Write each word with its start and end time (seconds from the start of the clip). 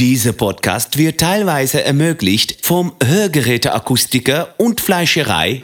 Dieser 0.00 0.32
Podcast 0.32 0.98
wird 0.98 1.20
teilweise 1.20 1.84
ermöglicht 1.84 2.66
vom 2.66 2.96
Hörgeräteakustiker 3.00 4.52
und 4.58 4.80
Fleischerei 4.80 5.62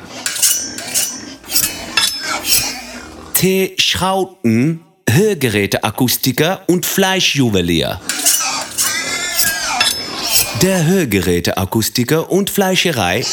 T. 3.35 3.75
Schrauten, 3.77 4.85
Hörgeräteakustiker 5.11 6.63
und 6.69 6.87
Fleischjuwelier. 6.87 8.01
Der 10.63 10.87
Hörgeräteakustiker 10.87 12.31
und 12.31 12.51
Fleischerei 12.51 13.25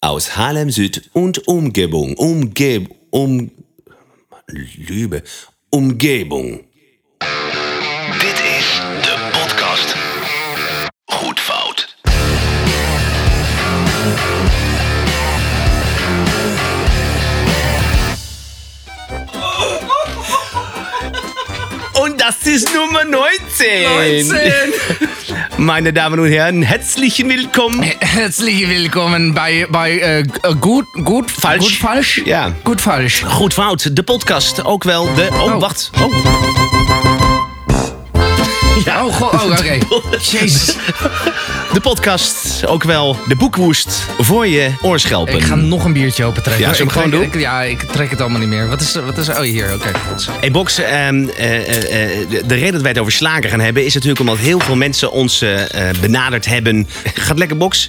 aus 0.00 0.36
Haarlem 0.36 0.70
Süd 0.70 1.08
und 1.12 1.46
Umgebung. 1.46 2.14
Umgeb... 2.14 2.92
Um... 3.10 3.52
Lübe. 4.48 5.22
Umgebung. 5.70 6.64
Das 22.44 22.52
ist 22.54 22.74
Nummer 22.74 23.04
19. 23.04 24.72
Meine 25.56 25.92
Damen 25.92 26.18
und 26.20 26.30
Herren, 26.30 26.62
herzlichen 26.62 27.28
Willkommen. 27.28 27.82
Herzlich 28.00 28.68
willkommen 28.68 29.34
bij, 29.34 29.66
bij 29.70 30.00
eh, 30.00 30.18
eh, 30.18 30.24
Goed, 30.60 30.84
goed, 31.04 31.30
Falsch. 31.30 31.62
Goed 31.62 31.72
Falsch. 31.76 32.20
Ja. 32.24 32.52
Goed 32.64 32.80
Falsch. 32.80 33.22
Goed 33.26 33.54
fout, 33.54 33.96
de 33.96 34.02
podcast. 34.02 34.64
Ook 34.64 34.84
wel 34.84 35.14
de... 35.14 35.28
Oh, 35.32 35.42
Oh. 35.54 35.60
wacht. 35.60 35.90
Oh. 36.00 36.14
Ja, 38.84 39.04
Oh, 39.04 39.20
oh 39.22 39.44
oké. 39.44 39.78
Jezus. 40.30 40.76
De 41.72 41.80
podcast. 41.80 42.66
Ook 42.66 42.82
wel 42.84 43.16
de 43.28 43.36
boekwoest 43.36 44.06
voor 44.18 44.46
je 44.46 44.70
oorschelpen. 44.82 45.34
Ik 45.34 45.42
ga 45.42 45.54
nog 45.54 45.84
een 45.84 45.92
biertje 45.92 46.24
open 46.24 46.42
trekken. 46.42 46.64
Ja, 46.66 46.72
zullen 46.74 46.86
we 46.86 46.92
gewoon 46.92 47.10
doen? 47.10 47.22
ik- 47.22 47.38
ja, 47.38 47.62
ik 47.62 47.82
trek 47.82 48.10
het 48.10 48.20
allemaal 48.20 48.38
niet 48.40 48.48
meer. 48.48 48.68
Wat 48.68 48.80
is, 48.80 48.94
wat 48.94 49.18
is 49.18 49.28
Oh, 49.28 49.38
hier. 49.40 49.74
Oké. 49.74 49.90
Hey 50.40 50.50
Box, 50.50 50.78
ehm, 50.78 50.88
eh, 51.28 51.28
eh, 51.28 52.20
eh, 52.20 52.28
de, 52.30 52.42
de 52.46 52.54
reden 52.54 52.72
dat 52.72 52.80
wij 52.82 52.90
het 52.90 53.00
over 53.00 53.12
slagen 53.12 53.50
gaan 53.50 53.60
hebben... 53.60 53.84
is 53.84 53.94
natuurlijk 53.94 54.20
omdat 54.20 54.38
heel 54.38 54.60
veel 54.60 54.76
mensen 54.76 55.10
ons 55.12 55.44
benaderd 56.00 56.46
hebben. 56.46 56.88
Gaat 57.14 57.38
lekker, 57.38 57.56
Box? 57.56 57.88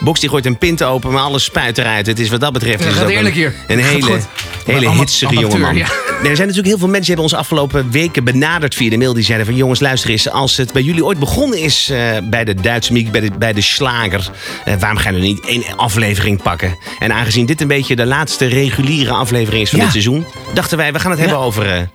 Box 0.00 0.20
die 0.20 0.28
gooit 0.28 0.46
een 0.46 0.58
pint 0.58 0.82
open, 0.82 1.12
maar 1.12 1.22
alles 1.22 1.44
spuit 1.44 1.78
eruit. 1.78 2.06
Het 2.06 2.18
is 2.18 2.28
wat 2.28 2.40
dat 2.40 2.52
betreft... 2.52 2.78
Ja, 2.82 2.86
is 2.86 2.92
gaat 2.92 3.00
het 3.02 3.10
ook 3.10 3.16
eerlijk 3.16 3.36
een, 3.66 3.78
hele, 3.78 4.18
hele 4.64 4.90
hitsige 4.90 5.34
jongeman. 5.34 5.76
ja. 5.76 5.86
Er 6.22 6.36
zijn 6.36 6.48
natuurlijk 6.48 6.66
heel 6.66 6.78
veel 6.78 6.88
mensen 6.88 7.14
die 7.14 7.14
hebben 7.14 7.24
ons 7.24 7.34
afgelopen 7.34 7.90
weken 7.90 8.24
benaderd 8.24 8.74
via 8.74 8.90
de 8.90 8.96
mail. 8.98 9.12
Die 9.14 9.24
zeiden 9.24 9.46
van 9.46 9.56
jongens, 9.56 9.80
luister 9.80 10.10
eens. 10.10 10.30
Als 10.30 10.56
het 10.56 10.72
bij 10.72 10.82
jullie 10.82 11.04
ooit 11.04 11.18
begonnen 11.18 11.58
is 11.58 11.88
eh, 11.90 11.98
bij 12.24 12.44
de 12.44 12.54
Duitse 12.54 12.92
muziek, 12.92 13.10
bij 13.10 13.20
de, 13.20 13.30
bij 13.38 13.52
de 13.52 13.60
slager. 13.60 14.30
eh, 14.64 14.74
waarom 14.78 14.98
gaan 14.98 15.14
we 15.14 15.20
niet 15.20 15.46
één 15.46 15.62
aflevering 15.76 16.42
pakken? 16.42 16.76
En 16.98 17.12
aangezien 17.12 17.46
dit 17.46 17.60
een 17.60 17.66
beetje 17.68 17.96
de 17.96 18.06
laatste 18.06 18.46
reguliere 18.46 19.10
aflevering 19.12 19.62
is 19.62 19.68
van 19.70 19.78
Ja. 19.78 19.84
dit 19.84 19.92
seizoen. 19.92 20.26
Dachten 20.54 20.76
wij, 20.78 20.92
we 20.92 20.98
gaan 20.98 21.10
het 21.10 21.20
hebben 21.20 21.38
over... 21.38 21.88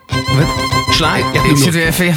Slaai? 0.92 1.24
Ja, 1.34 1.44
Ik 1.44 1.58
zit 1.58 1.74
weer 1.74 1.88
even... 1.88 2.06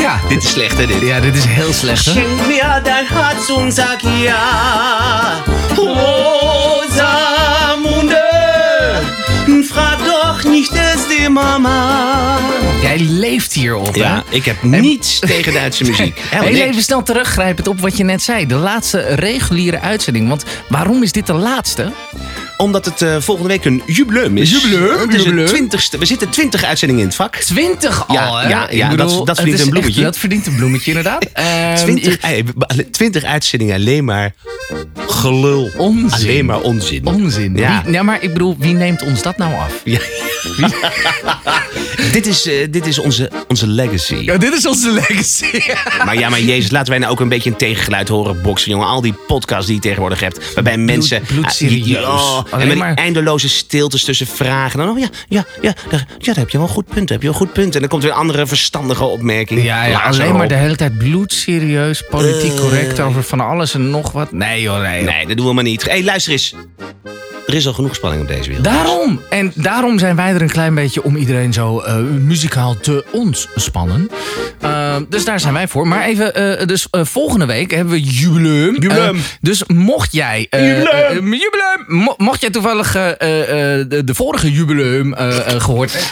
ja. 0.00 0.20
Dit 0.28 0.42
is 0.42 0.50
slecht, 0.50 0.78
hè, 0.78 0.86
dit? 0.86 1.00
ja, 1.00 1.20
dit 1.20 1.36
is 1.36 1.44
heel 1.44 1.72
slecht, 1.72 2.04
hè? 2.04 2.10
Schenk 2.10 2.46
mir 2.46 2.80
dein 2.84 3.06
Herz 3.08 3.50
und 3.50 3.72
sag 3.74 4.00
ja. 4.22 5.42
Rosamunde, 7.30 8.22
frag 9.58 10.04
doch 10.04 10.44
nicht 10.44 10.72
eens 10.72 11.06
de 11.08 11.28
mama. 11.28 12.38
Jij 12.82 12.98
leeft 12.98 13.52
hierop, 13.52 13.94
hè? 13.94 14.00
Ja, 14.00 14.24
ik 14.28 14.44
heb 14.44 14.62
niets 14.62 15.18
tegen 15.26 15.52
Duitse 15.52 15.84
muziek. 15.84 16.20
Heel 16.30 16.42
even 16.42 16.82
snel 16.82 17.02
teruggrijpend 17.02 17.66
op 17.68 17.80
wat 17.80 17.96
je 17.96 18.04
net 18.04 18.22
zei. 18.22 18.46
De 18.46 18.54
laatste 18.54 19.00
reguliere 19.00 19.80
uitzending. 19.80 20.28
Want 20.28 20.44
waarom 20.68 21.02
is 21.02 21.12
dit 21.12 21.26
de 21.26 21.32
laatste? 21.32 21.92
Omdat 22.60 22.84
het 22.84 23.02
eh, 23.02 23.16
volgende 23.18 23.48
week 23.48 23.64
een 23.64 23.82
jubileum 23.86 24.36
is. 24.36 24.50
Jubileum, 24.50 24.98
Het 25.00 25.14
is 25.14 25.22
jubileum. 25.22 25.46
twintigste. 25.46 25.98
We 25.98 26.04
zitten 26.04 26.28
twintig 26.30 26.64
uitzendingen 26.64 27.02
in 27.02 27.08
het 27.08 27.16
vak. 27.16 27.36
20 27.36 28.08
al, 28.08 28.14
Ja, 28.14 28.40
hè? 28.40 28.48
ja, 28.48 28.66
ja, 28.70 28.94
dat- 28.96 29.26
dat 29.26 29.36
verdient 29.36 29.60
een 29.60 29.68
bloemetje. 29.68 29.94
echt- 29.94 30.04
dat 30.04 30.18
verdient 30.18 30.46
een 30.46 30.54
bloemetje, 30.56 30.88
inderdaad. 30.90 31.24
Ehm, 31.32 31.76
Twintig, 31.76 32.16
eh, 32.18 32.44
twintig 32.90 33.24
uitzendingen 33.24 33.74
alleen 33.74 34.04
maar 34.04 34.34
gelul. 34.96 35.70
Onzin. 35.76 36.10
Alleen 36.28 36.44
maar 36.44 36.60
onzin. 36.60 37.06
Onzin. 37.06 37.56
Ja. 37.56 37.82
Wie, 37.84 37.92
ja, 37.92 38.02
maar 38.02 38.22
ik 38.22 38.32
bedoel, 38.32 38.56
wie 38.58 38.74
neemt 38.74 39.02
ons 39.02 39.22
dat 39.22 39.36
nou 39.36 39.54
af? 39.54 39.72
Ja. 39.84 39.98
dit, 42.12 42.26
is, 42.26 42.46
eh, 42.46 42.66
dit 42.70 42.86
is 42.86 42.98
onze, 42.98 43.30
onze 43.48 43.66
legacy. 43.66 44.14
Ja, 44.14 44.36
dit 44.36 44.52
is 44.54 44.66
onze 44.66 44.90
legacy. 44.92 45.44
Maar 46.04 46.18
ja, 46.18 46.28
maar 46.28 46.40
Jezus, 46.40 46.70
laten 46.70 46.88
wij 46.90 46.98
nou 46.98 47.12
ook 47.12 47.20
een 47.20 47.28
beetje 47.28 47.50
een 47.50 47.56
tegengeluid 47.56 48.08
horen, 48.08 48.42
boksen, 48.42 48.70
jongen. 48.70 48.86
Al 48.86 49.00
die 49.00 49.14
podcasts 49.26 49.66
die 49.66 49.74
je 49.74 49.80
tegenwoordig 49.80 50.20
hebt, 50.20 50.54
waarbij 50.54 50.76
mensen... 50.76 51.22
bloedserieus. 51.22 52.04
Ah, 52.04 52.14
oh, 52.14 52.49
en 52.50 52.56
Alleen 52.56 52.66
met 52.66 52.76
die 52.76 52.84
maar- 52.84 52.94
eindeloze 52.94 53.48
stiltes 53.48 54.04
tussen 54.04 54.26
vragen. 54.26 54.78
Dan, 54.78 54.88
oh 54.88 54.98
ja, 54.98 55.08
ja, 55.28 55.44
ja, 55.60 55.72
daar, 55.90 56.06
ja, 56.18 56.26
daar 56.26 56.36
heb 56.36 56.50
je 56.50 56.58
wel 56.58 56.66
een 56.66 56.72
goed 56.72 56.86
punt, 56.86 57.08
daar 57.08 57.18
heb 57.18 57.22
je 57.22 57.26
wel 57.32 57.40
een 57.40 57.46
goed 57.46 57.52
punt. 57.52 57.74
En 57.74 57.80
dan 57.80 57.88
komt 57.88 58.02
weer 58.02 58.12
een 58.12 58.18
andere 58.18 58.46
verstandige 58.46 59.04
opmerking. 59.04 59.62
Ja, 59.62 59.84
ja 59.84 60.00
alleen 60.00 60.36
maar 60.36 60.48
de 60.48 60.54
hele 60.54 60.76
tijd 60.76 60.98
bloedserieus, 60.98 62.02
politiek 62.10 62.52
Eh. 62.52 62.60
correct 62.60 63.00
over 63.00 63.22
van 63.22 63.40
alles 63.40 63.74
en 63.74 63.90
nog 63.90 64.12
wat. 64.12 64.32
Nee 64.32 64.62
joh, 64.62 64.80
nee. 64.80 65.04
joh. 65.04 65.14
Nee, 65.14 65.26
dat 65.26 65.36
doen 65.36 65.46
we 65.46 65.52
maar 65.52 65.64
niet. 65.64 65.82
Hé, 65.82 65.90
hey, 65.90 66.04
luister 66.04 66.32
eens. 66.32 66.54
Er 67.46 67.54
is 67.54 67.66
al 67.66 67.72
genoeg 67.72 67.94
spanning 67.94 68.22
op 68.22 68.28
deze 68.28 68.46
wereld. 68.46 68.64
Daarom. 68.64 69.20
En 69.30 69.52
daarom 69.54 69.98
zijn 69.98 70.16
wij 70.16 70.34
er 70.34 70.42
een 70.42 70.48
klein 70.50 70.74
beetje 70.74 71.02
om 71.02 71.16
iedereen 71.16 71.52
zo 71.52 71.80
eh, 71.80 71.96
muzikaal 71.96 72.76
te 72.80 73.04
ontspannen. 73.12 74.10
Eh, 74.60 74.96
dus 75.08 75.24
daar 75.24 75.40
zijn 75.40 75.52
wij 75.54 75.68
voor. 75.68 75.88
Maar 75.88 76.04
even, 76.04 76.34
eh, 76.34 76.66
dus 76.66 76.86
volgende 76.90 77.46
week 77.46 77.70
hebben 77.70 77.92
we 77.92 78.00
jubileum. 78.02 78.72
Jubileum. 78.74 79.20
Dus 79.40 79.62
mocht 79.66 80.12
jij... 80.12 80.46
eh, 80.50 80.66
Jubileum. 80.68 81.14
jubileum. 81.32 81.84
Mo- 81.86 82.14
mocht 82.16 82.40
jij 82.40 82.50
toevallig 82.50 82.94
eh, 82.94 83.10
eh, 83.20 83.40
eh, 83.80 83.88
de, 83.88 84.04
de 84.04 84.14
vorige 84.14 84.52
jubileum 84.52 85.14
eh, 85.14 85.36
eh, 85.54 85.60
gehoord 85.60 85.92
hebben... 85.92 86.10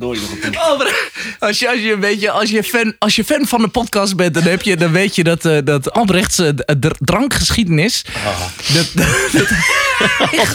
Godverdorie, 0.00 0.20
nog 0.20 0.30
een 0.30 0.38
punt. 0.38 0.56
Oh, 0.56 0.78
maar 0.78 1.10
Als 1.38 1.58
je, 1.58 1.68
als 1.68 1.78
je 1.80 1.92
een 1.92 2.00
beetje, 2.00 2.30
als 2.30 2.50
je 2.50 2.62
fan, 2.64 2.94
als 2.98 3.16
je 3.16 3.24
fan 3.24 3.46
van 3.46 3.60
de 3.62 3.68
podcast 3.68 4.16
bent, 4.16 4.34
dan, 4.34 4.42
heb 4.42 4.62
je, 4.62 4.76
dan 4.76 4.92
weet 4.92 5.14
je 5.14 5.24
dat, 5.24 5.44
eh, 5.44 5.58
dat 5.64 5.92
Albrechts 5.92 6.38
eh, 6.38 6.48
dr- 6.80 6.90
drankgeschiedenis. 6.98 8.04
Dat, 8.74 8.90
dat, 8.94 9.32
dat- 9.32 9.48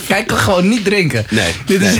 hij 0.07 0.23
kan 0.23 0.37
gewoon 0.37 0.67
niet 0.67 0.83
drinken. 0.85 1.25
Nee, 1.29 1.53
Dit 1.65 1.81
is, 1.81 1.93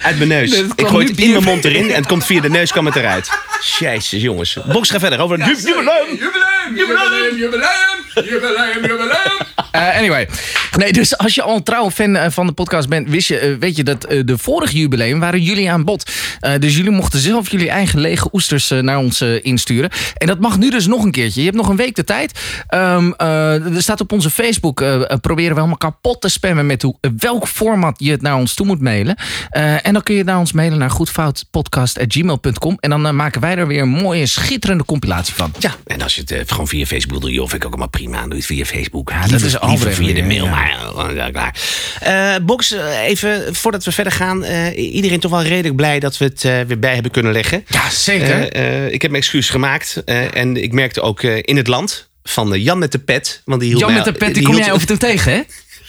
Uit 0.00 0.16
mijn 0.16 0.28
neus. 0.28 0.50
Nee, 0.60 0.64
ik 0.76 0.86
gooi 0.86 1.06
het 1.06 1.18
in 1.18 1.30
mijn 1.30 1.44
mond 1.44 1.64
erin 1.64 1.88
en 1.90 1.94
het 1.96 2.06
komt 2.06 2.24
via 2.24 2.40
de 2.40 2.50
neus 2.50 2.72
kwam 2.72 2.86
het 2.86 2.96
eruit. 2.96 3.30
Jezus, 3.78 4.22
jongens. 4.22 4.56
Box, 4.72 4.90
ga 4.90 4.98
verder 4.98 5.20
over 5.20 5.38
het 5.42 5.60
ju- 5.62 5.68
jubileum. 5.68 6.06
Jubileum, 6.10 6.76
jubileum, 6.76 7.36
jubileum, 7.38 7.98
jubileum, 8.14 8.80
jubileum. 8.80 9.38
Eh, 9.70 9.96
anyway, 9.96 10.28
nee, 10.76 10.92
dus 10.92 11.16
als 11.18 11.34
je 11.34 11.42
al 11.42 11.56
een 11.56 11.62
trouwe 11.62 11.90
fan 11.90 12.16
eh, 12.16 12.30
van 12.30 12.46
de 12.46 12.52
podcast 12.52 12.88
bent, 12.88 13.08
wist 13.08 13.28
je, 13.28 13.38
eh, 13.38 13.54
weet 13.58 13.76
je 13.76 13.82
dat 13.82 14.00
de 14.00 14.38
vorige 14.38 14.78
jubileum 14.78 15.20
waren 15.20 15.42
jullie 15.42 15.70
aan 15.70 15.84
bod. 15.84 16.10
Eh, 16.40 16.52
dus 16.58 16.76
jullie 16.76 16.90
mochten 16.90 17.18
zelf 17.18 17.50
jullie 17.50 17.70
eigen 17.70 18.00
lege 18.00 18.28
oesters 18.32 18.68
naar 18.68 18.98
ons 18.98 19.20
insturen. 19.20 19.90
En 20.16 20.26
dat 20.26 20.40
mag 20.40 20.58
nu 20.58 20.70
dus 20.70 20.86
nog 20.86 21.04
een 21.04 21.10
keertje. 21.10 21.40
Je 21.40 21.46
hebt 21.46 21.58
nog 21.58 21.68
een 21.68 21.76
week 21.76 21.94
de 21.94 22.04
tijd. 22.04 22.40
Ehm, 22.66 23.12
eh, 23.16 23.74
er 23.74 23.82
staat 23.82 24.00
op 24.00 24.12
onze 24.12 24.30
Facebook, 24.30 24.76
proberen 25.20 25.54
we 25.54 25.54
helemaal 25.54 25.76
kapot 25.76 26.20
te 26.20 26.28
spammen 26.28 26.66
met 26.66 26.82
hoe, 26.82 26.96
welk 27.16 27.48
format 27.48 27.94
je 27.98 28.10
het 28.10 28.22
naar 28.22 28.36
ons 28.36 28.54
toe 28.54 28.66
moet 28.66 28.80
mailen. 28.80 29.16
Eh, 29.50 29.86
en 29.86 29.92
dan 29.92 30.02
kun 30.02 30.14
je 30.14 30.24
naar 30.24 30.38
ons 30.38 30.52
mailen 30.52 30.78
naar 30.78 30.90
goedfoutpodcast.gmail.com. 30.90 32.76
En 32.80 32.90
dan 32.90 33.16
maken 33.16 33.40
wij 33.40 33.56
er 33.56 33.66
weer 33.66 33.82
een 33.82 33.88
mooie, 33.88 34.26
schitterende 34.26 34.84
compilatie 34.84 35.34
van. 35.34 35.52
Ja, 35.58 35.74
en 35.86 36.02
als 36.02 36.14
je 36.14 36.22
het 36.26 36.52
gewoon 36.52 36.68
via 36.68 36.86
Facebook 36.86 37.20
doet, 37.20 37.30
joh, 37.30 37.48
vind 37.48 37.60
ik 37.60 37.64
ook 37.64 37.72
allemaal 37.72 37.88
prima. 37.88 37.99
Doe 38.08 38.28
je 38.28 38.34
het 38.34 38.46
via 38.46 38.64
Facebook. 38.64 39.10
Ja, 39.10 39.26
dat 39.26 39.40
is 39.40 39.58
Albrecht 39.58 39.96
via 39.96 40.14
de 40.14 40.22
mail, 40.22 40.44
ja. 40.44 40.50
maar 40.94 41.14
ja, 41.14 41.30
klaar. 41.30 41.54
Eh, 42.00 42.34
Box, 42.44 42.72
eh, 42.72 42.98
even 43.04 43.54
voordat 43.54 43.84
we 43.84 43.92
verder 43.92 44.12
gaan. 44.12 44.44
eh, 44.44 44.94
iedereen 44.94 45.20
toch 45.20 45.30
wel 45.30 45.42
redelijk 45.42 45.76
blij 45.76 46.00
dat 46.00 46.18
we 46.18 46.24
het 46.24 46.42
weer 46.42 46.78
bij 46.78 46.94
hebben 46.94 47.10
kunnen 47.12 47.32
leggen. 47.32 47.64
Ja, 47.68 47.90
zeker. 47.90 48.54
Ik 48.92 49.02
heb 49.02 49.10
mijn 49.10 49.22
excuus 49.22 49.48
gemaakt. 49.48 50.02
en 50.04 50.56
ik 50.56 50.72
merkte 50.72 51.00
ook 51.00 51.22
in 51.22 51.56
het 51.56 51.66
land 51.66 52.10
van 52.22 52.60
Jan 52.60 52.78
met 52.78 52.92
de 52.92 52.98
pet. 52.98 53.42
Want 53.44 53.60
die 53.60 53.68
hield 53.68 53.80
Jan 53.82 53.92
mij- 53.92 54.02
met 54.04 54.12
de 54.12 54.18
pet, 54.18 54.26
die, 54.26 54.34
die 54.34 54.42
kom 54.44 54.52
hield- 54.54 54.66
jij 54.66 54.74
over 54.74 54.86
toe 54.86 54.96
tegen, 54.96 55.32
hè? 55.32 55.40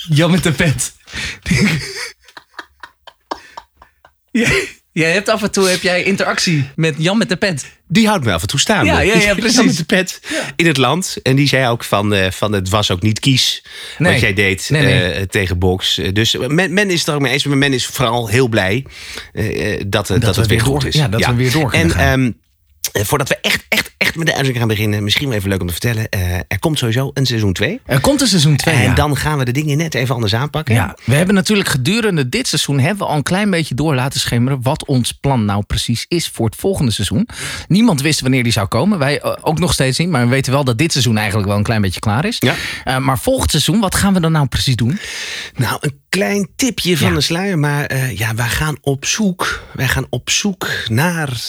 Jan 0.18 0.32
met 0.32 0.44
de 0.44 0.52
pet. 0.52 0.94
jij 4.94 5.12
hebt 5.12 5.30
af 5.30 5.42
en 5.44 5.52
toe 5.52 5.68
heb 5.70 5.82
jij 5.82 6.04
interactie 6.04 6.70
met 6.76 6.96
Jan 6.98 7.18
met 7.18 7.30
de 7.30 7.36
pet. 7.36 7.66
Die 7.88 8.08
houdt 8.08 8.26
me 8.26 8.34
af 8.34 8.42
en 8.42 8.48
toe 8.48 8.60
staan. 8.60 8.86
Ja, 8.86 9.00
ja, 9.00 9.16
ja, 9.16 9.34
precies. 9.36 9.64
met 9.66 9.78
de 9.78 9.84
pet 9.84 10.22
in 10.56 10.68
het 10.68 10.78
land. 10.78 11.18
En 11.24 11.36
die 11.36 11.48
zei 11.48 11.68
ook 11.68 11.84
van, 11.84 12.14
eh, 12.14 12.32
van 12.32 12.52
het 12.52 12.70
was 12.70 12.92
ook 12.92 13.02
niet 13.02 13.20
kies 13.20 13.64
Nee. 13.98 14.12
wat 14.12 14.22
jij 14.22 14.34
deed 14.34 14.70
Nee, 14.70 14.82
nee. 14.84 15.02
eh, 15.12 15.24
tegen 15.24 15.58
Box. 15.60 15.98
Eh, 15.98 16.14
Dus 16.14 16.36
men, 16.48 16.74
men 16.74 16.90
is 16.90 17.00
het 17.00 17.08
er 17.08 17.14
ook 17.14 17.22
mee 17.22 17.32
eens. 17.34 17.44
Maar 17.46 17.58
men 17.58 17.74
is 17.74 17.86
vooral 17.86 18.28
heel 18.28 18.48
blij 18.48 18.86
dat, 19.88 20.08
dat, 20.08 20.22
dat 20.22 20.36
het 20.36 20.48
weer 20.48 20.62
goed 20.62 20.82
door- 20.82 20.90
is. 20.90 20.96
ja, 20.96 21.08
dat 21.08 21.26
we 21.26 21.34
weer 21.34 21.52
door 21.52 21.70
kunnen 21.70 21.88
En 21.90 22.02
gaan. 22.02 22.36
Eh, 22.92 23.04
voordat 23.04 23.28
we 23.30 23.38
echt, 23.42 23.66
echt, 23.70 23.92
echt 23.98 24.16
met 24.16 24.26
de 24.26 24.32
uitzending 24.32 24.58
gaan 24.58 24.68
beginnen, 24.68 25.04
misschien 25.04 25.28
wel 25.28 25.38
even 25.38 25.50
leuk 25.50 25.62
om 25.62 25.68
te 25.68 25.72
vertellen. 25.74 26.10
eh, 26.10 26.36
er 26.36 26.60
komt 26.60 26.78
sowieso 26.78 27.12
een 27.14 27.26
seizoen 27.26 27.54
2. 27.54 27.80
Er 27.86 28.00
komt 28.00 28.22
een 28.22 28.28
seizoen 28.28 28.56
2. 28.56 28.76
En 28.76 28.82
ja. 28.82 28.94
dan 28.94 29.18
gaan 29.18 29.38
we 29.38 29.46
de 29.46 29.52
dingen 29.52 29.78
net 29.78 29.94
even 29.94 30.14
anders 30.16 30.36
aanpakken. 30.36 30.76
Ja, 30.76 30.96
we 31.06 31.14
hebben 31.16 31.36
natuurlijk 31.36 31.70
gedurende 31.70 32.30
dit 32.30 32.48
seizoen 32.48 32.80
hebben 32.80 32.98
we 32.98 33.12
al 33.12 33.16
een 33.18 33.24
klein 33.24 33.50
beetje 33.50 33.76
door 33.76 33.96
laten 33.96 34.20
schemeren 34.20 34.62
wat 34.62 34.86
ons 34.86 35.12
plan 35.12 35.46
nou 35.46 35.64
precies 35.64 36.06
is 36.08 36.28
voor 36.34 36.46
het 36.46 36.56
volgende 36.56 36.92
seizoen. 36.92 37.28
Niemand 37.68 38.02
wist 38.02 38.22
wanneer 38.22 38.44
die 38.44 38.52
zou 38.52 38.68
komen. 38.68 39.00
Wij 39.00 39.20
eh, 39.20 39.34
ook 39.42 39.60
nog 39.60 39.74
steeds 39.74 39.98
niet, 39.98 40.10
maar 40.10 40.24
we 40.24 40.30
weten 40.30 40.52
wel 40.52 40.64
dat 40.64 40.78
dit 40.78 40.92
seizoen 40.92 41.18
eigenlijk 41.18 41.48
wel 41.48 41.58
een 41.58 41.64
klein 41.64 41.82
beetje 41.82 42.00
klaar 42.00 42.26
is. 42.26 42.38
Ja. 42.40 43.00
Maar 43.00 43.20
volgend 43.20 43.52
seizoen, 43.52 43.80
wat 43.80 43.96
gaan 43.96 44.14
we 44.14 44.20
dan 44.20 44.32
nou 44.32 44.48
precies 44.48 44.76
doen? 44.76 45.00
Nou, 45.56 45.78
een 45.80 46.00
klein 46.10 46.50
tipje 46.56 46.98
van 46.98 47.10
Ja. 47.10 47.14
de 47.16 47.22
sluier. 47.22 47.60
Maar 47.60 47.96
ja, 48.14 48.36
wij 48.36 48.48
gaan 48.48 48.78
op 48.82 49.06
zoek. 49.06 49.64
Wij 49.74 49.88
gaan 49.88 50.06
op 50.10 50.30
zoek 50.30 50.68
naar 50.88 51.40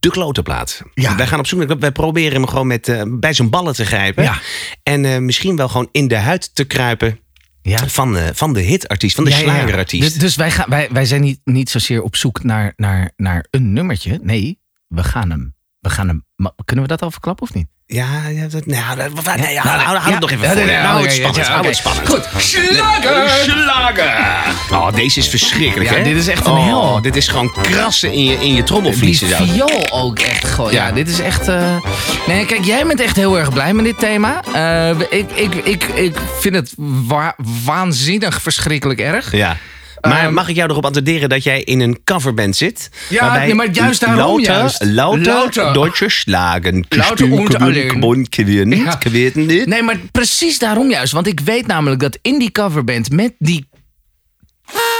de 0.00 0.10
klotenplaat. 0.10 0.77
Ja. 0.94 1.16
Wij 1.16 1.26
gaan 1.26 1.38
op 1.38 1.46
zoek 1.46 1.66
naar. 1.66 1.78
Wij 1.78 1.92
proberen 1.92 2.32
hem 2.32 2.46
gewoon 2.46 2.66
met, 2.66 2.88
eh, 2.88 3.02
bij 3.06 3.32
zijn 3.32 3.50
ballen 3.50 3.74
te 3.74 3.84
grijpen. 3.84 4.24
Ja. 4.24 4.40
En 4.82 5.04
eh, 5.04 5.18
misschien 5.18 5.56
wel 5.56 5.68
gewoon 5.68 5.88
in 5.92 6.08
de 6.08 6.16
huid 6.16 6.54
te 6.54 6.64
kruipen. 6.64 7.20
Ja. 7.62 7.88
Van, 7.88 8.12
de 8.12 8.30
van 8.34 8.52
de 8.52 8.60
hitartiest, 8.60 9.14
van 9.14 9.24
de 9.24 9.30
ja. 9.30 9.36
slagerartiest. 9.36 10.02
Dus, 10.02 10.14
dus 10.14 10.36
wij, 10.36 10.50
gaan, 10.50 10.66
wij, 10.68 10.88
wij 10.92 11.04
zijn 11.04 11.20
niet, 11.20 11.40
niet 11.44 11.70
zozeer 11.70 12.02
op 12.02 12.16
zoek 12.16 12.42
naar, 12.42 12.72
naar, 12.76 13.12
naar 13.16 13.46
een 13.50 13.72
nummertje. 13.72 14.18
Nee, 14.22 14.60
we 14.88 15.04
gaan 15.04 15.30
hem. 15.30 15.56
We 15.88 15.94
gaan 15.94 16.08
hem. 16.08 16.24
Kunnen 16.64 16.84
we 16.84 16.90
dat 16.90 17.02
al 17.02 17.10
verklappen 17.10 17.46
of 17.48 17.54
niet? 17.54 17.66
Ja, 17.86 18.26
ja, 18.28 18.46
dat, 18.48 18.66
nou, 18.66 18.96
dat, 18.96 19.24
wat- 19.24 19.36
nee, 19.36 19.52
ja, 19.52 19.64
Nou, 19.64 19.78
hou, 19.80 19.96
hou 19.96 20.06
ja. 20.06 20.10
het 20.10 20.20
nog 20.20 20.30
even 20.30 20.46
Ja, 20.48 20.52
voor. 20.52 20.72
hou 20.88 21.02
het 21.02 21.16
ja, 21.16 21.22
spannend. 21.22 21.46
hou 21.46 21.66
het 21.66 21.76
spannend. 21.76 22.08
Goed. 22.08 22.28
Slager! 22.42 23.28
Slager! 23.28 24.44
Oh, 24.70 24.94
deze 24.94 25.18
is 25.18 25.28
verschrikkelijk, 25.28 25.90
Ja, 25.90 25.96
hè? 25.96 26.02
dit 26.04 26.16
is 26.16 26.28
echt 26.28 26.46
een 26.46 26.52
oh, 26.52 26.64
hel. 26.66 27.00
Dit 27.02 27.16
is 27.16 27.28
gewoon 27.28 27.52
krassen 27.62 28.12
in 28.12 28.24
je, 28.24 28.32
in 28.34 28.48
je 28.48 28.54
Die 28.54 28.62
trommelvliezen. 28.62 29.28
zo. 29.28 29.44
viool 29.44 29.86
ook 29.90 30.18
echt 30.18 30.44
gewoon. 30.48 30.72
Ja, 30.72 30.86
Ja. 30.86 30.92
dit 30.92 31.08
is 31.08 31.20
echt. 31.20 31.48
eh, 31.48 31.76
Nee, 32.26 32.46
kijk, 32.46 32.64
jij 32.64 32.86
bent 32.86 33.00
echt 33.00 33.16
heel 33.16 33.38
erg 33.38 33.52
blij 33.52 33.72
met 33.74 33.84
dit 33.84 33.98
thema. 33.98 34.42
Eh, 34.54 34.90
ik, 35.10 35.30
ik, 35.34 35.54
ik, 35.54 35.84
ik 35.84 36.16
vind 36.40 36.54
het 36.54 36.72
wa- 37.06 37.36
waanzinnig 37.64 38.42
verschrikkelijk 38.42 39.00
erg. 39.00 39.32
Ja. 39.32 39.56
Maar 40.00 40.24
Ehm, 40.24 40.34
mag 40.34 40.48
ik 40.48 40.56
jou 40.56 40.70
erop 40.70 40.84
attenderen 40.84 41.28
dat 41.28 41.42
jij 41.44 41.62
in 41.62 41.80
een 41.80 42.00
coverband 42.04 42.56
zit? 42.56 42.90
Ja, 43.08 43.36
nee, 43.36 43.54
maar 43.54 43.70
juist 43.70 44.00
daarom 44.00 44.18
lauter, 44.18 44.52
juist. 44.54 44.82
Lauter, 44.82 45.32
Lauter. 45.32 45.72
Deutsche 45.72 46.08
Schlagen. 46.08 46.84
Lauter 46.88 47.30
und 47.30 47.54
alleen. 47.54 48.00
Ja. 48.78 48.98
niet. 49.34 49.66
Nee, 49.66 49.82
maar 49.82 49.98
precies 50.12 50.58
daarom 50.58 50.90
juist. 50.90 51.12
Want 51.12 51.26
ik 51.26 51.40
weet 51.40 51.66
namelijk 51.66 52.00
dat 52.00 52.18
in 52.22 52.38
die 52.38 52.52
coverband 52.52 53.10
met 53.10 53.34
die 53.38 53.68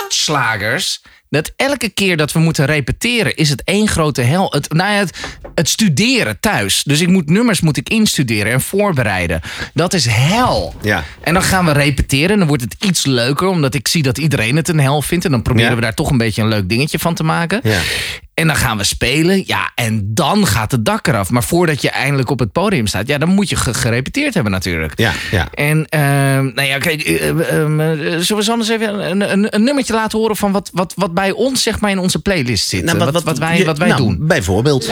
slagers. 0.09 1.03
Dat 1.31 1.53
elke 1.57 1.89
keer 1.89 2.17
dat 2.17 2.33
we 2.33 2.39
moeten 2.39 2.65
repeteren, 2.67 3.37
is 3.37 3.49
het 3.51 3.63
één 3.65 3.89
grote 3.89 4.23
hel. 4.23 4.53
Het, 4.53 4.73
nou 4.73 4.93
ja, 4.93 4.99
het, 4.99 5.19
het 5.55 5.69
studeren 5.69 6.41
thuis. 6.41 6.83
Dus 6.83 7.01
ik 7.01 7.09
moet 7.09 7.31
nummers 7.31 7.61
moet 7.61 7.77
ik 7.77 7.89
instuderen 7.89 8.53
en 8.53 8.61
voorbereiden. 8.61 9.41
Dat 9.75 9.93
is 9.95 10.07
hel. 10.11 10.75
Ja. 10.83 11.05
En 11.21 11.33
dan 11.35 11.43
gaan 11.43 11.65
we 11.65 11.73
repeteren. 11.73 12.31
En 12.31 12.39
dan 12.39 12.49
wordt 12.49 12.63
het 12.63 12.77
iets 12.85 13.07
leuker, 13.07 13.47
omdat 13.49 13.75
ik 13.75 13.89
zie 13.89 14.03
dat 14.03 14.19
iedereen 14.19 14.57
het 14.57 14.69
een 14.69 14.81
hel 14.81 15.03
vindt. 15.03 15.25
En 15.25 15.31
dan 15.31 15.43
proberen 15.43 15.71
Ja. 15.71 15.75
we 15.77 15.81
daar 15.83 15.95
toch 15.95 16.11
een 16.11 16.19
beetje 16.19 16.43
een 16.43 16.49
leuk 16.49 16.69
dingetje 16.69 16.99
van 16.99 17.15
te 17.15 17.23
maken. 17.25 17.61
Ja. 17.63 17.79
En 18.35 18.47
dan 18.47 18.57
gaan 18.57 18.77
we 18.77 18.85
spelen. 18.85 19.43
Ja, 19.47 19.73
en 19.75 20.15
dan 20.15 20.47
gaat 20.47 20.71
het 20.73 20.85
dak 20.85 21.07
eraf. 21.07 21.31
Maar 21.31 21.43
voordat 21.45 21.83
je 21.83 21.91
eindelijk 21.91 22.31
op 22.31 22.39
het 22.39 22.53
podium 22.53 22.87
staat, 22.87 23.07
ja, 23.09 23.19
dan 23.19 23.29
moet 23.29 23.49
je 23.49 23.57
ge- 23.57 23.75
gerepeteerd 23.75 24.35
hebben 24.35 24.53
natuurlijk. 24.53 24.93
Ja, 24.99 25.13
ja. 25.31 25.49
En 25.55 25.87
ehm, 25.89 26.45
nou 26.55 26.63
ja, 26.63 26.79
kijk, 26.79 27.03
eh, 27.03 27.29
eh, 27.29 27.61
ehm, 27.63 27.81
eh, 27.81 28.19
zullen 28.19 28.45
we 28.45 28.51
anders 28.51 28.69
even 28.71 29.11
een, 29.11 29.33
een, 29.33 29.55
een 29.55 29.63
nummertje 29.65 29.93
laten 29.95 30.19
horen 30.19 30.37
van 30.37 30.53
wat, 30.53 30.71
wat, 30.73 30.93
wat 30.97 31.15
bij 31.19 31.31
ons, 31.33 31.63
zeg 31.63 31.81
maar, 31.81 31.91
in 31.91 31.99
onze 31.99 32.19
playlist 32.19 32.69
zit. 32.69 32.85
Nou, 32.85 32.99
wat, 32.99 33.23
wat, 33.23 33.39
wij, 33.39 33.59
je- 33.59 33.65
wat 33.65 33.79
wij 33.79 33.89
nou, 33.89 34.01
doen. 34.01 34.17
Bijvoorbeeld. 34.21 34.89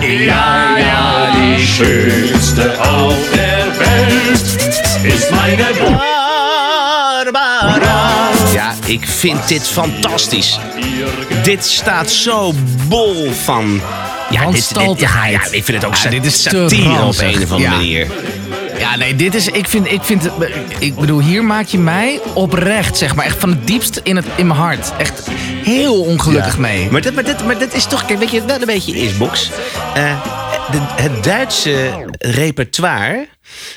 Ja, 0.00 0.76
ja, 0.78 1.30
die 1.32 1.66
schönste 1.66 2.78
auf 2.80 3.14
der 3.34 3.66
Welt 3.78 4.46
ist 5.14 5.30
meine 5.30 5.66
Barbara. 7.24 8.10
Ja, 8.54 8.74
ik 8.86 9.06
vind 9.06 9.48
dit 9.48 9.68
fantastisch. 9.68 10.58
Dit 11.42 11.64
staat 11.64 12.10
zo 12.10 12.52
bol 12.88 13.30
van... 13.44 13.80
Ja, 14.30 14.42
Van 14.42 14.52
dit, 14.52 14.74
dit, 14.74 15.00
ja, 15.00 15.26
ja, 15.26 15.40
ik 15.50 15.64
vind 15.64 15.82
het 15.82 15.84
ook 15.84 15.94
Ja, 15.94 16.10
dit 16.10 16.24
is 16.26 16.42
te 16.42 16.48
satire 16.48 17.04
op 17.04 17.18
een 17.18 17.42
of 17.42 17.50
andere 17.50 17.58
Ja. 17.58 17.70
manier. 17.70 18.06
Ja, 18.78 18.96
nee, 18.96 19.14
dit 19.16 19.34
is. 19.34 19.48
Ik 19.48 19.68
vind. 19.68 19.92
Ik, 19.92 20.02
vind, 20.02 20.28
ik 20.78 20.94
bedoel, 20.96 21.20
hier 21.20 21.44
maak 21.44 21.66
je 21.66 21.78
mij 21.78 22.20
oprecht, 22.34 22.96
zeg 22.96 23.14
maar. 23.14 23.24
Echt 23.24 23.38
van 23.38 23.48
het 23.48 23.66
diepst 23.66 24.00
in, 24.02 24.16
het, 24.16 24.24
in 24.36 24.46
mijn 24.46 24.58
hart. 24.58 24.92
Echt 24.98 25.28
heel 25.64 26.00
ongelukkig 26.02 26.54
Ja. 26.54 26.60
mee. 26.60 26.90
Maar 26.90 27.00
dat, 27.00 27.14
maar, 27.14 27.24
dat, 27.24 27.44
maar 27.44 27.56
is 27.72 27.84
toch, 27.86 28.04
kijk, 28.04 28.18
weet 28.18 28.30
je, 28.30 28.44
wel 28.44 28.60
een 28.60 28.66
beetje 28.66 28.92
is, 28.96 29.16
Box. 29.16 29.50
Eh, 29.94 30.20
de- 30.70 31.02
het 31.02 31.24
Duitse 31.24 31.90
repertoire 32.18 33.28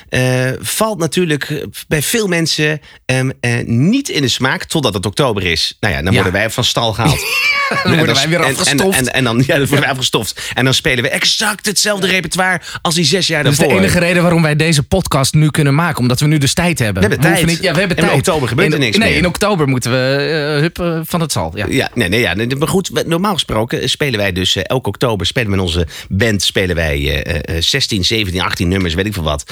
eh, 0.08 0.50
valt 0.60 0.98
natuurlijk 0.98 1.66
bij 1.88 2.02
veel 2.02 2.26
mensen 2.26 2.80
ehm, 3.06 3.30
eh, 3.40 3.52
niet 3.64 4.08
in 4.08 4.22
de 4.22 4.28
smaak 4.28 4.64
totdat 4.64 4.94
het 4.94 5.06
oktober 5.06 5.44
is. 5.46 5.76
Nou 5.80 5.94
ja, 5.94 6.02
dan 6.02 6.12
Ja. 6.12 6.22
worden 6.22 6.40
wij 6.40 6.50
van 6.50 6.64
stal 6.64 6.92
gehaald. 6.92 7.18
Dan 7.84 7.96
worden 7.96 8.14
wij 8.14 8.28
weer 8.28 8.40
en- 8.40 8.44
afgestoft. 8.56 8.98
En, 8.98 9.12
en, 9.12 9.24
dan, 9.24 9.36
ja, 9.38 9.44
dan 9.46 9.58
worden 9.58 9.80
wij 9.80 9.88
afgestoft. 9.88 10.50
En 10.54 10.64
dan 10.64 10.74
spelen 10.74 11.02
we 11.04 11.08
exact 11.10 11.66
hetzelfde 11.66 12.06
repertoire 12.06 12.60
als 12.82 12.94
die 12.94 13.04
zes 13.04 13.26
jaar 13.26 13.42
Dat 13.42 13.52
is 13.52 13.58
de 13.58 13.64
daarvoor. 13.64 13.82
enige 13.82 13.98
reden 13.98 14.22
waarom 14.22 14.42
wij 14.42 14.56
deze 14.56 14.82
podcast 14.82 15.34
nu 15.34 15.50
kunnen 15.50 15.74
maken. 15.74 15.98
Omdat 16.00 16.20
we 16.20 16.26
nu 16.26 16.38
dus 16.38 16.54
tijd 16.54 16.78
hebben. 16.78 17.02
We 17.02 17.08
hebben 17.08 17.32
tijd. 17.32 17.46
Niet, 17.46 17.62
ja, 17.62 17.72
we 17.72 17.78
hebben 17.78 17.96
En 17.96 18.04
in 18.04 18.12
oktober 18.12 18.48
gebeurt 18.48 18.72
er 18.72 18.78
niks 18.78 18.96
nee, 18.96 19.08
meer. 19.08 19.18
in 19.18 19.26
oktober 19.26 19.68
moeten 19.68 19.90
we 19.90 20.54
uh, 20.54 20.60
hup 20.60 20.78
eh, 20.78 21.00
van 21.04 21.20
het 21.20 21.32
zal. 21.32 21.52
Ja. 21.54 21.66
Ja, 21.68 21.90
nee, 21.94 22.08
nee, 22.08 22.20
ja. 22.20 22.34
Maar 22.58 22.68
goed, 22.68 23.06
normaal 23.06 23.32
gesproken 23.32 23.88
spelen 23.90 24.18
wij 24.18 24.32
dus 24.32 24.56
eh, 24.56 24.62
elke 24.66 24.88
oktober 24.88 25.26
spelen 25.26 25.48
we 25.50 25.54
in 25.56 25.62
onze 25.62 25.86
band 26.08 26.42
spelen 26.42 26.76
wij 26.76 27.22
eh, 27.24 27.56
eh, 27.56 27.62
16, 27.62 28.04
17, 28.04 28.40
18 28.40 28.68
nummers, 28.68 28.94
weet 28.94 29.06
ik 29.06 29.14
veel 29.14 29.22
wat. 29.22 29.44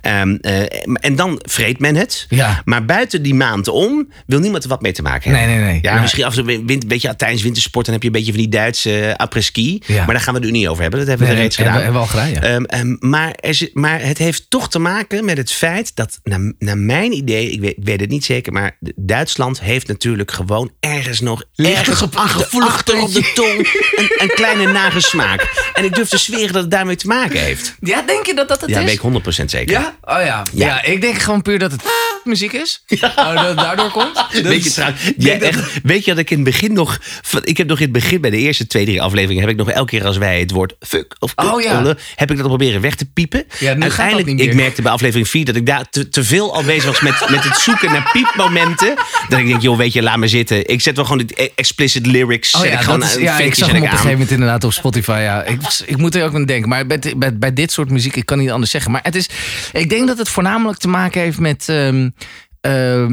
Ehm, 0.00 0.34
eh, 0.40 0.60
en 1.00 1.16
dan 1.16 1.40
vreet 1.48 1.78
men 1.78 1.94
het. 1.96 2.26
Ja. 2.28 2.62
Maar 2.64 2.84
buiten 2.84 3.22
die 3.22 3.34
maand 3.34 3.68
om 3.68 4.08
wil 4.26 4.38
niemand 4.38 4.62
er 4.62 4.68
wat 4.68 4.82
mee 4.82 4.92
te 4.92 5.02
maken 5.02 5.30
hebben. 5.30 5.48
Nee, 5.48 5.56
nee, 5.58 5.70
nee. 5.70 5.78
Ja, 5.82 6.00
misschien 6.00 6.24
af 6.24 6.36
en 6.36 6.44
toe 6.44 6.46
win- 6.64 6.80
een 6.82 6.88
beetje 6.88 7.16
tijdens 7.16 7.42
wintersport 7.42 7.84
dan 7.84 7.94
heb 7.94 8.02
je 8.02 8.08
een 8.08 8.14
beetje 8.14 8.32
van 8.32 8.40
die 8.40 8.50
Duitse 8.50 9.00
uh, 9.00 9.14
après-ski. 9.14 9.82
Ja. 9.86 9.96
Maar 10.04 10.14
daar 10.14 10.20
gaan 10.24 10.34
we 10.34 10.40
het 10.40 10.50
nu 10.50 10.58
niet 10.58 10.68
over 10.68 10.82
hebben. 10.82 11.00
Dat 11.00 11.08
hebben 11.08 11.26
we 11.26 11.32
Nee, 11.32 11.42
reeds 11.42 11.56
hebben 11.56 11.74
gedaan. 11.74 11.92
hebben 11.94 12.08
we 12.08 12.16
al 12.16 12.22
gedaan, 12.24 12.50
ja. 12.50 12.54
Ehm, 12.54 12.64
ehm, 12.64 13.08
maar, 13.10 13.32
er 13.40 13.68
maar 13.72 14.00
het 14.02 14.18
heeft 14.18 14.50
toch 14.50 14.68
te 14.70 14.78
maken 14.78 15.24
met 15.24 15.36
het 15.36 15.52
feit 15.52 15.96
dat, 15.96 16.20
naar, 16.24 16.52
naar 16.58 16.78
mijn 16.78 17.12
idee, 17.12 17.50
ik 17.50 17.60
weet, 17.60 17.76
ik 17.76 17.84
weet 17.84 18.00
het 18.00 18.10
niet 18.10 18.24
zeker, 18.24 18.52
maar 18.52 18.76
Duitsland 18.96 19.60
heeft 19.60 19.86
natuurlijk 19.88 20.30
gewoon 20.30 20.70
ergens 20.80 21.20
nog 21.20 21.44
ergens 21.56 21.98
er 22.00 22.04
op 22.04 22.16
achter, 22.16 23.00
op 23.02 23.12
de 23.12 23.30
tong 23.34 23.58
een, 23.96 24.12
een 24.28 24.34
kleine 24.34 24.72
nagesmaak. 24.72 25.70
En 25.74 25.84
ik 25.84 25.94
durf 25.94 26.08
te 26.08 26.18
zweren 26.18 26.52
dat 26.52 26.62
het 26.62 26.70
daarmee 26.70 26.96
te 26.96 27.06
maken 27.06 27.40
heeft. 27.40 27.76
Ja, 27.80 28.02
denk 28.02 28.26
je 28.26 28.34
dat 28.34 28.48
dat 28.48 28.60
het 28.60 28.70
Ja, 28.70 28.78
is? 28.78 28.84
weet 28.84 28.94
ik 28.94 29.00
100% 29.00 29.44
zeker. 29.52 29.80
Ja? 29.80 29.96
Oh 30.04 30.24
ja. 30.24 30.42
ja. 30.52 30.66
Ja. 30.66 30.82
ik 30.82 31.00
denk 31.00 31.18
gewoon 31.18 31.42
puur 31.42 31.58
dat 31.58 31.72
het 31.72 31.82
muziek 32.24 32.52
is. 32.52 32.82
Oh, 32.88 33.34
dat 33.34 33.46
het 33.46 33.56
daardoor 33.56 33.90
komt. 33.90 34.24
Weet 34.42 34.64
je, 34.64 34.70
trouwens, 34.70 35.00
echt, 35.18 35.60
weet 35.82 36.04
je 36.04 36.10
dat 36.10 36.20
ik 36.20 36.30
in 36.30 36.36
het 36.36 36.44
begin 36.44 36.72
nog. 36.72 36.98
Ik 37.42 37.56
heb 37.56 37.66
nog 37.66 37.76
in 37.78 37.82
het 37.84 37.92
begin 37.92 38.20
bij 38.20 38.30
de 38.30 38.36
eerste 38.36 38.66
twee, 38.66 38.84
drie 38.84 39.02
afleveringen. 39.02 39.40
heb 39.42 39.50
ik 39.50 39.56
nog 39.56 39.70
elke 39.70 39.90
keer 39.90 40.06
als 40.06 40.16
wij 40.16 40.40
het 40.40 40.50
woord 40.50 40.74
fuck 40.80 41.16
of 41.18 41.34
kut, 41.34 41.50
Oh, 41.50 41.62
ja. 41.62 41.94
heb 42.14 42.30
ik 42.30 42.36
dat 42.36 42.46
proberen 42.46 42.80
weg 42.80 42.94
te 42.94 43.04
piepen. 43.04 43.44
Ja, 43.58 43.68
nu 43.68 43.74
dat 43.74 43.82
Uiteindelijk, 43.82 44.26
niet 44.26 44.36
meer. 44.36 44.48
ik 44.48 44.54
merkte 44.54 44.82
bij 44.82 44.92
aflevering 44.92 45.28
4 45.28 45.44
dat 45.44 45.56
ik 45.56 45.66
daar 45.66 45.88
te, 45.90 46.08
te 46.08 46.24
veel 46.24 46.54
al 46.54 46.62
bezig 46.62 46.84
was 46.84 47.00
met, 47.00 47.30
met 47.30 47.44
het 47.44 47.56
zoeken 47.56 47.90
naar 47.90 48.10
piepmomenten. 48.12 48.94
Dat 49.28 49.38
ik 49.38 49.46
denk, 49.46 49.62
joh, 49.62 49.76
weet 49.76 49.92
je, 49.92 50.02
laat 50.02 50.16
me 50.16 50.28
zitten. 50.28 50.68
Ik 50.68 50.80
zet 50.80 50.96
wel 50.96 51.04
gewoon 51.04 51.26
die 51.26 51.52
explicit 51.54 52.06
lyrics. 52.06 52.54
Oh 52.54 52.64
ja, 52.64 52.70
ik 52.70 52.78
gewoon 52.78 53.00
dat 53.00 53.08
is, 53.08 53.22
ja 53.22 53.38
ik 53.38 53.54
zag 53.54 53.68
hem 53.68 53.76
op 53.76 53.82
een 53.82 53.88
gegeven 53.90 54.10
moment 54.10 54.30
inderdaad 54.30 54.64
op 54.64 54.72
Spotify. 54.72 55.20
Ja. 55.22 55.42
Ik, 55.44 55.60
ik 55.86 55.96
moet 55.96 56.14
er 56.14 56.24
ook 56.24 56.34
aan 56.34 56.44
denken. 56.44 56.68
Maar 56.68 56.86
bij, 56.86 56.98
bij, 57.16 57.38
bij 57.38 57.52
dit 57.52 57.72
soort 57.72 57.90
muziek, 57.90 58.16
ik 58.16 58.26
kan 58.26 58.38
niet 58.38 58.50
anders 58.50 58.70
zeggen. 58.70 58.90
Maar 58.90 59.00
het 59.02 59.14
is, 59.14 59.28
ik 59.72 59.88
denk 59.88 60.06
dat 60.06 60.18
het 60.18 60.28
voornamelijk 60.28 60.78
te 60.78 60.88
maken 60.88 61.20
heeft 61.20 61.38
met... 61.38 61.68
eh, 61.68 63.06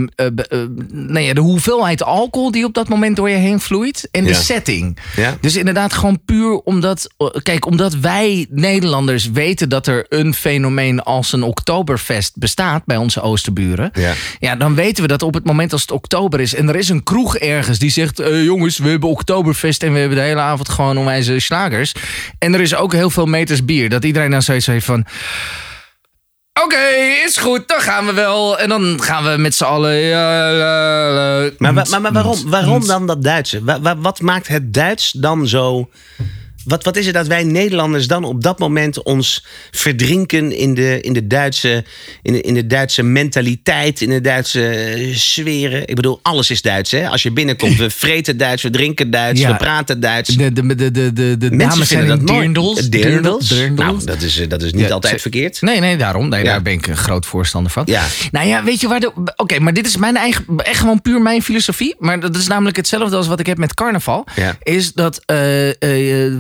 nou 0.92 1.20
ja, 1.20 1.34
de 1.34 1.42
hoeveelheid 1.42 2.04
alcohol 2.04 2.52
die 2.52 2.66
op 2.66 2.74
dat 2.74 2.88
moment 2.90 3.16
door 3.16 3.30
je 3.30 3.36
heen 3.36 3.60
vloeit. 3.60 4.08
En 4.12 4.24
de 4.24 4.30
Ja. 4.30 4.36
setting. 4.36 4.98
Ja. 5.16 5.38
Dus 5.42 5.56
inderdaad 5.56 5.94
gewoon 5.94 6.22
puur 6.26 6.52
omdat... 6.60 7.08
eh, 7.18 7.28
Kijk, 7.44 7.66
omdat 7.66 7.94
wij 7.96 8.48
Nederlanders 8.50 9.30
weten 9.30 9.70
dat 9.70 9.88
er 9.88 10.06
een 10.10 10.34
fenomeen 10.34 11.02
als 11.04 11.34
een 11.34 11.44
Oktoberfest 11.44 12.38
bestaat 12.38 12.86
bij 12.86 12.98
onze 12.98 13.22
oosterburen. 13.22 13.90
Ja. 13.94 14.14
Ja, 14.40 14.56
dan 14.56 14.76
weten 14.76 15.02
we 15.04 15.08
dat 15.10 15.22
op 15.22 15.34
het 15.34 15.46
moment 15.46 15.72
als 15.72 15.82
het 15.82 15.92
oktober 15.92 16.40
is... 16.40 16.56
en 16.56 16.70
er 16.70 16.76
is 16.76 16.90
een 16.90 17.04
kroeg 17.04 17.38
ergens 17.38 17.80
die 17.80 17.92
zegt... 17.92 18.22
jongens, 18.44 18.78
we 18.78 18.90
hebben 18.90 19.10
oktoberfest 19.10 19.84
en 19.84 19.94
we 19.94 20.00
hebben 20.00 20.18
de 20.18 20.24
hele 20.24 20.40
avond 20.42 20.70
gewoon 20.70 20.98
onwijze 20.98 21.40
slagers. 21.40 21.94
En 22.40 22.54
er 22.54 22.62
is 22.62 22.76
ook 22.76 22.94
heel 22.94 23.10
veel 23.10 23.26
meters 23.26 23.66
bier. 23.66 23.90
Dat 23.90 24.04
iedereen 24.04 24.32
dan 24.32 24.42
zoiets 24.42 24.66
heeft 24.66 24.86
van... 24.86 25.06
Oké, 26.64 26.88
is 27.26 27.38
goed, 27.38 27.68
dan 27.68 27.80
gaan 27.82 28.06
we 28.06 28.14
wel. 28.14 28.60
En 28.60 28.70
dan 28.70 29.02
gaan 29.02 29.24
we 29.24 29.38
met 29.38 29.56
z'n 29.56 29.64
allen... 29.64 30.10
Maar, 31.58 31.74
maar, 31.74 32.02
maar 32.02 32.12
waarom, 32.12 32.50
waarom 32.50 32.86
dan 32.88 33.08
dat 33.08 33.24
Duitse? 33.24 33.64
Wa- 33.64 33.80
wa- 33.82 33.98
wat 33.98 34.22
maakt 34.22 34.48
het 34.48 34.74
Duits 34.74 35.12
dan 35.12 35.48
zo 35.48 35.90
Wat, 36.64 36.84
wat 36.84 36.96
is 36.96 37.06
het 37.06 37.16
dat 37.16 37.28
wij 37.28 37.44
Nederlanders 37.44 38.08
dan 38.08 38.24
op 38.24 38.44
dat 38.44 38.60
moment 38.60 39.04
ons 39.04 39.46
verdrinken 39.72 40.52
in 40.52 40.74
de, 40.74 41.02
in 41.02 41.14
de, 41.14 41.28
Duitse, 41.28 41.84
in 42.22 42.34
de, 42.34 42.42
in 42.42 42.54
de 42.54 42.68
Duitse 42.68 43.04
mentaliteit, 43.04 44.02
in 44.02 44.10
de 44.10 44.22
Duitse 44.22 44.68
eh, 44.70 45.16
sferen? 45.16 45.88
Ik 45.88 45.96
bedoel, 45.96 46.20
alles 46.22 46.50
is 46.50 46.62
Duits. 46.62 46.92
Hè? 46.92 47.10
Als 47.10 47.24
je 47.24 47.32
binnenkomt, 47.32 47.76
we 47.78 47.90
vreten 48.06 48.38
Duits, 48.38 48.64
we 48.64 48.70
drinken 48.70 49.12
Duits, 49.12 49.42
Ja. 49.42 49.52
we 49.52 49.56
praten 49.58 50.00
Duits. 50.00 50.30
De, 50.30 50.54
de, 50.54 50.76
de, 50.76 50.92
de, 50.92 51.14
de, 51.14 51.38
de 51.38 51.52
Mensen 51.52 51.86
zijn 51.86 52.08
dat 52.08 52.28
dirndls. 52.28 52.90
Dirndls? 52.90 53.48
Dirndls. 53.48 53.86
Nou, 53.86 54.06
dat 54.06 54.22
is, 54.22 54.40
eh, 54.40 54.50
dat 54.50 54.62
is 54.62 54.74
niet 54.74 54.88
Ja, 54.88 54.94
altijd 54.94 55.22
verkeerd. 55.22 55.62
Nee, 55.62 55.80
nee, 55.80 55.98
daarom. 55.98 56.30
Nee, 56.30 56.44
Ja. 56.44 56.50
Daar 56.52 56.62
ben 56.62 56.74
ik 56.74 56.88
een 56.88 56.98
groot 56.98 57.26
voorstander 57.26 57.72
van. 57.72 57.84
Ja. 57.86 58.04
Nou 58.32 58.48
ja, 58.48 58.64
weet 58.64 58.82
je 58.82 58.88
waar 58.88 59.00
de... 59.00 59.12
Oké, 59.36 59.60
maar 59.60 59.74
dit 59.74 59.88
is 59.88 59.98
mijn 59.98 60.16
eigen... 60.18 60.46
Echt 60.58 60.80
gewoon 60.80 61.02
puur 61.02 61.22
mijn 61.22 61.42
filosofie. 61.42 61.96
Maar 62.00 62.20
dat 62.20 62.36
is 62.36 62.48
namelijk 62.48 62.76
hetzelfde 62.76 63.16
als 63.16 63.28
wat 63.28 63.40
ik 63.40 63.46
heb 63.46 63.58
met 63.58 63.74
carnaval. 63.74 64.26
Is 64.64 64.94
dat 64.94 65.22
eh, 65.26 65.70
eh, 65.70 66.34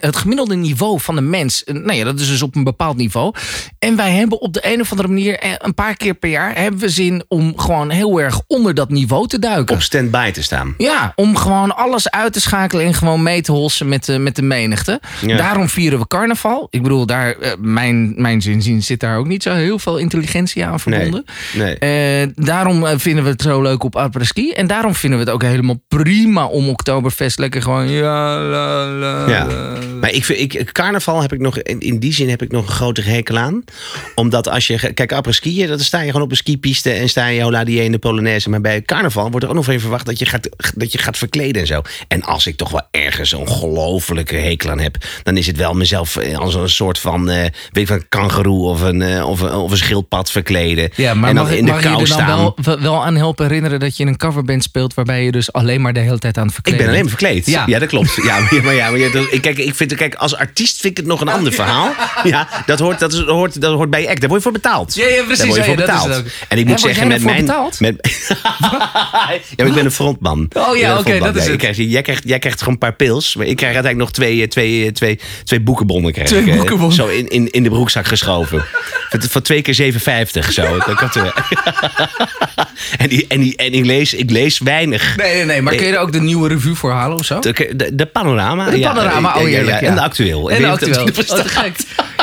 het 0.00 0.16
gemiddelde 0.16 0.54
niveau 0.54 1.00
van 1.00 1.14
de 1.14 1.20
mens... 1.20 1.64
eh, 1.64 1.74
Nou 1.74 1.92
ja, 1.98 2.04
dat 2.04 2.20
is 2.20 2.28
dus 2.28 2.42
op 2.42 2.56
een 2.56 2.64
bepaald 2.64 2.96
niveau. 2.96 3.34
En 3.78 3.96
wij 3.96 4.10
hebben 4.12 4.40
op 4.40 4.52
de 4.52 4.60
een 4.72 4.80
of 4.80 4.90
andere 4.90 5.08
manier... 5.08 5.38
eh, 5.38 5.50
een 5.58 5.74
paar 5.74 5.96
keer 5.96 6.14
per 6.14 6.30
jaar... 6.30 6.58
hebben 6.58 6.80
we 6.80 6.88
zin 6.88 7.24
om 7.28 7.58
gewoon 7.58 7.90
heel 7.90 8.20
erg 8.20 8.40
onder 8.46 8.74
dat 8.74 8.90
niveau 8.90 9.26
te 9.28 9.38
duiken. 9.38 9.74
Op 9.74 9.82
stand-by 9.82 10.30
te 10.30 10.42
staan. 10.42 10.74
Ja, 10.78 11.12
om 11.16 11.36
gewoon 11.36 11.76
alles 11.76 12.10
uit 12.10 12.32
te 12.32 12.40
schakelen 12.40 12.84
en 12.86 12.94
gewoon 12.94 13.22
mee 13.22 13.42
te 13.42 13.52
holsen 13.52 13.88
met 13.88 14.04
de, 14.04 14.18
met 14.18 14.36
de 14.36 14.42
menigte. 14.42 15.00
Ja. 15.26 15.36
Daarom 15.36 15.68
vieren 15.68 15.98
we 15.98 16.06
carnaval. 16.06 16.66
Ik 16.70 16.82
bedoel, 16.82 17.06
daar, 17.06 17.32
eh, 17.32 17.52
mijn, 17.60 18.14
mijn 18.16 18.42
zinzien 18.42 18.82
zit 18.82 19.00
daar 19.00 19.18
ook 19.18 19.26
niet 19.26 19.42
zo 19.42 19.52
heel 19.52 19.78
veel 19.78 19.96
intelligentie 19.98 20.64
aan 20.64 20.80
verbonden. 20.80 21.24
Nee. 21.54 21.78
Eh, 21.78 22.28
daarom 22.34 22.86
eh, 22.86 22.98
vinden 22.98 23.24
we 23.24 23.30
het 23.30 23.42
zo 23.42 23.62
leuk 23.62 23.82
op 23.82 23.96
après-ski. 23.96 24.50
En 24.52 24.66
daarom 24.66 24.94
vinden 24.94 25.18
we 25.18 25.24
het 25.24 25.34
ook 25.34 25.42
helemaal 25.42 25.82
prima 25.88 26.46
om 26.46 26.68
Oktoberfest 26.68 27.38
lekker 27.38 27.62
gewoon... 27.62 27.88
Ja, 27.88 28.40
la, 28.40 28.86
la, 28.86 29.03
Ja, 29.28 29.46
maar 30.00 30.10
ik, 30.12 30.24
vind- 30.24 30.38
ik, 30.54 30.72
carnaval 30.72 31.20
heb 31.22 31.32
ik 31.32 31.40
nog, 31.40 31.58
in, 31.58 31.80
in 31.80 31.98
die 31.98 32.12
zin 32.12 32.28
heb 32.28 32.42
ik 32.42 32.50
nog 32.52 32.66
een 32.66 32.72
grotere 32.72 33.10
hekel 33.10 33.38
aan. 33.38 33.64
Omdat 34.14 34.48
als 34.48 34.66
je, 34.66 34.92
kijk, 34.92 35.12
après 35.12 35.34
skiën, 35.34 35.66
dan 35.68 35.78
sta 35.78 36.00
je 36.00 36.06
gewoon 36.06 36.22
op 36.22 36.30
een 36.30 36.36
skipiste 36.36 36.90
en 36.90 37.08
sta 37.08 37.26
je 37.26 37.42
hola 37.42 37.64
die 37.64 37.82
in 37.84 37.92
de 37.92 37.98
Polonaise. 37.98 38.50
Maar 38.50 38.60
bij 38.60 38.82
carnaval 38.82 39.30
wordt 39.30 39.42
er 39.44 39.48
ook 39.50 39.56
nog 39.56 39.72
je 39.72 39.80
verwacht 39.80 40.06
dat 40.06 40.18
je, 40.18 40.26
gaat, 40.26 40.48
dat 40.74 40.92
je 40.92 40.98
gaat 40.98 41.18
verkleden 41.18 41.60
en 41.60 41.66
zo. 41.66 41.82
En 42.08 42.22
als 42.22 42.46
ik 42.46 42.56
toch 42.56 42.70
wel 42.70 42.82
ergens 42.90 43.32
een 43.32 43.38
ongelofelijke 43.38 44.36
hekel 44.36 44.70
aan 44.70 44.80
heb, 44.80 44.96
dan 45.22 45.36
is 45.36 45.46
het 45.46 45.56
wel 45.56 45.74
mezelf 45.74 46.16
eh, 46.16 46.38
als 46.38 46.54
een 46.54 46.68
soort 46.68 46.98
van, 46.98 47.30
eh, 47.30 47.36
weet 47.42 47.52
ik 47.72 47.86
van, 47.86 48.04
kangeroe 48.08 48.68
of 48.68 48.80
een, 48.80 49.02
eh, 49.02 49.28
of 49.28 49.42
of 49.42 49.70
een 49.70 49.76
schildpad 49.76 50.30
verkleden. 50.30 50.90
Ja, 50.96 51.14
maar 51.14 51.28
en 51.28 51.34
dan 51.34 51.44
mag, 51.44 51.54
in 51.54 51.64
de 51.64 51.70
mag 51.70 51.82
je 51.82 51.88
kou 51.88 52.02
er 52.02 52.08
dan 52.08 52.16
staan. 52.16 52.52
wel, 52.64 52.80
wel- 52.80 53.04
aan 53.04 53.16
helpen 53.16 53.46
herinneren 53.46 53.80
dat 53.80 53.96
je 53.96 54.02
in 54.02 54.08
een 54.08 54.16
coverband 54.16 54.62
speelt... 54.62 54.94
waarbij 54.94 55.24
je 55.24 55.32
dus 55.32 55.52
alleen 55.52 55.80
maar 55.80 55.92
de 55.92 56.00
hele 56.00 56.18
tijd 56.18 56.36
aan 56.38 56.46
het 56.46 56.56
Ik 56.56 56.62
verkleden 56.64 56.80
ben 56.80 56.88
alleen 56.94 57.08
maar 57.08 57.18
verkleed. 57.18 57.46
Ja. 57.46 57.62
Ja, 57.66 57.78
dat 57.78 57.88
klopt. 57.88 58.14
Ja, 58.22 58.38
maar 58.64 58.74
ja, 58.74 58.93
maar 58.94 59.06
ja, 59.06 59.12
dat- 59.12 59.32
ik- 59.32 59.42
kijk, 59.42 59.58
ik 59.58 59.74
vind, 59.74 59.94
kijk, 59.94 60.14
als 60.14 60.36
artiest 60.36 60.80
vind 60.80 60.92
ik 60.92 60.96
het 60.96 61.06
nog 61.06 61.20
een 61.20 61.28
ander 61.28 61.52
verhaal. 61.52 61.94
Ja, 62.24 62.48
dat 62.66 62.78
hoort, 62.78 62.98
dat 62.98 63.12
is, 63.12 63.18
dat 63.18 63.28
hoort, 63.28 63.60
dat 63.60 63.74
hoort 63.74 63.90
bij 63.90 64.02
je 64.02 64.08
act. 64.08 64.20
Daar 64.20 64.28
word 64.28 64.42
je 64.42 64.50
voor 64.50 64.60
betaald. 64.60 64.94
Ja, 64.94 65.08
ja, 65.08 65.22
precies. 65.22 65.38
Daar 65.38 65.46
word 65.46 65.58
je 65.58 65.64
voor 65.64 65.78
ja, 65.78 65.86
betaald. 65.86 66.22
En 66.48 66.58
ik 66.58 66.66
moet 66.66 66.80
zeggen, 66.80 67.08
met 67.08 67.24
mijn... 67.24 67.40
betaald? 67.40 67.80
Met, 67.80 67.96
ja, 69.56 69.64
ik 69.64 69.74
ben 69.74 69.84
een 69.84 69.90
frontman. 69.90 70.50
Oh 70.52 70.76
ja, 70.76 70.92
oké, 70.92 71.02
frontman. 71.02 71.32
dat 71.32 71.36
is 71.36 71.42
het. 71.42 71.52
ik 71.52 71.58
krijg, 71.58 71.76
jij, 71.76 72.02
krijgt, 72.02 72.22
jij 72.26 72.38
krijgt 72.38 72.58
gewoon 72.58 72.72
een 72.72 72.80
paar 72.80 72.94
pils. 72.94 73.34
Maar 73.36 73.46
ik 73.46 73.56
krijg 73.56 73.74
uiteindelijk 73.74 74.14
nog 74.14 74.24
twee, 74.24 74.42
eh, 74.42 74.48
twee, 74.48 74.84
eh, 74.86 74.92
twee, 74.92 75.20
twee 75.44 75.60
boekenbonnen. 75.60 76.12
Krijg 76.12 76.28
Twee 76.28 76.42
ik, 76.42 76.48
eh, 76.48 76.56
boekenbonnen. 76.56 76.96
Zo 76.96 77.06
in, 77.06 77.28
in, 77.28 77.50
in 77.50 77.62
de 77.62 77.70
broekzak 77.70 78.06
geschoven. 78.06 78.64
Van, 79.10 79.42
twee 79.42 79.62
keer 79.62 79.92
7,50 79.92 80.48
zo. 80.52 80.76
Ik 80.76 80.82
had, 80.82 81.16
en 82.98 83.08
die, 83.08 83.26
en, 83.28 83.40
die, 83.40 83.56
en 83.56 83.72
ik, 83.72 83.84
lees, 83.84 84.14
ik 84.14 84.30
lees 84.30 84.58
weinig. 84.58 85.16
Nee, 85.16 85.34
nee, 85.34 85.44
nee. 85.44 85.62
Maar 85.62 85.74
kun 85.74 85.86
je 85.86 85.92
er 85.92 85.98
ook 85.98 86.12
de 86.12 86.20
nieuwe 86.20 86.48
revue 86.48 86.74
voor 86.74 86.90
halen 86.90 87.18
of 87.18 87.24
zo? 87.24 87.38
De, 87.40 87.72
de, 87.76 87.94
de 87.94 88.06
panorama. 88.06 88.70
De 88.70 88.78
panorama, 88.92 89.38
ja, 89.38 89.42
oh. 89.42 89.66
Ja, 89.66 89.80
En 89.80 89.94
de 89.94 90.00
actueel. 90.00 90.50
En 90.50 90.56
Ik 90.56 90.62
de 90.62 90.68
actueel. 90.68 91.02
Oh, 91.34 91.40
te 91.40 91.48
gek. 91.48 91.76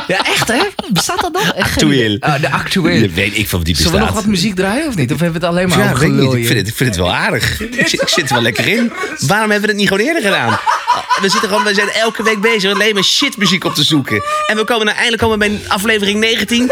Ja, 0.08 0.26
echt 0.26 0.48
hè? 0.48 0.60
Bestaat 0.90 1.22
dat 1.22 1.32
nog? 1.32 1.56
Actueel. 1.56 2.18
Ah, 2.20 2.42
de 2.42 2.52
actueel. 2.52 3.10
Weet 3.10 3.38
ik 3.38 3.50
van 3.50 3.62
die 3.64 3.74
bestaat. 3.74 3.92
Zullen 3.92 4.08
we 4.08 4.14
nog 4.14 4.24
wat 4.24 4.26
muziek 4.26 4.56
draaien 4.56 4.88
of 4.88 4.96
niet? 4.96 5.12
Of 5.14 5.20
hebben 5.20 5.40
we 5.40 5.46
het 5.46 5.56
alleen 5.56 5.70
maar 5.70 5.78
Ja, 5.78 5.92
over 5.92 6.00
weet 6.00 6.34
ik 6.34 6.40
Ik 6.40 6.46
vind, 6.46 6.60
het, 6.60 6.68
ik 6.68 6.76
vind 6.76 6.90
het 6.90 6.98
wel 6.98 7.14
aardig. 7.14 7.60
Ik 7.82 7.88
zit, 7.88 8.02
ik 8.02 8.08
zit 8.08 8.28
er 8.28 8.34
wel 8.34 8.42
lekker 8.42 8.68
in. 8.68 8.92
Waarom 9.20 9.50
hebben 9.50 9.62
we 9.62 9.68
het 9.68 9.76
niet 9.76 9.88
gewoon 9.88 10.06
eerder 10.06 10.22
gedaan? 10.22 10.60
We, 11.22 11.30
zitten 11.30 11.50
gewoon, 11.50 11.64
we 11.64 11.74
zijn 11.74 11.90
elke 11.90 12.24
week 12.24 12.42
bezig 12.42 12.74
alleen 12.74 12.94
maar 12.94 13.04
shitmuziek 13.04 13.64
op 13.64 13.76
te 13.76 13.84
zoeken. 13.84 14.24
En 14.48 14.56
we 14.56 14.64
komen 14.64 14.86
nou 14.86 14.98
eindelijk 14.98 15.22
komen 15.24 15.40
we 15.40 15.50
bij 15.50 15.60
aflevering 15.68 16.20
19. 16.20 16.72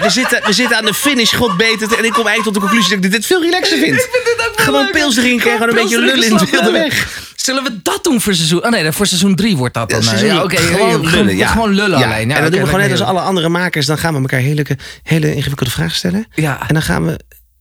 We 0.00 0.10
zitten, 0.10 0.42
we 0.44 0.52
zitten 0.52 0.76
aan 0.76 0.84
de 0.84 0.94
finish, 0.94 1.34
god 1.34 1.56
beter. 1.56 1.98
En 1.98 2.04
ik 2.04 2.12
kom 2.12 2.26
eigenlijk 2.26 2.42
tot 2.42 2.54
de 2.54 2.60
conclusie 2.60 2.94
dat 2.94 3.04
ik 3.04 3.10
dit 3.10 3.26
veel 3.26 3.42
relaxer 3.42 3.78
vind. 3.78 4.08
Gewoon 4.56 4.90
pils 4.90 5.14
drinken 5.14 5.50
en 5.50 5.58
gewoon 5.58 5.68
een 5.68 5.82
beetje 5.82 6.00
lullen 6.00 6.26
in 6.26 6.34
het 6.34 6.50
wilde 6.50 6.70
weg. 6.70 7.26
Zullen 7.48 7.62
we 7.64 7.80
dat 7.82 8.04
doen 8.04 8.20
voor 8.20 8.34
seizoen... 8.34 8.64
Oh 8.64 8.70
nee, 8.70 8.92
voor 8.92 9.06
seizoen 9.06 9.34
3 9.34 9.56
wordt 9.56 9.74
dat 9.74 9.90
dan. 9.90 10.00
Ja, 10.00 10.04
eh, 10.04 10.10
seizoen- 10.10 10.36
ja, 10.36 10.42
oké, 10.44 10.56
gewoon 10.56 11.02
ja, 11.02 11.10
lullen. 11.10 11.36
Ja. 11.36 11.48
Gewoon 11.48 11.74
lullen 11.74 11.98
Ja. 11.98 12.04
alleen. 12.06 12.28
Ja, 12.28 12.34
en 12.34 12.42
dan 12.42 12.46
oké, 12.46 12.50
doen 12.50 12.60
we 12.60 12.66
gewoon 12.66 12.80
net 12.80 12.90
als 12.90 13.00
alle 13.00 13.20
andere 13.20 13.48
makers. 13.48 13.86
Dan 13.86 13.98
gaan 13.98 14.14
we 14.14 14.20
elkaar 14.20 14.40
hele, 14.40 14.66
hele 15.02 15.34
ingewikkelde 15.34 15.72
vragen 15.72 15.96
stellen. 15.96 16.26
Ja. 16.34 16.68
En 16.68 16.74
dan 16.74 16.82
gaan 16.82 17.04
we 17.04 17.10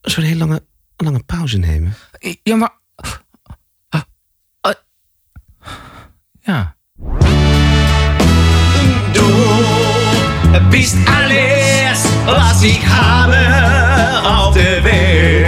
een 0.01 0.11
soort 0.11 0.25
hele 0.25 0.37
lange, 0.37 0.63
lange 0.97 1.23
pauze 1.25 1.57
nemen. 1.57 1.95
Ja, 2.43 2.55
maar... 2.55 2.75
Ja. 6.41 6.75
Du 9.11 10.59
bist 10.69 10.95
alles, 11.05 12.01
was 12.25 12.61
ich 12.63 12.85
habe 12.85 13.35
auf 14.23 14.53
der 14.53 14.83
Welt. 14.83 15.46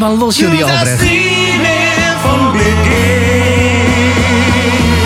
Helemaal 0.00 0.18
los, 0.26 0.38
Jullie 0.38 0.64
Albrecht. 0.64 1.00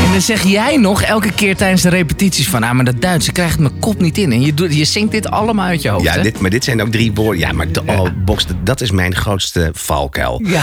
En 0.04 0.12
dan 0.12 0.21
zeg 0.21 0.42
jij 0.42 0.76
nog 0.76 1.02
elke 1.02 1.33
keer 1.33 1.57
tijdens 1.57 1.83
de 1.83 1.88
repetities 1.88 2.49
van... 2.49 2.62
Ah, 2.62 2.73
maar 2.73 2.85
dat 2.85 3.00
Duits, 3.00 3.28
ik 3.28 3.35
krijg 3.35 3.50
het 3.50 3.61
mijn 3.61 3.78
kop 3.78 4.00
niet 4.00 4.18
in. 4.18 4.33
En 4.33 4.40
je, 4.40 4.54
doet, 4.54 4.75
je 4.75 4.85
zingt 4.85 5.12
dit 5.12 5.30
allemaal 5.30 5.66
uit 5.66 5.83
je 5.83 5.88
hoofd, 5.88 6.04
Ja, 6.04 6.12
hè? 6.12 6.23
dit, 6.23 6.40
maar 6.40 6.50
dit 6.50 6.64
zijn 6.64 6.83
ook 6.83 6.90
drie 6.90 7.12
woorden. 7.12 7.40
Ja, 7.40 7.52
maar 7.52 7.73
de, 7.73 7.83
oh, 7.87 8.09
Box, 8.25 8.47
dat 8.64 8.80
is 8.80 8.90
mijn 8.90 9.14
grootste 9.14 9.71
valkuil. 9.73 10.40
Ja. 10.45 10.62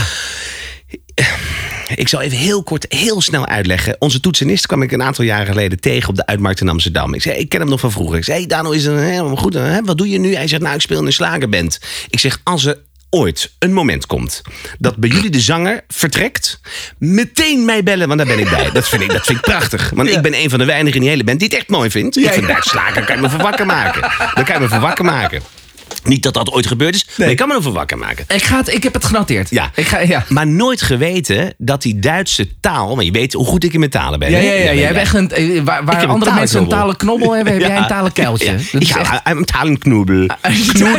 Ik 1.95 2.07
zal 2.07 2.21
even 2.21 2.37
heel 2.37 2.63
kort, 2.63 2.85
heel 2.89 3.21
snel 3.21 3.47
uitleggen. 3.47 3.95
Onze 3.99 4.19
toetsenist 4.19 4.65
kwam 4.67 4.81
ik 4.81 4.91
een 4.91 5.03
aantal 5.03 5.25
jaren 5.25 5.45
geleden 5.45 5.79
tegen 5.79 6.09
op 6.09 6.15
de 6.15 6.25
Uitmarkt 6.25 6.61
in 6.61 6.69
Amsterdam. 6.69 7.13
Ik 7.13 7.21
zei, 7.21 7.37
ik 7.37 7.49
ken 7.49 7.59
hem 7.59 7.69
nog 7.69 7.79
van 7.79 7.91
vroeger. 7.91 8.17
Ik 8.17 8.23
zei, 8.23 8.37
hey, 8.37 8.47
Dano, 8.47 8.71
is 8.71 8.85
het 8.85 8.99
helemaal 8.99 9.35
goed? 9.35 9.53
Hè? 9.53 9.81
Wat 9.81 9.97
doe 9.97 10.09
je 10.09 10.19
nu? 10.19 10.35
Hij 10.35 10.47
zegt, 10.47 10.61
nou, 10.61 10.75
ik 10.75 10.81
speel 10.81 10.99
in 10.99 11.05
een 11.05 11.13
slagerband. 11.13 11.79
Ik 12.09 12.19
zeg, 12.19 12.39
als 12.43 12.65
er 12.65 12.77
ooit 13.09 13.55
een 13.59 13.73
moment 13.73 14.05
komt 14.05 14.41
dat 14.79 14.97
bij 14.97 15.09
jullie 15.09 15.29
de 15.29 15.39
zanger 15.39 15.83
vertrekt, 15.87 16.59
meteen 16.97 17.65
mij 17.65 17.83
bellen, 17.83 18.07
want 18.07 18.19
daar 18.19 18.27
ben 18.27 18.39
ik 18.39 18.49
bij. 18.49 18.71
Dat 18.71 18.87
vind 18.87 19.01
ik, 19.01 19.11
dat 19.11 19.25
vind 19.25 19.37
ik 19.37 19.43
prachtig. 19.43 19.91
Want 19.93 20.09
ik 20.09 20.21
ben 20.21 20.33
een 20.33 20.49
van 20.49 20.59
de 20.59 20.65
weinigen 20.65 20.95
in 20.95 21.01
die 21.01 21.09
hele 21.09 21.23
band 21.23 21.39
die 21.39 21.47
het 21.47 21.57
echt 21.57 21.69
mooi 21.69 21.89
vindt. 21.89 22.17
Ik 22.17 22.29
vind 22.31 22.47
slagen, 22.59 23.05
kan 23.05 23.15
je 23.15 23.21
me 23.21 23.29
voor 23.29 23.41
wakker 23.41 23.65
maken. 23.65 24.01
Dan 24.33 24.43
kan 24.43 24.55
je 24.55 24.61
me 24.61 24.67
voor 24.67 24.79
wakker 24.79 25.05
maken. 25.05 25.41
Niet 26.03 26.23
dat 26.23 26.33
dat 26.33 26.51
ooit 26.51 26.67
gebeurd 26.67 26.95
is, 26.95 27.07
maar 27.17 27.29
je 27.29 27.35
kan 27.35 27.47
me 27.47 27.53
ervoor 27.53 27.73
wakker 27.73 27.97
maken. 27.97 28.25
Ik, 28.27 28.43
ga 28.43 28.57
het, 28.57 28.73
ik 28.73 28.83
heb 28.83 28.93
het 28.93 29.05
genoteerd. 29.05 29.49
Ja. 29.49 29.71
Ik 29.75 29.87
ga, 29.87 29.99
ja. 29.99 30.25
Maar 30.29 30.47
nooit 30.47 30.81
geweten 30.81 31.53
dat 31.57 31.81
die 31.81 31.99
Duitse 31.99 32.47
taal. 32.59 32.95
Maar 32.95 33.03
je 33.05 33.11
weet 33.11 33.33
hoe 33.33 33.45
goed 33.45 33.63
ik 33.63 33.73
in 33.73 33.79
mijn 33.79 33.91
talen 33.91 34.19
ben. 34.19 34.31
Ja, 34.31 34.37
ja, 34.37 34.51
ja. 34.51 34.73
Jij 34.73 34.85
hebt 34.85 34.97
echt 34.97 35.13
een, 35.13 35.31
eh, 35.31 35.61
waar 35.63 35.79
Ik 35.79 35.85
waar 35.85 35.95
heb 35.95 36.03
een 36.03 36.09
andere 36.09 36.33
mensen 36.33 36.61
een 36.61 36.67
talenknobbel. 36.67 37.31
hebben, 37.35 37.53
heb 37.53 37.61
jij 37.67 37.77
een 37.77 37.87
talenkuiltje. 37.87 38.51
Ja. 38.51 38.79
Ik 38.79 38.87
heb 38.87 38.97
echt... 38.97 39.21
een 39.23 39.45
talenknoedel. 39.45 40.27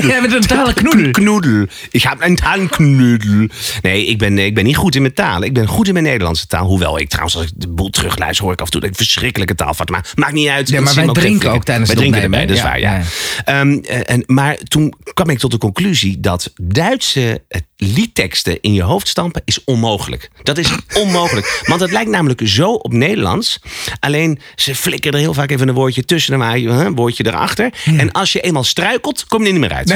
Jij 0.02 0.20
bent 0.20 0.32
een 0.32 0.46
talenknoedel. 0.46 1.10
Knoedel. 1.10 1.66
Ik 1.90 2.02
heb 2.02 2.16
een 2.20 2.36
talenknoedel. 2.36 3.46
Nee, 3.82 4.06
ik 4.06 4.18
ben, 4.18 4.38
ik 4.38 4.54
ben 4.54 4.64
niet 4.64 4.76
goed 4.76 4.94
in 4.94 5.02
mijn 5.02 5.14
talen. 5.14 5.48
Ik 5.48 5.54
ben 5.54 5.66
goed 5.66 5.86
in 5.86 5.92
mijn 5.92 6.04
Nederlandse 6.04 6.46
taal. 6.46 6.66
Hoewel 6.66 6.98
ik 6.98 7.08
trouwens, 7.08 7.36
als 7.36 7.44
ik 7.46 7.52
de 7.54 7.68
boel 7.68 7.90
terugluister, 7.90 8.44
hoor 8.44 8.52
ik 8.52 8.60
af 8.60 8.66
en 8.66 8.72
toe 8.72 8.80
dat 8.80 8.90
ik 8.90 8.96
verschrikkelijke 8.96 9.54
taal 9.54 9.74
vat. 9.74 9.88
Maar 9.88 10.12
maakt 10.14 10.32
niet 10.32 10.48
uit. 10.48 10.68
Ja, 10.68 10.80
maar 10.80 10.94
wij 10.94 11.06
drinken 11.06 11.52
ook 11.52 11.64
tijdens 11.64 11.92
Wij 11.92 12.02
het 12.02 12.12
drinken 12.12 12.22
erbij, 12.22 12.40
opnemen, 12.42 12.46
dat 12.46 12.56
is 12.56 12.62
waar, 12.62 12.80
ja. 12.80 12.94
Ja, 12.96 13.02
Ehm, 13.44 13.78
en, 14.04 14.22
maar 14.26 14.56
toen 14.56 14.85
kwam 15.14 15.30
ik 15.30 15.38
tot 15.38 15.50
de 15.50 15.58
conclusie 15.58 16.20
dat 16.20 16.52
Duitse 16.56 17.42
eh, 17.48 17.60
liedteksten 17.76 18.60
in 18.60 18.72
je 18.72 18.82
hoofd 18.82 19.08
stampen 19.08 19.42
is 19.44 19.64
onmogelijk. 19.64 20.30
Dat 20.42 20.58
is 20.58 20.70
onmogelijk. 21.02 21.62
Want 21.66 21.80
het 21.80 21.90
lijkt 21.90 22.10
namelijk 22.10 22.40
zo 22.44 22.72
op 22.72 22.92
Nederlands. 22.92 23.60
Alleen 24.00 24.40
ze 24.54 24.74
flikkeren 24.74 25.14
er 25.14 25.24
heel 25.24 25.34
vaak 25.34 25.50
even 25.50 25.68
een 25.68 25.74
woordje 25.74 26.04
tussen, 26.04 26.38
maar 26.38 26.56
een 26.56 26.94
woordje 26.94 27.26
erachter. 27.26 27.72
En 27.84 28.12
als 28.12 28.32
je 28.32 28.40
eenmaal 28.40 28.64
struikelt, 28.64 29.26
kom 29.26 29.40
je 29.40 29.46
er 29.46 29.52
niet 29.52 29.60
meer 29.60 29.72
uit. 29.72 29.88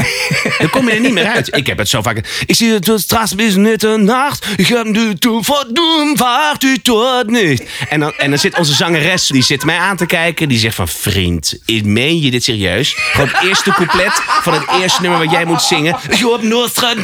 Dan 0.59 0.71
kom 0.71 0.89
je 0.89 0.95
er 0.95 1.01
niet 1.01 1.13
meer 1.13 1.27
uit. 1.27 1.57
Ik 1.57 1.67
heb 1.67 1.79
het 1.79 1.89
zo 1.89 2.03
vaak. 2.03 2.43
Ik 2.47 2.55
zie 2.55 2.73
het 2.73 2.93
straks 2.95 3.35
bis 3.35 3.55
nacht. 3.97 4.47
Ik 4.57 4.67
heb 4.67 4.85
nu 4.85 5.15
toen 5.15 5.45
verdoem, 5.45 6.17
wacht 6.17 6.65
u 6.65 6.79
tot 6.79 7.27
niet. 7.27 7.69
En 7.89 8.01
dan, 8.01 8.13
en 8.13 8.31
dan 8.31 8.39
zit 8.39 8.59
onze 8.59 8.75
zangeres, 8.75 9.27
die 9.27 9.43
zit 9.43 9.65
mij 9.65 9.79
aan 9.79 9.97
te 9.97 10.07
kijken. 10.07 10.49
Die 10.49 10.59
zegt 10.59 10.75
van, 10.75 10.89
vriend, 10.89 11.59
meen 11.85 12.21
je 12.21 12.31
dit 12.31 12.45
serieus? 12.45 12.95
Gewoon 12.97 13.29
het 13.29 13.43
eerste 13.43 13.71
couplet 13.71 14.13
van 14.43 14.53
het 14.53 14.63
eerste 14.69 14.80
juiste 14.81 15.03
nummer 15.03 15.19
wat 15.21 15.31
jij 15.31 15.45
moet 15.45 15.63
zingen. 15.63 15.97
Je 16.19 16.31
hebt 16.31 16.43
Noordstraat 16.43 16.97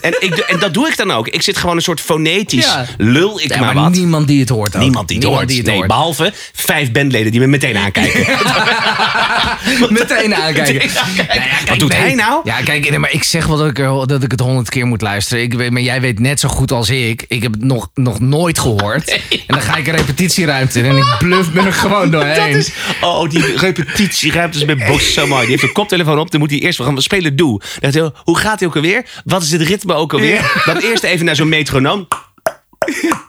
en, 0.00 0.14
ik, 0.18 0.34
en 0.38 0.58
dat 0.58 0.74
doe 0.74 0.88
ik 0.88 0.96
dan 0.96 1.10
ook. 1.10 1.28
Ik 1.28 1.42
zit 1.42 1.56
gewoon 1.56 1.76
een 1.76 1.82
soort 1.82 2.00
fonetisch 2.00 2.64
Ja. 2.64 2.86
lul 2.98 3.40
ik 3.40 3.48
maar 3.48 3.74
maar 3.74 3.74
wat. 3.84 3.92
niemand 3.92 4.26
die 4.28 4.40
het 4.40 4.48
hoort 4.48 4.74
ook. 4.76 4.82
Niemand 4.82 5.08
die 5.08 5.16
het 5.18 5.26
hoort. 5.26 5.48
die 5.48 5.56
het 5.56 5.66
nee, 5.66 5.74
hoort. 5.76 5.86
behalve 5.88 6.32
vijf 6.52 6.92
bandleden 6.92 7.30
die 7.32 7.40
me 7.40 7.46
meteen 7.46 7.76
aankijken. 7.76 8.20
Meteen 9.88 10.34
aankijken. 10.34 10.74
Meteen 10.74 10.94
aankijken. 10.94 10.94
Nou 10.94 11.14
ja, 11.16 11.24
kijk, 11.56 11.68
Wat 11.68 11.78
doet 11.78 11.96
hij 11.96 12.14
nou? 12.14 12.40
Ja, 12.44 12.60
kijk, 12.60 12.98
maar 12.98 13.12
ik 13.12 13.22
zeg 13.22 13.46
wel 13.46 13.56
dat 13.56 13.68
ik, 13.68 13.78
er- 13.78 14.06
dat 14.06 14.22
ik 14.22 14.30
het 14.30 14.40
honderd 14.40 14.68
keer 14.68 14.86
moet 14.86 15.00
luisteren. 15.02 15.42
Ik 15.42 15.54
weet, 15.54 15.70
maar 15.70 15.82
jij 15.82 16.00
weet 16.00 16.18
net 16.18 16.40
zo 16.40 16.48
goed 16.48 16.72
als 16.72 16.88
ik. 16.90 17.24
Ik 17.28 17.42
heb 17.42 17.52
het 17.52 17.62
nog, 17.64 17.88
nog 17.94 18.20
nooit 18.20 18.58
gehoord. 18.58 19.10
En 19.10 19.20
dan 19.46 19.60
ga 19.60 19.76
ik 19.76 19.86
een 19.86 19.96
repetitieruimte 19.96 20.78
in 20.78 20.84
en 20.84 20.96
ik 20.96 21.14
bluff 21.18 21.52
me 21.52 21.60
er 21.62 21.72
gewoon 21.72 22.10
doorheen. 22.16 22.52
Dat 22.52 22.60
is, 22.62 22.70
oh, 23.00 23.30
die 23.30 23.56
repetitieruimtes 23.56 24.64
met 24.64 24.86
Box 24.86 25.12
zo 25.12 25.26
mooi. 25.26 25.40
Die 25.40 25.50
heeft 25.50 25.62
een 25.62 25.72
koptelefoon 25.72 26.18
op. 26.18 26.25
Dan 26.30 26.40
moet 26.40 26.50
hij 26.50 26.58
eerst 26.58 26.78
gaan 26.86 27.02
spelen 27.02 27.36
doe. 27.36 27.60
Dan 27.80 27.92
hij, 27.92 28.12
hoe 28.24 28.38
gaat 28.38 28.58
hij 28.58 28.68
ook 28.68 28.76
alweer? 28.76 29.22
Wat 29.24 29.42
is 29.42 29.52
het 29.52 29.62
ritme 29.62 29.94
ook 29.94 30.12
alweer? 30.12 30.62
Dan 30.64 30.76
eerst 30.76 31.02
even 31.02 31.24
naar 31.26 31.36
zo'n 31.36 31.48
metronoom. 31.48 32.08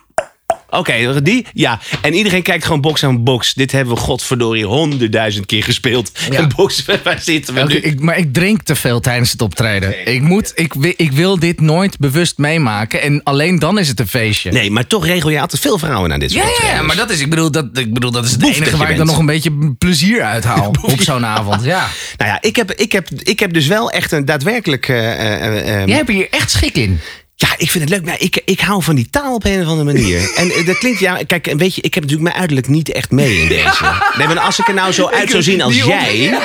Oké, 0.70 1.22
die? 1.22 1.46
Ja. 1.52 1.80
En 2.02 2.14
iedereen 2.14 2.42
kijkt 2.42 2.64
gewoon 2.64 2.80
box 2.80 3.04
aan 3.04 3.24
box. 3.24 3.54
Dit 3.54 3.72
hebben 3.72 3.94
we 3.94 4.00
godverdorie 4.00 4.64
honderdduizend 4.66 5.46
keer 5.46 5.62
gespeeld. 5.62 6.10
Ja. 6.30 6.38
En 6.38 6.48
box, 6.56 6.84
waar 7.04 7.20
zitten 7.20 7.54
we 7.54 7.64
nu? 7.64 7.74
ik, 7.74 8.00
maar 8.00 8.18
ik 8.18 8.32
drink 8.32 8.62
te 8.62 8.74
veel 8.74 9.00
tijdens 9.00 9.32
het 9.32 9.42
optreden. 9.42 10.06
Ik, 10.14 10.22
moet, 10.22 10.52
ik, 10.54 10.74
ik 10.96 11.12
wil 11.12 11.38
dit 11.38 11.60
nooit 11.60 11.98
bewust 11.98 12.38
meemaken. 12.38 13.02
En 13.02 13.22
alleen 13.22 13.58
dan 13.58 13.78
is 13.78 13.88
het 13.88 14.00
een 14.00 14.08
feestje. 14.08 14.50
Nee, 14.52 14.70
maar 14.70 14.86
toch 14.86 15.06
regel 15.06 15.30
je 15.30 15.40
altijd 15.40 15.62
veel 15.62 15.78
vrouwen 15.78 16.08
naar 16.08 16.18
dit 16.18 16.30
soort 16.30 16.58
Ja, 16.62 16.68
ja, 16.68 16.82
maar 16.82 16.96
dat 16.96 17.10
is, 17.10 17.20
ik 17.20 17.30
bedoel, 17.30 17.50
dat, 17.50 17.64
ik 17.72 17.94
bedoel, 17.94 18.10
dat 18.10 18.24
is 18.24 18.30
het 18.30 18.42
enige 18.42 18.76
waar 18.76 18.90
ik 18.90 18.96
dan 18.96 19.06
nog 19.06 19.18
een 19.18 19.26
beetje 19.26 19.74
plezier 19.78 20.22
uit 20.22 20.44
haal 20.44 20.74
op 20.92 21.00
zo'n 21.00 21.26
avond. 21.26 21.64
Ja. 21.64 21.88
Nou 22.16 22.30
ja, 22.30 22.38
ik 22.40 22.56
heb, 22.56 22.72
ik, 22.72 22.92
heb, 22.92 23.08
ik 23.10 23.40
heb 23.40 23.52
dus 23.52 23.66
wel 23.66 23.90
echt 23.90 24.12
een 24.12 24.24
daadwerkelijk... 24.24 24.88
eh, 24.88 25.12
eh, 25.22 25.80
eh, 25.80 25.86
Jij 25.86 25.96
hebt 25.96 26.08
hier 26.08 26.28
echt 26.30 26.50
schik 26.50 26.76
in. 26.76 27.00
Ja, 27.40 27.48
ik 27.56 27.70
vind 27.70 27.84
het 27.84 27.92
leuk. 27.92 28.04
Maar 28.04 28.20
ik, 28.20 28.42
ik 28.44 28.60
hou 28.60 28.82
van 28.82 28.94
die 28.94 29.10
taal 29.10 29.34
op 29.34 29.44
een 29.44 29.60
of 29.60 29.66
andere 29.66 29.92
manier. 29.92 30.30
En 30.40 30.50
eh, 30.50 30.66
dat 30.66 30.78
klinkt, 30.78 31.00
ja, 31.00 31.18
kijk, 31.26 31.52
weet 31.56 31.74
je, 31.74 31.82
ik 31.82 31.94
heb 31.94 32.02
natuurlijk 32.02 32.22
mijn 32.22 32.34
uiterlijk 32.34 32.68
niet 32.68 32.92
echt 32.92 33.10
mee 33.10 33.40
in 33.40 33.48
deze. 33.48 33.84
Nee, 34.16 34.26
maar 34.26 34.38
als 34.38 34.58
ik 34.58 34.68
er 34.68 34.74
nou 34.74 34.92
zo 34.92 35.08
uit 35.08 35.30
zou 35.30 35.42
zien 35.42 35.62
als 35.62 35.76
jij. 35.76 36.38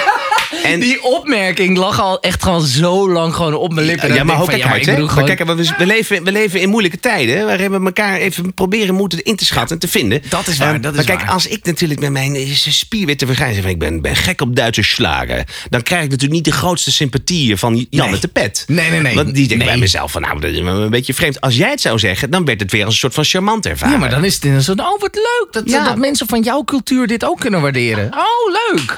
En, 0.63 0.79
Die 0.79 1.03
opmerking 1.03 1.77
lag 1.77 2.00
al 2.01 2.19
echt 2.19 2.43
gewoon 2.43 2.62
zo 2.62 3.10
lang 3.12 3.36
gewoon 3.36 3.53
op 3.53 3.74
mijn 3.74 3.86
lippen. 3.86 4.10
En 4.10 4.15
ja, 4.15 4.24
maar 4.24 4.41
ook 4.41 4.48
kijk 4.50 4.63
uit, 4.63 4.86
hè? 4.86 4.91
maar 4.91 5.01
ik 5.01 5.05
Maar 5.07 5.15
bedoel 5.15 5.36
kijk, 5.36 5.57
we, 5.57 5.74
we, 5.77 5.86
leven, 5.86 6.24
we 6.24 6.31
leven 6.31 6.62
in 6.62 6.69
moeilijke 6.69 7.00
tijden. 7.00 7.45
Waarin 7.45 7.72
we 7.72 7.86
elkaar 7.86 8.17
even 8.17 8.53
proberen 8.53 8.95
moeten 8.95 9.24
in 9.24 9.36
te 9.36 9.45
schatten 9.45 9.75
en 9.75 9.79
te 9.81 9.88
vinden. 9.88 10.22
Dat 10.29 10.48
is 10.48 10.57
waar, 10.57 10.74
Ehm, 10.74 10.81
dat 10.81 10.91
is 10.91 10.98
maar 10.98 11.05
kijk, 11.05 11.19
waar. 11.22 11.29
als 11.29 11.48
ik 11.48 11.65
natuurlijk 11.65 12.00
met 12.00 12.12
mijn 12.12 12.36
eh, 12.36 12.51
spierwitte 12.53 13.25
van 13.36 13.36
ik 13.65 13.79
ben, 13.79 14.01
ben 14.01 14.15
gek 14.15 14.41
op 14.41 14.55
Duitse 14.55 14.83
slagen. 14.83 15.45
Dan 15.69 15.81
krijg 15.81 16.03
ik 16.03 16.10
natuurlijk 16.10 16.33
niet 16.36 16.45
de 16.45 16.51
grootste 16.60 16.91
sympathieën 16.91 17.57
van 17.57 17.75
Jan 17.89 18.01
Nee. 18.03 18.12
met 18.12 18.22
de 18.22 18.27
pet. 18.27 18.63
Nee, 18.67 18.89
nee, 18.89 19.01
nee. 19.01 19.15
Want 19.15 19.33
die 19.36 19.48
denkt 19.48 19.63
Nee. 19.63 19.72
bij 19.74 19.81
mezelf 19.81 20.12
van 20.12 20.22
nou, 20.22 20.39
dat 20.39 20.51
is 20.51 20.60
wel 20.62 20.81
een 20.81 20.89
beetje 20.89 21.13
vreemd. 21.13 21.41
Als 21.41 21.55
jij 21.55 21.69
het 21.69 21.81
zou 21.81 22.00
zeggen, 22.00 22.29
dan 22.29 22.45
werd 22.45 22.60
het 22.60 22.72
weer 22.72 22.86
als 22.86 22.93
een 22.93 23.00
soort 23.00 23.13
van 23.13 23.24
charmant 23.24 23.65
ervaren. 23.65 23.93
Ja, 23.93 24.00
maar 24.00 24.10
dan 24.10 24.24
is 24.25 24.36
het 24.36 24.43
in 24.45 24.51
een 24.51 24.63
soort, 24.63 24.79
oh 24.79 25.00
wat 25.00 25.15
leuk. 25.15 25.48
Dat, 25.51 25.63
Ja. 25.65 25.83
dat 25.83 25.98
mensen 25.98 26.27
van 26.27 26.41
jouw 26.41 26.63
cultuur 26.63 27.07
dit 27.07 27.25
ook 27.25 27.39
kunnen 27.39 27.62
waarderen. 27.62 28.12
Oh, 28.13 28.53
leuk. 28.72 28.98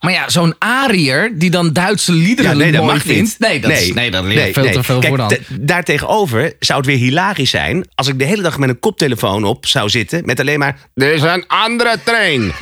Maar 0.00 0.12
ja, 0.12 0.28
zo'n 0.28 0.54
Ariër 0.58 1.30
die 1.34 1.50
dan 1.50 1.72
Duitse 1.72 2.12
liederen 2.12 2.50
Ja, 2.50 2.56
nee, 2.56 2.72
dat 2.72 2.80
mooi 2.82 2.94
mag 2.94 3.02
vindt. 3.02 3.20
niet. 3.20 3.38
Nee, 3.38 3.60
dat, 3.60 3.70
Is, 3.70 3.92
nee, 3.92 4.10
dat 4.10 4.24
ligt 4.24 4.52
veel 4.52 4.70
te 4.70 4.82
veel 4.82 4.98
Kijk, 4.98 5.06
voor 5.16 5.16
de 5.16 5.22
hand. 5.34 5.34
d- 5.34 5.68
Daartegenover 5.68 6.52
zou 6.58 6.78
het 6.78 6.88
weer 6.88 6.96
hilarisch 6.98 7.50
zijn... 7.50 7.88
als 7.94 8.08
ik 8.08 8.18
de 8.18 8.24
hele 8.24 8.42
dag 8.42 8.58
met 8.58 8.68
een 8.68 8.78
koptelefoon 8.78 9.44
op 9.44 9.66
zou 9.66 9.88
zitten... 9.88 10.22
met 10.24 10.40
alleen 10.40 10.58
maar... 10.58 10.76
Er 10.94 11.12
is 11.12 11.22
een 11.22 11.44
andere 11.46 11.96
trein. 12.04 12.52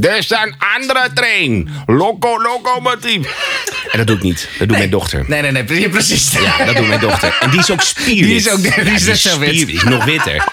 Er 0.00 0.16
is 0.16 0.30
een 0.30 0.54
andere 0.76 1.08
trein. 1.14 1.68
Loco, 1.86 2.42
locomotief. 2.42 3.26
En 3.90 3.98
dat 3.98 4.06
doe 4.06 4.16
ik 4.16 4.22
niet. 4.22 4.48
Dat 4.58 4.68
doet 4.68 4.76
mijn 4.76 4.90
dochter. 4.90 5.24
Nee, 5.28 5.42
nee, 5.42 5.50
nee, 5.50 5.64
pre- 5.64 5.88
precies. 5.88 6.32
Ja, 6.32 6.64
dat 6.64 6.76
doet 6.76 6.86
mijn 6.88 7.00
dochter. 7.00 7.36
En 7.40 7.50
die 7.50 7.58
is 7.60 7.70
ook 7.70 7.82
spierwit. 7.82 8.24
Die 8.28 8.34
is 8.34 8.50
ook- 8.50 8.62
die 8.62 8.84
Ja, 8.84 8.90
is. 8.92 9.22
Die 9.66 9.72
is 9.74 9.82
nog 9.82 10.04
witter. 10.04 10.44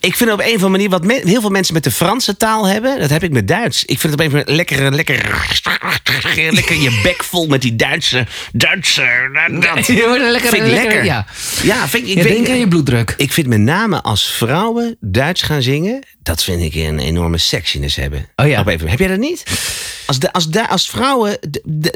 Ik 0.00 0.16
vind 0.16 0.30
op 0.32 0.38
een 0.40 0.44
of 0.46 0.52
andere 0.52 0.68
manier 0.68 0.88
wat 0.90 1.04
me- 1.04 1.20
heel 1.24 1.40
veel 1.40 1.50
mensen 1.50 1.74
met 1.74 1.84
de 1.84 1.90
Franse 1.90 2.36
taal 2.36 2.66
hebben, 2.68 2.98
dat 3.00 3.10
heb 3.10 3.22
ik 3.22 3.30
met 3.30 3.48
Duits. 3.48 3.84
Ik 3.84 4.00
vind 4.00 4.02
het 4.02 4.12
op 4.12 4.20
een 4.20 4.26
of 4.26 4.32
andere 4.32 4.44
manier 4.44 4.56
lekker, 4.56 4.94
lekker, 4.94 6.52
lekker 6.54 6.76
je 6.80 7.00
bek 7.02 7.24
vol 7.24 7.46
met 7.46 7.62
die 7.62 7.76
Duitse, 7.76 8.26
Duitse. 8.52 9.02
Dat, 9.74 9.86
Je 9.96 10.04
wordt 10.06 10.22
lekker, 10.30 10.50
vind 10.50 10.66
ik 10.66 10.72
lekker. 10.72 11.04
Ja, 11.04 11.26
Ja, 11.62 11.88
vind 11.88 12.02
ik, 12.08 12.10
ik 12.10 12.16
ja 12.16 12.22
denk 12.22 12.48
aan 12.48 12.58
je 12.58 12.68
bloeddruk. 12.68 13.14
ik 13.16 13.32
vind 13.32 13.46
met 13.46 13.60
name 13.60 14.02
als 14.02 14.32
vrouwen 14.32 14.96
Duits 15.00 15.42
gaan 15.42 15.62
zingen, 15.62 16.02
dat 16.22 16.42
vind 16.44 16.62
ik 16.62 16.74
een 16.74 16.98
enorme 16.98 17.38
sexiness 17.38 17.96
hebben. 17.96 18.26
Oh 18.36 18.48
ja. 18.48 18.60
Op 18.60 18.66
even, 18.66 18.88
heb 18.88 18.98
jij 18.98 19.08
dat 19.08 19.18
niet? 19.18 19.42
Als, 20.06 20.18
de, 20.18 20.32
als, 20.32 20.48
da- 20.48 20.64
als 20.66 20.88
vrouwen 20.90 21.38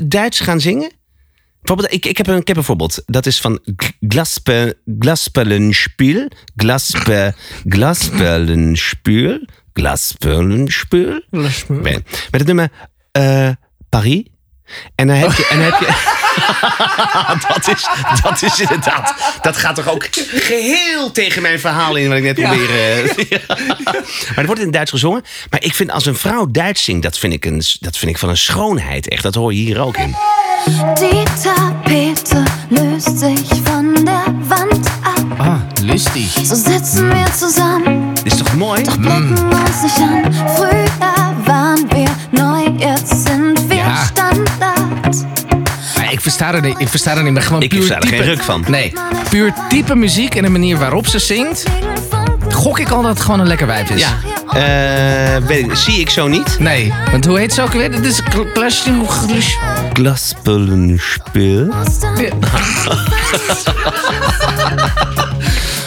Duits 0.05 0.41
gaan 0.41 0.61
zingen. 0.61 0.91
Bijvoorbeeld, 1.65 1.93
ik, 1.93 2.07
ik, 2.07 2.17
heb 2.17 2.27
een, 2.27 2.37
ik 2.37 2.49
heb 2.49 2.57
een 2.57 2.65
voorbeeld. 2.65 3.03
Dat 3.07 3.27
is 3.27 3.41
van 3.41 3.61
Glaspe, 4.09 4.77
Glasperlenspiel. 4.99 6.29
Glaspe, 6.57 7.35
Glasperlenspiel. 7.69 9.39
Glasperlenspiel. 9.73 11.21
Nee, 11.77 11.99
Met 12.31 12.33
het 12.41 12.47
nummer 12.47 12.71
eh, 13.13 13.51
Paris. 13.89 14.23
En 14.95 15.07
dan 15.07 15.17
heb 15.17 15.33
je... 15.33 15.47
En 15.51 15.59
dan 15.59 15.71
heb 15.71 15.81
je 15.81 16.21
dat, 17.49 17.69
is, 17.69 17.89
dat 18.23 18.43
is 18.43 18.61
inderdaad... 18.61 19.15
Dat 19.43 19.57
gaat 19.57 19.75
toch 19.75 19.89
ook 19.89 20.07
geheel 20.35 21.11
tegen 21.13 21.43
mijn 21.43 21.61
verhaal 21.61 21.97
in... 21.97 22.09
wat 22.09 22.17
ik 22.19 22.23
net 22.25 22.35
probeer... 22.35 22.71
eh, 22.71 23.07
ja. 23.31 23.41
Maar 23.49 24.37
er 24.37 24.47
wordt 24.47 24.61
in 24.61 24.67
het 24.67 24.75
Duits 24.75 24.91
gezongen. 24.91 25.25
Maar 25.51 25.63
ik 25.63 25.75
vind 25.75 25.91
als 25.91 26.07
een 26.07 26.17
vrouw 26.17 26.47
Duits 26.51 26.85
zingt... 26.85 27.03
dat 27.03 27.19
vind 27.19 27.33
ik, 27.33 27.45
een, 27.45 27.63
dat 27.81 27.97
vind 27.97 28.11
ik 28.11 28.19
van 28.19 28.29
een 28.29 28.37
schoonheid 28.37 29.09
echt. 29.09 29.23
Dat 29.23 29.35
hoor 29.35 29.55
je 29.55 29.61
hier 29.61 29.81
ook 29.81 29.97
in. 29.97 30.17
Die 30.95 31.23
Tapete 31.43 32.43
löst 32.71 33.19
sich 33.19 33.63
von 33.65 34.05
der 34.05 34.25
Wand 34.49 34.87
ab. 35.03 35.39
Ah, 35.39 35.61
lustig. 35.83 36.31
So 36.47 36.55
sitzen 36.55 37.13
wir 37.13 37.27
zusammen, 37.33 38.15
Dit 38.15 38.33
is 38.33 38.39
toch 38.39 38.55
mooi? 38.55 38.83
blicken 38.83 39.39
uns 39.53 39.83
nicht 39.83 39.99
an. 39.99 40.33
Früher 40.57 41.14
versta 46.45 46.63
er 46.69 46.69
niet, 46.69 46.81
ik 46.81 46.89
versta 46.89 47.17
er 47.17 47.23
niet 47.23 47.33
meer. 47.33 47.43
Gewoon 47.43 47.63
Ik 47.63 47.69
puur 47.69 47.79
versta 47.79 48.01
er 48.01 48.09
geen 48.09 48.23
ruk 48.23 48.43
van. 48.43 48.65
Nee, 48.69 48.93
puur 49.31 49.55
type 49.69 49.95
muziek 49.95 50.35
en 50.35 50.43
de 50.43 50.49
manier 50.49 50.79
waarop 50.79 51.07
ze 51.07 51.19
zingt. 51.19 51.65
Gok 52.51 52.79
ik 52.79 52.91
al 52.91 53.03
dat 53.03 53.11
het 53.11 53.21
gewoon 53.21 53.41
een 53.41 53.47
lekker 53.47 53.67
wijf 53.67 53.91
is. 53.91 54.01
Ja. 54.01 54.19
Eh, 54.53 55.47
weet 55.47 55.65
ik, 55.65 55.75
zie 55.75 56.01
ik 56.01 56.11
zo 56.11 56.29
niet. 56.29 56.57
Nee, 56.59 56.93
want 57.11 57.27
hoe 57.27 57.39
heet 57.39 57.53
ze 57.55 57.63
ook 57.63 57.73
weer? 57.73 57.91
Dit 57.91 58.05
is. 58.05 58.21
Glasperlenspiel. 59.93 61.73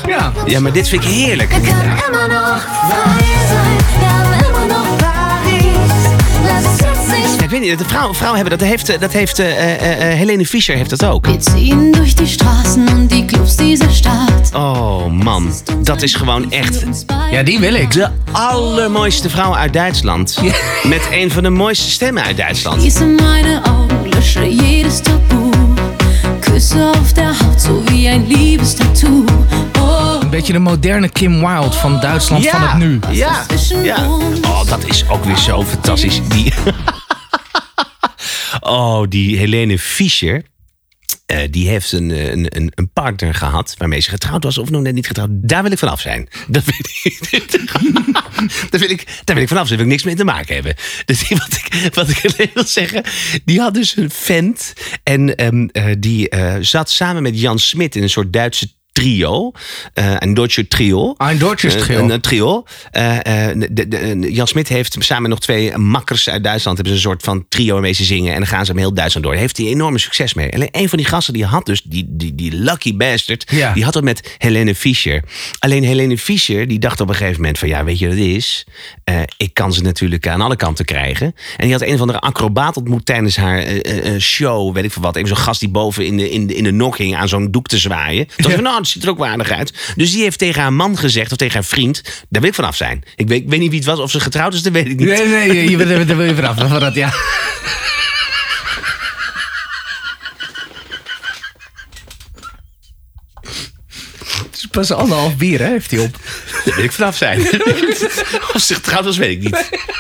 Ja. 0.07 0.31
Ja, 0.45 0.59
maar 0.59 0.71
dit 0.71 0.89
vind 0.89 1.03
ik 1.03 1.09
heerlijk. 1.09 1.49
Ik 7.47 7.53
weet 7.53 7.61
niet, 7.61 7.77
de 7.77 7.85
vrouw, 7.85 8.13
vrouwen 8.13 8.39
hebben 8.39 8.59
dat. 8.59 8.67
heeft, 8.67 8.99
dat 8.99 9.11
heeft 9.11 9.39
eh, 9.39 9.73
eh, 9.73 10.11
eh, 10.11 10.17
Helene 10.17 10.45
Fischer 10.45 10.75
heeft 10.75 10.89
dat 10.89 11.05
ook. 11.05 11.25
Wir 11.25 11.37
ziehen 11.39 11.91
durch 11.91 12.13
die 12.15 12.27
Straßen 12.27 12.87
und 12.87 13.11
die 13.11 13.25
Clubs 13.25 13.55
dieser 13.55 13.91
Stadt. 13.91 14.53
Oh 14.53 15.05
man, 15.05 15.53
dat 15.83 16.01
is 16.01 16.15
gewoon 16.15 16.51
echt 16.51 16.83
ja, 17.31 17.43
die 17.43 17.59
wil 17.59 17.73
ik. 17.73 17.91
de 17.91 18.09
allermooiste 18.31 19.29
vrouw 19.29 19.55
uit 19.55 19.73
Duitsland. 19.73 20.41
Met 20.83 21.07
een 21.11 21.31
van 21.31 21.43
de 21.43 21.49
mooiste 21.49 21.89
stemmen 21.89 22.23
uit 22.23 22.37
Duitsland. 22.37 22.81
Schließe 22.81 23.05
meine 23.05 23.61
Augen, 23.63 24.09
lösche 24.09 24.55
jedes 24.55 25.01
Tabu. 25.01 25.49
Küsse 26.39 26.91
auf 26.93 27.13
der 27.13 27.39
Haut, 27.39 27.61
so 27.61 27.83
wie 27.85 28.09
ein 28.09 28.27
Liebestattoo. 28.27 29.23
Oh, 29.79 30.21
Een 30.21 30.29
beetje 30.29 30.53
de 30.53 30.59
moderne 30.59 31.09
Kim 31.09 31.39
Wilde 31.39 31.77
van 31.77 31.99
Duitsland 31.99 32.47
van 32.47 32.61
het 32.61 32.77
nu. 32.77 32.99
Ja, 33.09 33.45
ja. 33.83 34.07
Oh, 34.41 34.65
dat 34.69 34.85
is 34.85 35.09
ook 35.09 35.25
weer 35.25 35.37
zo 35.37 35.63
fantastisch. 35.63 36.21
Die... 36.27 36.53
oh, 38.59 39.03
die 39.09 39.37
Helene 39.37 39.79
Fischer. 39.79 40.43
eh, 41.25 41.39
die 41.51 41.67
heeft 41.69 41.91
een, 41.91 42.11
eh, 42.11 42.31
een, 42.31 42.45
een, 42.55 42.71
een 42.75 42.91
partner 42.91 43.33
gehad 43.35 43.75
waarmee 43.77 43.99
ze 43.99 44.09
getrouwd 44.09 44.43
was 44.43 44.57
of 44.57 44.69
nog 44.69 44.81
net 44.81 44.93
niet 44.93 45.07
getrouwd. 45.07 45.29
Daar 45.31 45.63
wil 45.63 45.71
ik 45.71 45.77
vanaf 45.77 46.01
zijn. 46.01 46.29
Dat 46.47 46.63
wil 46.63 46.75
ik, 46.77 47.19
daar, 48.69 48.79
wil 48.79 48.89
ik, 48.89 49.05
daar 49.23 49.35
wil 49.35 49.43
ik 49.43 49.47
vanaf 49.47 49.67
zijn. 49.67 49.77
Daar 49.77 49.77
wil 49.77 49.79
ik 49.79 49.87
niks 49.87 50.03
mee 50.03 50.15
te 50.15 50.23
maken 50.23 50.53
hebben. 50.53 50.75
Dus 51.05 51.29
wat 51.29 51.53
ik, 51.53 51.89
wat 51.93 52.09
ik 52.09 52.25
alleen 52.25 52.51
wil 52.53 52.65
zeggen. 52.65 53.03
Die 53.45 53.59
had 53.59 53.73
dus 53.73 53.97
een 53.97 54.09
vent. 54.09 54.73
En 55.03 55.35
ehm, 55.35 55.67
eh, 55.71 55.95
die 55.99 56.29
zat 56.61 56.89
samen 56.89 57.23
met 57.23 57.39
Jan 57.39 57.59
Smit 57.59 57.95
in 57.95 58.03
een 58.03 58.09
soort 58.09 58.33
Duitse 58.33 58.69
trio. 59.01 59.51
eh, 59.93 60.13
een 60.19 60.33
Deutsche 60.33 60.67
Trio. 60.67 61.15
Deutsches 61.37 61.75
Eh, 61.75 61.81
Trio. 61.81 61.99
Een, 62.03 62.09
een 62.09 62.21
trio. 62.21 62.63
Eh, 62.91 63.49
eh, 63.49 63.57
de, 63.71 63.87
de- 63.87 64.27
Jan 64.31 64.47
Smit 64.47 64.67
heeft 64.67 64.95
samen 64.99 65.29
nog 65.29 65.39
twee 65.39 65.77
makkers 65.77 66.29
uit 66.29 66.43
Duitsland... 66.43 66.77
hebben 66.77 66.95
ze 66.97 66.99
een 67.03 67.09
soort 67.11 67.23
van 67.23 67.45
trio 67.49 67.73
waarmee 67.73 67.93
ze 67.93 68.03
zingen. 68.03 68.31
En 68.33 68.37
dan 68.37 68.47
gaan 68.47 68.65
ze 68.65 68.71
hem 68.71 68.79
heel 68.79 68.93
Duitsland 68.93 69.25
door. 69.25 69.33
Daar 69.35 69.43
heeft 69.43 69.57
hij 69.57 69.65
enorme 69.67 69.97
succes 69.99 70.33
mee. 70.33 70.53
Alleen 70.53 70.69
een 70.71 70.89
van 70.89 70.97
die 70.97 71.07
gasten 71.07 71.33
die 71.33 71.45
had 71.45 71.65
dus, 71.65 71.81
die, 71.83 72.05
die, 72.09 72.35
die 72.35 72.51
lucky 72.53 72.95
bastard... 72.95 73.51
Ja. 73.51 73.73
die 73.73 73.83
had 73.83 73.93
het 73.93 74.03
met 74.03 74.35
Helene 74.37 74.75
Fischer. 74.75 75.23
Alleen 75.59 75.83
Helene 75.83 76.17
Fischer 76.17 76.67
die 76.67 76.79
dacht 76.79 77.01
op 77.01 77.09
een 77.09 77.15
gegeven 77.15 77.41
moment 77.41 77.57
van... 77.59 77.67
ja, 77.67 77.83
weet 77.83 77.99
je 77.99 78.07
wat 78.07 78.17
het 78.17 78.25
is? 78.25 78.65
Ik 79.37 79.53
kan 79.53 79.73
ze 79.73 79.81
natuurlijk 79.81 80.27
aan 80.27 80.41
alle 80.41 80.55
kanten 80.55 80.85
krijgen. 80.85 81.25
En 81.57 81.63
die 81.63 81.71
had 81.71 81.81
een 81.81 81.93
of 81.93 81.99
andere 81.99 82.19
acrobaat 82.19 82.77
ontmoet 82.77 83.05
tijdens 83.05 83.35
haar 83.35 83.63
show. 84.19 84.73
Weet 84.73 84.83
ik 84.83 84.91
veel 84.91 85.01
wat. 85.01 85.15
Even 85.15 85.27
zo'n 85.27 85.37
gast 85.37 85.59
die 85.59 85.69
boven 85.69 86.05
in 86.05 86.17
de, 86.17 86.29
in 86.29 86.47
de, 86.47 86.55
in 86.55 86.63
de 86.63 86.71
nok 86.71 86.97
hing 86.97 87.15
aan 87.15 87.27
zo'n 87.27 87.51
doek 87.51 87.67
te 87.67 87.77
zwaaien. 87.77 88.27
Toen 88.27 88.45
ik 88.49 88.55
van, 88.55 88.63
nou, 88.63 88.85
ziet 88.87 89.03
er 89.03 89.09
ook 89.09 89.17
waardig 89.17 89.51
uit. 89.51 89.73
Dus 89.95 90.11
die 90.11 90.21
heeft 90.21 90.39
tegen 90.39 90.61
haar 90.61 90.73
man 90.73 90.97
gezegd, 90.97 91.31
of 91.31 91.37
tegen 91.37 91.53
haar 91.53 91.63
vriend... 91.63 92.01
daar 92.29 92.41
wil 92.41 92.49
ik 92.49 92.55
vanaf 92.55 92.75
zijn. 92.75 93.03
Ik 93.15 93.27
weet, 93.27 93.41
ik 93.41 93.49
weet 93.49 93.59
niet 93.59 93.69
wie 93.69 93.79
het 93.79 93.87
was, 93.87 93.99
of 93.99 94.11
ze 94.11 94.19
getrouwd 94.19 94.53
is, 94.53 94.61
dat 94.61 94.73
weet 94.73 94.85
ik 94.85 94.95
niet. 94.95 95.07
Nee, 95.07 95.27
nee, 95.27 95.69
je, 95.69 96.05
daar 96.05 96.17
wil 96.17 96.25
je 96.25 96.35
vanaf. 96.35 96.57
Van 96.57 96.79
dat, 96.79 96.95
ja. 96.95 97.13
Het 104.43 104.55
is 104.55 104.67
pas 104.71 104.91
anderhalf 104.91 105.35
bier, 105.35 105.59
hè, 105.59 105.69
heeft 105.69 105.91
hij 105.91 105.99
op. 105.99 106.17
Daar 106.65 106.75
wil 106.75 106.83
ik 106.83 106.91
vanaf 106.91 107.17
zijn. 107.17 107.41
of 108.53 108.61
ze 108.61 108.73
getrouwd 108.73 109.03
was, 109.03 109.17
weet 109.17 109.31
ik 109.31 109.39
niet. 109.39 109.69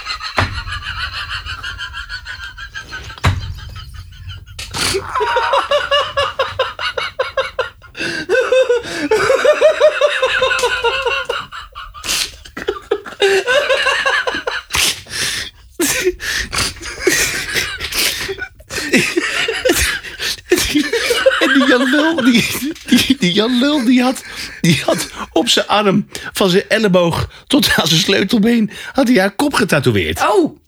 En 21.39 21.53
die 21.53 21.67
Jan 21.67 21.89
Lul, 21.89 22.15
die, 22.23 22.45
die, 22.85 23.17
die 23.19 23.33
Jan 23.33 23.59
Lul, 23.59 23.85
die 23.85 24.01
had, 24.01 24.23
die 24.61 24.81
had 24.85 25.09
op 25.31 25.49
zijn 25.49 25.67
arm 25.67 26.07
van 26.33 26.49
zijn 26.49 26.63
elleboog 26.67 27.29
tot 27.47 27.69
aan 27.75 27.87
zijn 27.87 27.99
sleutelbeen, 27.99 28.71
had 28.93 29.07
hij 29.07 29.17
haar 29.17 29.35
kop 29.35 29.53
getatoeëerd. 29.53 30.21
Oh! 30.21 30.59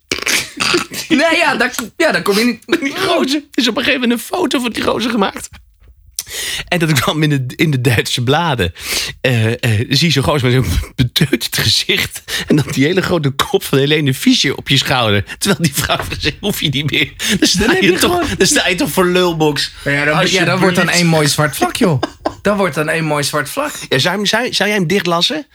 Nee, 1.08 1.38
ja, 1.38 1.56
daar, 1.56 1.76
ja, 1.98 2.12
daar 2.12 2.22
kom 2.22 2.38
je 2.38 2.44
niet... 2.44 2.80
Die 2.82 2.98
gozer 2.98 3.44
is 3.54 3.68
op 3.68 3.78
een 3.78 3.84
gegeven 3.84 4.02
moment 4.02 4.20
een 4.20 4.26
foto 4.26 4.60
van 4.60 4.72
die 4.72 4.84
gozer 4.84 5.12
gemaakt. 5.12 5.50
En 6.68 6.80
dat 6.80 6.92
kwam 7.00 7.24
in 7.24 7.30
de, 7.30 7.44
in 7.56 7.72
de 7.72 7.82
Duitse 7.82 8.24
bladen. 8.24 8.74
Eh, 9.22 9.46
eh, 9.46 9.86
zie 9.90 10.08
je 10.08 10.12
zo'n 10.12 10.24
gozer 10.24 10.52
met 10.52 10.66
zo'n 10.66 10.80
beteuterd 10.96 11.58
gezicht. 11.58 12.24
En 12.48 12.56
dan 12.56 12.66
die 12.72 12.86
hele 12.86 13.02
grote 13.02 13.30
kop 13.30 13.64
van 13.64 13.78
Helene 13.78 14.14
Fischer 14.14 14.56
op 14.56 14.68
je 14.70 14.78
schouder. 14.78 15.24
Terwijl 15.38 15.62
die 15.62 15.74
vrouw 15.74 15.98
gezegd, 16.10 16.36
hoef 16.40 16.62
je 16.62 16.70
niet 16.70 16.92
meer. 16.92 17.14
Dan 17.40 17.48
sta, 17.48 17.66
heb 17.66 17.82
je, 17.82 17.92
je 17.92 17.98
toch, 17.98 18.12
gewoon- 18.12 18.28
dan 18.38 18.48
sta 18.48 18.68
je 18.68 18.76
toch 18.76 18.90
voor 18.90 19.06
lulbox. 19.08 19.72
Ja, 19.86 20.06
dan, 20.06 20.30
ja, 20.32 20.46
dat 20.46 20.60
wordt 20.60 20.76
dan 20.76 20.90
één 20.90 21.08
mooi 21.08 21.28
zwart 21.28 21.56
vlak, 21.56 21.76
joh. 21.76 22.02
Dat 22.42 22.58
wordt 22.58 22.76
dan 22.76 22.90
één 22.90 23.06
mooi 23.06 23.24
zwart 23.24 23.50
vlak. 23.50 23.72
Ja, 23.90 24.00
zou, 24.00 24.26
zou, 24.28 24.54
zou 24.54 24.70
jij 24.70 24.78
hem 24.78 24.88
dichtlassen? 24.88 25.48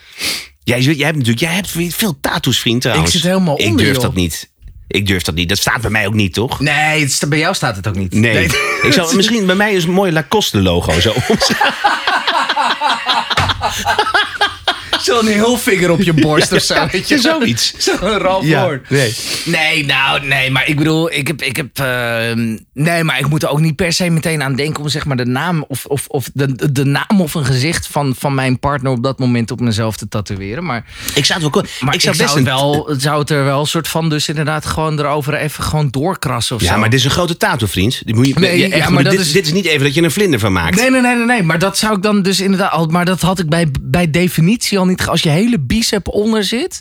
Jij, 0.63 0.81
jij 0.81 0.95
hebt 1.07 1.17
natuurlijk 1.19 1.41
jij 1.41 1.53
hebt 1.55 1.71
veel 1.95 2.19
tattoos, 2.21 2.59
vriend 2.59 2.81
trouwens. 2.81 3.15
Ik 3.15 3.21
zit 3.21 3.31
helemaal 3.31 3.59
Ik 3.61 3.67
onder, 3.67 3.85
durf 3.85 3.95
joh. 3.97 4.05
dat 4.05 4.15
niet. 4.15 4.53
Ik 4.87 5.07
durf 5.07 5.23
dat 5.23 5.35
niet. 5.35 5.49
Dat 5.49 5.59
staat 5.59 5.81
bij 5.81 5.91
mij 5.91 6.07
ook 6.07 6.15
niet, 6.15 6.35
toch? 6.35 6.61
Nee, 6.61 7.01
het 7.01 7.13
sta- 7.13 7.27
bij 7.27 7.39
jou 7.39 7.55
staat 7.55 7.77
het 7.77 7.89
ook 7.89 7.95
niet. 7.97 8.13
Nee. 8.15 8.45
Ik 8.83 8.93
zou, 8.93 9.15
misschien 9.17 9.47
bij 9.47 9.55
mij 9.55 9.73
is 9.75 9.85
een 9.85 9.91
mooi 9.91 10.13
Lacoste 10.13 10.63
logo 10.63 11.01
zo. 11.01 11.15
Zo'n 15.05 15.27
heel 15.27 15.57
vinger 15.57 15.91
op 15.91 16.03
je 16.03 16.13
borst 16.13 16.53
of 16.53 16.63
zo. 16.73 16.87
weet 16.93 17.09
je, 17.09 17.19
zoiets. 17.19 17.73
Zo'n 17.87 17.99
Ralph 18.19 18.45
Ja, 18.47 18.79
nee. 18.89 19.15
Nee, 19.45 19.85
nou, 19.87 20.27
nee, 20.27 20.51
maar 20.51 20.69
ik 20.69 20.77
bedoel, 20.77 21.13
ik 21.13 21.27
heb, 21.27 21.43
ik 21.43 21.57
heb, 21.57 21.79
ehm, 21.79 22.57
nee, 22.73 23.05
maar 23.05 23.19
ik 23.19 23.29
moet 23.29 23.43
er 23.43 23.49
ook 23.49 23.61
niet 23.61 23.77
per 23.77 23.93
se 23.93 24.11
meteen 24.11 24.43
aan 24.43 24.55
denken 24.55 24.83
om 24.83 24.89
zeg 24.89 25.05
maar 25.05 25.17
de 25.17 25.25
naam 25.27 25.65
of, 25.69 25.85
of, 25.87 26.05
of 26.07 26.31
de, 26.35 26.73
de 26.73 26.85
naam 26.85 27.21
of 27.21 27.35
een 27.35 27.45
gezicht 27.45 27.87
van, 27.87 28.15
van 28.19 28.35
mijn 28.35 28.59
partner 28.59 28.93
op 28.93 29.03
dat 29.03 29.19
moment 29.19 29.51
op 29.51 29.61
mezelf 29.61 29.97
te 29.97 30.09
tatoeëren. 30.09 30.65
Maar, 30.65 30.85
Ik 31.15 31.25
zou 31.25 31.43
het 31.45 31.55
wel... 31.55 31.65
maar 31.81 31.95
ik 31.95 32.01
zou 32.01 32.17
best 32.17 32.35
het 32.35 32.45
wel, 32.45 32.87
het 32.89 33.03
zou 33.03 33.19
het 33.21 33.31
er 33.31 33.45
wel 33.45 33.61
een 33.61 33.67
soort 33.67 33.89
van 33.89 34.09
dus 34.09 34.29
inderdaad 34.29 34.67
gewoon 34.67 34.99
erover 34.99 35.35
even 35.35 35.65
gewoon 35.65 35.89
doorkrassen 35.91 36.57
of 36.57 36.63
Ja, 36.63 36.73
zo. 36.73 36.79
maar 36.79 36.91
dit 36.91 36.99
is 36.99 37.05
een 37.05 37.11
grote 37.11 37.37
tato, 37.37 37.67
vriend. 37.67 38.03
Die 38.05 38.15
moet 38.15 38.27
je, 38.27 38.35
Nee, 38.39 38.59
ja, 38.59 38.67
ja, 38.67 38.73
echt, 38.75 38.89
maar 38.89 39.03
dat 39.03 39.13
dit, 39.13 39.21
is- 39.21 39.33
dit 39.33 39.47
is 39.47 39.53
niet 39.53 39.65
even 39.67 39.83
dat 39.85 39.95
je 39.95 40.03
een 40.03 40.11
vlinder 40.11 40.39
van 40.41 40.53
maakt. 40.53 40.77
Nee, 40.77 40.91
nee, 40.91 41.01
nee, 41.01 41.15
nee, 41.17 41.25
nee. 41.27 41.43
Maar 41.43 41.59
dat 41.59 41.79
zou 41.79 41.97
ik 41.97 42.03
dan 42.03 42.23
dus 42.23 42.41
inderdaad 42.41 42.71
al. 42.73 42.87
Maar 42.87 43.05
dat 43.05 43.21
had 43.21 43.39
ik 43.39 43.49
bij, 43.49 43.67
bij 43.83 44.11
definitie 44.11 44.79
al 44.79 44.87
niet. 44.87 44.94
Als 45.07 45.23
je 45.23 45.29
hele 45.29 45.61
bicep 45.61 46.09
onder 46.09 46.45
zit. 46.45 46.81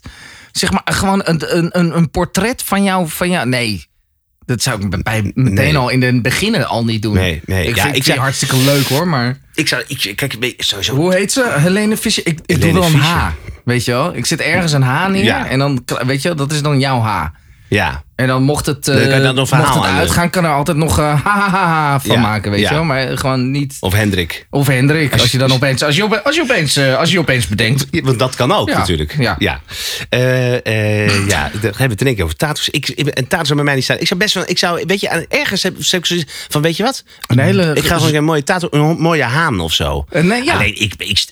Zeg 0.51 0.71
maar 0.71 0.81
gewoon 0.85 1.21
een, 1.23 1.57
een, 1.57 1.79
een, 1.79 1.97
een 1.97 2.09
portret 2.09 2.63
van 2.63 2.83
jou. 2.83 3.07
Van 3.09 3.29
jou 3.29 3.47
nee. 3.47 3.85
Dat 4.45 4.61
zou 4.61 4.81
ik 4.81 5.03
bij 5.03 5.31
meteen 5.35 5.53
Nee. 5.53 5.77
al 5.77 5.89
in 5.89 6.01
het 6.01 6.21
begin 6.21 6.65
al 6.65 6.85
niet 6.85 7.01
doen. 7.01 7.13
Nee, 7.13 7.41
nee. 7.45 7.67
Ik 7.67 7.75
Ja, 7.75 7.83
vind 7.83 8.07
ik 8.07 8.15
hartstikke 8.15 8.57
leuk 8.57 8.87
hoor. 8.87 9.07
Maar 9.07 9.37
Ik 9.53 9.67
zou... 9.67 9.83
Ik, 9.87 10.13
kijk, 10.15 10.53
sowieso... 10.57 10.95
hoe 10.95 11.13
heet 11.13 11.31
ze? 11.31 11.53
Helene 11.57 11.97
Fischer. 11.97 12.27
Ik, 12.27 12.39
ik 12.45 12.61
doe 12.61 12.73
wel 12.73 12.83
een 12.83 12.89
Fischer. 12.89 13.09
H. 13.09 13.31
Weet 13.65 13.85
je 13.85 13.91
wel? 13.91 14.15
Ik 14.15 14.25
zet 14.25 14.39
ergens 14.39 14.71
een 14.71 14.81
H 14.81 15.07
neer. 15.07 15.23
Ja. 15.23 15.47
En 15.47 15.59
dan, 15.59 15.83
weet 16.05 16.21
je 16.21 16.27
wel, 16.27 16.37
dat 16.37 16.51
is 16.51 16.61
dan 16.61 16.79
jouw 16.79 16.99
H. 16.99 17.25
Ja. 17.67 18.03
En 18.15 18.27
dan 18.27 18.43
mocht 18.43 18.65
het, 18.65 18.85
kan 18.85 18.95
eh, 18.95 19.09
dan 19.09 19.25
een 19.25 19.35
mocht 19.35 19.73
het 19.73 19.83
uitgaan, 19.83 20.29
kan 20.29 20.43
er 20.45 20.51
altijd 20.53 20.77
nog 20.77 20.99
eh, 20.99 21.05
ha, 21.23 21.39
ha, 21.39 21.49
ha, 21.49 21.67
ha 21.67 21.99
van 21.99 22.15
Ja, 22.15 22.21
maken, 22.21 22.51
weet 22.51 22.59
ja. 22.59 22.69
je 22.69 22.75
wel. 22.75 22.83
Maar 22.83 23.17
gewoon 23.17 23.51
niet... 23.51 23.77
Of 23.79 23.93
Hendrik. 23.93 24.47
Of 24.49 24.67
Hendrik, 24.67 25.13
als 25.19 25.31
je 25.31 25.37
dan 25.37 25.51
opeens, 25.51 25.83
als 25.83 25.95
je, 25.95 26.23
als 26.23 26.35
je, 26.35 26.41
opeens, 26.41 26.75
eh, 26.75 26.97
als 26.97 27.11
je 27.11 27.19
opeens 27.19 27.47
bedenkt. 27.47 27.85
Want 28.03 28.19
dat 28.19 28.35
kan 28.35 28.51
ook 28.51 28.69
Ja, 28.69 28.77
natuurlijk. 28.77 29.15
ja. 29.19 29.35
ja. 29.39 29.61
Eh, 30.09 30.53
eh, 30.65 31.27
ja, 31.27 31.41
daar 31.41 31.61
hebben 31.61 31.77
we 31.77 31.83
het 31.83 32.01
in 32.01 32.07
één 32.07 32.15
keer 32.15 32.23
over 32.23 32.35
tattoos. 32.37 32.69
Ik, 32.69 32.87
en 32.89 33.27
tattoos 33.27 33.45
zijn 33.45 33.55
bij 33.57 33.65
mij 33.65 33.75
niet 33.75 33.83
staan. 33.83 33.99
Ik 33.99 34.07
zou 34.07 34.19
best 34.19 34.33
wel, 34.33 34.43
ik 34.47 34.57
zou, 34.57 34.83
weet 34.87 34.99
je, 35.01 35.07
ergens 35.29 35.63
heb, 35.63 35.75
heb 35.91 36.05
ik 36.05 36.25
van, 36.49 36.61
weet 36.61 36.77
je 36.77 36.83
wat? 36.83 37.03
Een 37.27 37.39
hele- 37.39 37.71
ik 37.73 37.83
ga 37.85 37.97
gewoon 37.97 38.13
een 38.13 38.23
mooie 38.23 38.43
tattoo, 38.43 38.69
een 38.71 38.97
mooie 38.99 39.23
haan 39.23 39.59
of 39.59 39.73
zo. 39.73 40.05
Eh, 40.09 40.23
nee, 40.23 40.43
ja. 40.43 40.53
Alleen, 40.53 40.81
ik, 40.81 40.93
ik, 40.97 41.23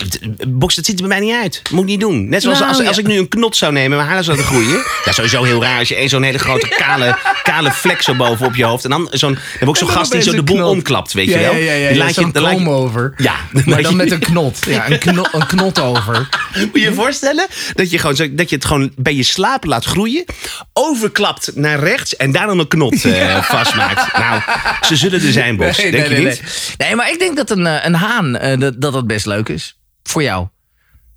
box, 0.48 0.76
dat 0.76 0.86
ziet 0.86 1.00
er 1.02 1.08
bij 1.08 1.20
mij 1.20 1.28
niet 1.28 1.36
uit. 1.42 1.62
Moet 1.72 1.82
ik 1.82 1.90
niet 1.90 2.00
doen. 2.00 2.30
Net 2.30 2.42
zoals 2.42 2.60
Nou, 2.60 2.72
als, 2.78 2.88
als 2.88 2.98
ik 2.98 3.08
nu 3.08 3.18
een 3.18 3.28
knot 3.28 3.56
zou 3.56 3.72
nemen 3.72 3.92
en 3.92 3.98
mijn 3.98 4.08
haren 4.10 4.24
zouden 4.24 4.46
groeien. 4.46 4.78
Dat 5.06 5.08
is 5.08 5.16
sowieso 5.16 5.44
heel 5.44 5.62
raar 5.62 5.80
als 5.80 5.88
je 5.88 5.96
één 5.96 6.10
zo'n 6.10 6.24
hele 6.24 6.40
grote 6.40 6.68
kale, 6.78 7.18
kale 7.44 7.72
vlek 7.72 8.02
zo 8.02 8.16
boven 8.16 8.46
op 8.46 8.56
je 8.56 8.64
hoofd. 8.64 8.84
En 8.84 8.90
dan 8.90 9.08
zo'n, 9.12 9.38
heb 9.52 9.62
ik 9.62 9.68
ook 9.68 9.78
zo'n 9.78 9.88
dan 9.88 9.96
gast 9.98 10.12
die 10.12 10.22
zo 10.22 10.32
de 10.32 10.44
boel 10.44 10.70
omklapt, 10.70 11.14
weet 11.14 11.28
Ja, 11.30 11.40
je 11.40 11.46
wel. 11.46 11.56
ja, 11.56 11.60
ja, 11.60 11.72
ja, 11.74 11.88
Die 11.90 11.98
laat 11.98 12.14
zo'n 12.14 12.32
dan 12.32 12.44
laat 12.44 12.66
over. 12.68 13.14
Ja. 13.18 13.36
Maar 13.66 13.82
dan 13.82 13.96
met 13.96 14.12
een 14.12 14.20
knot. 14.20 14.58
Ja, 14.68 14.90
een, 14.92 15.00
knot, 15.00 15.30
een 15.34 15.46
knot 15.48 15.80
over. 15.80 16.30
Moet 16.56 16.70
je 16.74 16.80
je 16.82 16.94
voorstellen 16.94 17.48
dat 17.74 17.92
je, 17.92 17.98
gewoon, 17.98 18.16
zo- 18.16 18.28
dat 18.36 18.50
je 18.50 18.56
het 18.56 18.66
gewoon 18.66 18.92
bij 18.96 19.16
je 19.16 19.24
slaap 19.24 19.64
laat 19.66 19.86
groeien, 19.86 20.26
overklapt 20.74 21.52
naar 21.56 21.80
rechts 21.80 22.16
en 22.16 22.32
daar 22.32 22.48
dan 22.48 22.60
een 22.60 22.68
knot 22.68 23.04
eh, 23.06 23.44
vastmaakt. 23.44 24.18
Nou, 24.18 24.42
ze 24.82 24.96
zullen 24.96 25.22
er 25.22 25.32
zijn, 25.32 25.56
Bos. 25.56 25.78
Nee, 25.78 25.92
Denk 25.92 26.08
nee, 26.08 26.18
je 26.18 26.24
nee, 26.24 26.34
niet? 26.34 26.76
nee. 26.78 26.96
Maar 26.96 27.12
ik 27.12 27.20
denk 27.20 27.36
dat 27.38 27.50
een, 27.50 27.66
eh, 27.68 27.86
een 27.86 27.94
haan, 27.96 28.38
eh, 28.38 28.60
dat, 28.60 28.82
dat 28.82 28.94
dat 28.94 29.08
best 29.08 29.26
leuk 29.26 29.50
is. 29.50 29.76
Voor 30.04 30.24
jou. 30.24 30.48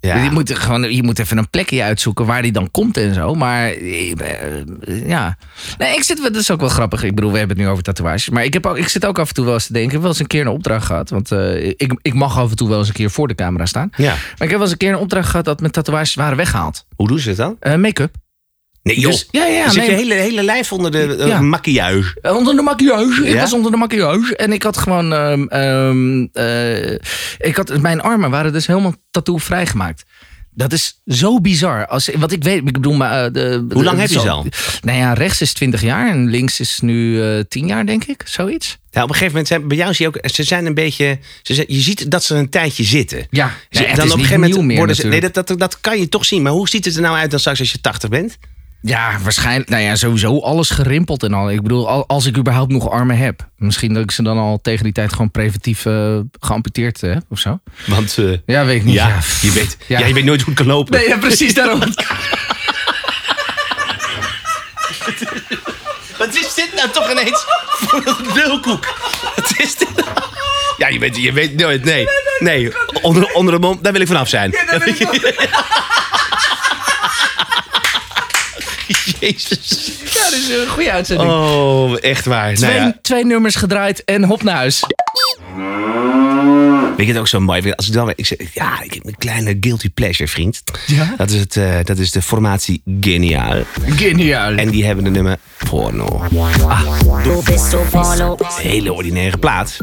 Ja. 0.05 0.23
Je, 0.23 0.31
moet 0.31 0.59
gewoon, 0.59 0.95
je 0.95 1.03
moet 1.03 1.19
even 1.19 1.39
een 1.39 1.51
plekje 1.51 1.83
uitzoeken 1.83 2.27
waar 2.27 2.43
die 2.43 2.53
dan 2.53 2.71
komt 2.71 2.97
en 2.97 3.15
zo. 3.15 3.35
Maar 3.35 3.71
eh, 3.71 5.09
ja. 5.09 5.37
Nee, 5.79 5.97
ik 5.97 6.03
zit, 6.03 6.23
dat 6.23 6.37
is 6.37 6.51
ook 6.51 6.61
wel 6.61 6.69
grappig. 6.69 7.03
Ik 7.03 7.15
bedoel, 7.15 7.33
we 7.33 7.39
hebben 7.39 7.57
het 7.57 7.67
nu 7.67 7.73
over 7.73 7.83
tatoeages. 7.83 8.29
Maar 8.29 8.45
ik, 8.45 8.53
heb 8.53 8.67
ook, 8.67 8.77
ik 8.77 8.89
zit 8.89 9.07
ook 9.07 9.19
af 9.19 9.29
en 9.29 9.35
toe 9.35 9.45
wel 9.45 9.55
eens 9.55 9.67
te 9.67 9.73
denken. 9.73 9.89
Ik 9.89 9.95
heb 9.95 10.03
wel 10.03 10.11
eens 10.11 10.21
een 10.21 10.27
keer 10.27 10.41
een 10.41 10.49
opdracht 10.49 10.87
gehad. 10.87 11.11
Want 11.11 11.33
eh, 11.33 11.67
ik, 11.67 11.99
ik 12.03 12.15
mag 12.15 12.39
af 12.39 12.51
en 12.51 12.57
toe 12.57 12.69
wel 12.69 12.79
eens 12.79 12.89
een 12.89 12.95
keer 12.95 13.11
voor 13.11 13.29
de 13.29 13.35
camera 13.35 13.67
staan. 13.67 13.91
Ja. 13.97 14.13
Maar 14.13 14.19
ik 14.19 14.39
heb 14.39 14.51
wel 14.51 14.61
eens 14.61 14.71
een 14.71 14.77
keer 14.77 14.93
een 14.93 14.99
opdracht 14.99 15.29
gehad 15.29 15.45
dat 15.45 15.61
mijn 15.61 15.73
tatoeages 15.73 16.15
waren 16.15 16.37
weggehaald. 16.37 16.87
Hoe 16.97 17.09
doen 17.09 17.19
ze 17.19 17.29
het 17.29 17.37
dan? 17.37 17.57
Eh, 17.61 17.75
Make-up. 17.75 18.24
Nee, 18.85 19.01
joh. 19.01 19.11
Dus- 19.11 19.29
ja, 19.31 19.47
ja, 19.47 19.63
Dan 19.65 19.73
zit 19.73 19.83
nee. 19.83 19.91
je 19.91 19.97
hele, 19.97 20.15
hele 20.15 20.43
lijf 20.43 20.73
onder 20.73 20.91
de 20.91 21.17
uh, 21.19 21.27
Ja. 21.27 21.41
maquillage. 21.41 22.17
Eh, 22.21 22.37
Onder 22.37 22.57
de 22.57 22.63
maquillage. 22.63 23.27
Ik 23.27 23.33
Ja? 23.35 23.41
was 23.41 23.53
onder 23.53 23.71
de 23.71 23.77
maquillage. 23.77 24.37
En 24.37 24.53
ik 24.53 24.63
had 24.63 24.77
gewoon. 24.77 25.13
ehm, 25.13 25.47
ehm, 25.47 26.27
eh, 26.33 26.93
ik 27.39 27.57
had, 27.57 27.81
mijn 27.81 28.01
armen 28.01 28.31
waren 28.31 28.53
dus 28.53 28.67
helemaal 28.67 28.95
tattoo 29.11 29.37
vrijgemaakt. 29.39 30.05
Dat 30.57 30.73
is 30.73 31.01
zo 31.07 31.41
bizar. 31.41 31.87
Als, 31.87 32.11
wat 32.19 32.33
ik 32.33 32.43
weet, 32.43 32.57
ik 32.57 32.73
bedoel, 32.73 32.95
maar. 32.95 33.33
de, 33.33 33.65
Hoe 33.73 33.85
lang 33.85 33.95
de- 33.97 34.01
heb 34.03 34.11
je 34.11 34.15
zo- 34.15 34.21
ze 34.25 34.31
al? 34.31 34.47
Nou 34.83 34.99
ja, 34.99 35.13
rechts 35.13 35.41
is 35.41 35.53
20 35.53 35.83
jaar 35.83 36.11
en 36.11 36.31
links 36.31 36.61
is 36.61 36.79
nu 36.83 37.23
eh 37.23 37.41
10 37.49 37.67
jaar, 37.67 37.87
denk 37.87 38.05
ik. 38.05 38.23
Zoiets. 38.25 38.79
Ja, 38.91 39.03
op 39.03 39.09
een 39.09 39.15
gegeven 39.15 39.27
moment 39.33 39.47
zijn 39.49 39.69
bij 39.69 39.77
jou 39.77 39.95
zie 39.95 40.09
je 40.11 40.17
ook, 40.17 40.31
ze 40.31 40.43
zijn 40.43 40.67
een 40.67 40.75
beetje, 40.75 41.19
ze 41.43 41.55
zijn, 41.55 41.67
je 41.69 41.81
ziet 41.81 42.11
dat 42.11 42.25
ze 42.25 42.35
een 42.35 42.49
tijdje 42.49 42.85
zitten. 42.85 43.27
Ja, 43.31 43.53
Ze- 43.71 43.81
nee, 43.81 43.89
het 43.91 44.05
is 44.05 44.15
niet 44.15 44.37
nieuw 44.39 44.63
meer 44.63 44.77
worden 44.77 44.97
ze, 44.97 45.07
nee, 45.07 45.21
dat, 45.21 45.35
dat, 45.35 45.59
dat 45.59 45.81
kan 45.81 45.99
je 45.99 46.09
toch 46.09 46.25
zien. 46.25 46.43
Maar 46.43 46.53
hoe 46.53 46.69
ziet 46.69 46.85
het 46.85 46.95
er 46.97 47.03
nou 47.03 47.17
uit 47.17 47.31
dan 47.31 47.41
straks 47.41 47.59
als 47.61 47.73
je 47.73 47.81
80 47.81 48.09
bent? 48.11 48.39
Ja, 48.87 49.19
waarschijnlijk. 49.23 49.69
Nou 49.69 49.83
ja, 49.83 49.97
sowieso 49.97 50.41
alles 50.41 50.71
gerimpeld 50.71 51.23
en 51.23 51.33
al. 51.35 51.51
Ik 51.51 51.63
bedoel, 51.63 51.89
al- 51.89 52.07
als 52.07 52.27
ik 52.27 52.37
überhaupt 52.37 52.73
nog 52.73 52.91
armen 52.91 53.17
heb. 53.19 53.49
Misschien 53.57 53.95
dat 53.95 54.03
ik 54.03 54.11
ze 54.11 54.23
dan 54.23 54.39
al 54.39 54.59
tegen 54.63 54.85
die 54.85 54.93
tijd 54.93 55.11
gewoon 55.13 55.31
preventief 55.31 55.87
eh, 55.87 56.19
geamputeerd 56.41 57.01
heb 57.01 57.23
of 57.29 57.39
zo. 57.39 57.59
Want 57.87 58.19
eh, 58.19 58.33
Ja, 58.47 58.65
weet 58.65 58.77
ik 58.77 58.85
niet. 58.85 58.95
ja, 58.95 59.09
Ja, 59.09 59.19
je 59.41 59.53
weet, 59.53 59.77
ja. 59.87 59.99
Ja. 59.99 60.07
je 60.07 60.15
weet 60.15 60.25
nooit 60.25 60.41
hoe 60.43 60.49
het 60.55 60.59
kan 60.63 60.73
lopen. 60.75 60.93
Nee, 60.99 61.09
ja, 61.09 61.17
precies 61.19 61.55
daarom. 61.55 61.81
Wat 66.19 66.35
is 66.35 66.55
dit 66.55 66.71
nou 66.77 66.91
toch 66.91 67.11
ineens 67.11 67.45
voor 67.69 68.03
een 68.07 68.33
lulkoek? 68.35 68.95
Wat 69.37 69.53
is 69.57 69.77
dit 69.77 69.97
nou? 69.97 70.09
Ja, 70.77 70.89
je 70.89 70.99
weet, 70.99 71.17
je 71.17 71.33
weet 71.33 71.57
nooit. 71.57 71.85
Nee, 71.85 72.07
nee. 72.39 72.73
Onder, 73.03 73.33
onder 73.33 73.55
de 73.55 73.61
mond, 73.61 73.85
daar 73.85 73.93
wil 73.93 74.01
ik 74.01 74.07
vanaf 74.07 74.29
zijn. 74.29 74.51
Jezus. 79.25 79.93
Ja, 80.13 80.25
dat 80.25 80.33
is 80.33 80.49
een 80.49 80.69
goede 80.69 80.93
uitzending. 80.93 81.31
Oh, 81.31 81.97
echt 82.01 82.25
waar. 82.25 82.45
Nou 82.45 82.57
twee, 82.57 82.75
ja, 82.75 82.99
twee 83.03 83.25
nummers 83.25 83.55
gedraaid 83.55 84.05
en 84.05 84.25
hop 84.25 84.43
naar 84.43 84.55
huis. 84.55 84.85
weet 86.97 87.07
je 87.07 87.13
het 87.13 87.21
ook 87.21 87.29
zo 87.29 87.41
mooi? 87.41 87.73
Als 87.73 87.87
ik 87.87 87.93
dan, 87.93 88.13
ik 88.15 88.27
zeg, 88.27 88.39
ja, 88.55 88.83
ik 88.83 88.95
heb 88.95 89.07
een 89.07 89.17
kleine 89.19 89.57
guilty 89.61 89.91
pleasure, 89.91 90.29
vriend. 90.29 90.63
Ja? 90.87 91.15
Dat 91.17 91.31
is, 91.31 91.41
het, 91.41 91.57
eh, 91.57 91.75
dat 91.83 91.99
is 91.99 92.11
de 92.11 92.23
formatie 92.23 92.83
Geniaal. 93.01 93.63
Geniaal. 93.87 94.55
En 94.55 94.71
die 94.71 94.85
hebben 94.85 95.05
de 95.05 95.11
nummer 95.11 95.39
Porno. 95.69 96.23
So 97.71 97.87
porno. 97.91 98.37
hele 98.61 98.93
ordinaire 98.93 99.39
plaat. 99.39 99.77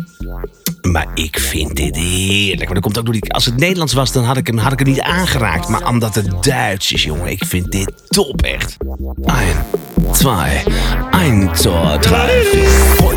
Maar 0.81 1.07
ik 1.13 1.39
vind 1.39 1.75
dit 1.75 1.95
heerlijk. 1.95 2.65
Maar 2.65 2.73
dat 2.73 2.83
komt 2.83 2.97
ook 2.97 3.05
door 3.05 3.13
die... 3.13 3.33
Als 3.33 3.45
het 3.45 3.57
Nederlands 3.57 3.93
was, 3.93 4.11
dan 4.11 4.23
had 4.23 4.37
ik 4.37 4.47
hem, 4.47 4.57
had 4.57 4.71
ik 4.71 4.79
hem 4.79 4.87
niet 4.87 5.01
aangeraakt. 5.01 5.67
Maar 5.67 5.87
omdat 5.87 6.15
het 6.15 6.43
Duits 6.43 6.91
is, 6.91 7.03
jongen. 7.03 7.31
Ik 7.31 7.45
vind 7.45 7.71
dit 7.71 7.91
top, 8.07 8.41
echt. 8.41 8.77
1, 9.25 9.65
2, 10.11 10.33
1, 11.11 11.51
2, 11.53 11.99
3, 11.99 12.19
4. 12.51 12.67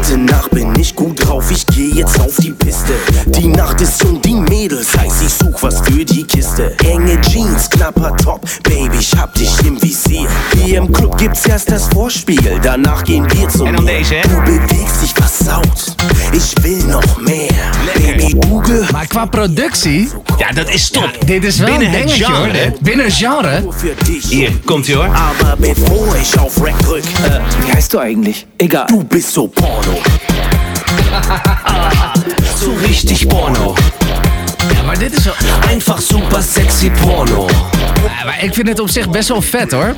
Heute 0.04 0.16
Nacht 0.18 0.50
bin 0.50 0.74
ich 0.78 0.94
gut 0.94 1.18
drauf, 1.18 1.50
ich 1.50 1.64
geh 1.66 1.90
jetzt 1.94 2.20
auf 2.20 2.36
die 2.36 2.52
Piste. 2.52 2.92
Die 3.26 3.46
Nacht 3.48 3.80
ist 3.80 4.02
jung, 4.02 4.20
die 4.20 4.34
Mädels 4.34 4.94
heiß, 4.96 5.22
ich 5.22 5.32
such 5.32 5.62
was 5.62 5.80
für 5.80 6.04
die 6.04 6.24
Kiste. 6.24 6.76
Enge 6.84 7.18
Jeans, 7.22 7.70
knapper 7.70 8.14
Top, 8.16 8.40
Baby, 8.62 8.98
ich 8.98 9.12
hab 9.16 9.32
dich 9.34 9.50
im 9.66 9.80
Visier. 9.80 10.28
Hier 10.62 10.78
im 10.78 10.92
Club 10.92 11.16
gibt's 11.16 11.46
erst 11.46 11.70
das 11.70 11.88
Vorspiel, 11.88 12.60
danach 12.62 13.02
gehen 13.04 13.26
wir 13.32 13.48
zum? 13.48 13.74
Du 13.74 13.82
bewegst 13.82 15.02
dich 15.02 15.14
versaut, 15.14 15.96
ich 16.32 16.54
will 16.62 16.84
noch 16.84 17.18
mehr. 17.20 17.53
Baby, 17.94 18.34
Google 18.48 18.84
Maar 18.92 19.06
qua 19.06 19.24
productie, 19.26 20.08
Ja, 20.38 20.52
dat 20.52 20.68
is 20.70 20.90
top. 20.90 21.10
dit 21.26 21.44
is 21.44 21.56
wel 21.58 21.68
Binnen 21.68 21.86
een 21.88 21.94
het 21.94 22.02
dingetje 22.06 22.24
hoor. 22.24 22.34
genre. 22.46 22.72
Binnen 22.80 23.10
genre. 23.10 23.62
Hier, 24.28 24.50
komt 24.64 24.88
ie 24.88 24.94
hoor. 24.94 25.08
Aber 25.14 25.56
bevor 25.58 26.16
ich 26.16 26.38
auf 26.38 26.56
Rack 26.64 26.78
drück, 26.78 27.04
äh, 27.04 27.40
wie 27.64 27.72
heißt 27.72 27.92
du 27.92 27.98
eigentlich? 27.98 28.46
Egal. 28.56 28.86
Du 28.86 29.04
bist 29.04 29.32
so 29.32 29.46
Porno. 29.46 29.98
So 32.58 32.72
richtig 32.86 33.26
Porno. 33.28 33.74
Ja, 34.74 34.82
maar 34.82 34.98
dit 34.98 35.16
is 35.18 35.24
wel... 35.24 35.34
Einfach 35.70 36.00
super 36.00 36.42
sexy 36.42 36.90
Porno. 36.90 37.46
Ja, 38.04 38.24
maar 38.24 38.44
ik 38.44 38.54
vind 38.54 38.68
het 38.68 38.78
op 38.80 38.88
zich 38.88 39.10
best 39.10 39.28
wel 39.28 39.42
vet 39.42 39.72
hoor. 39.72 39.94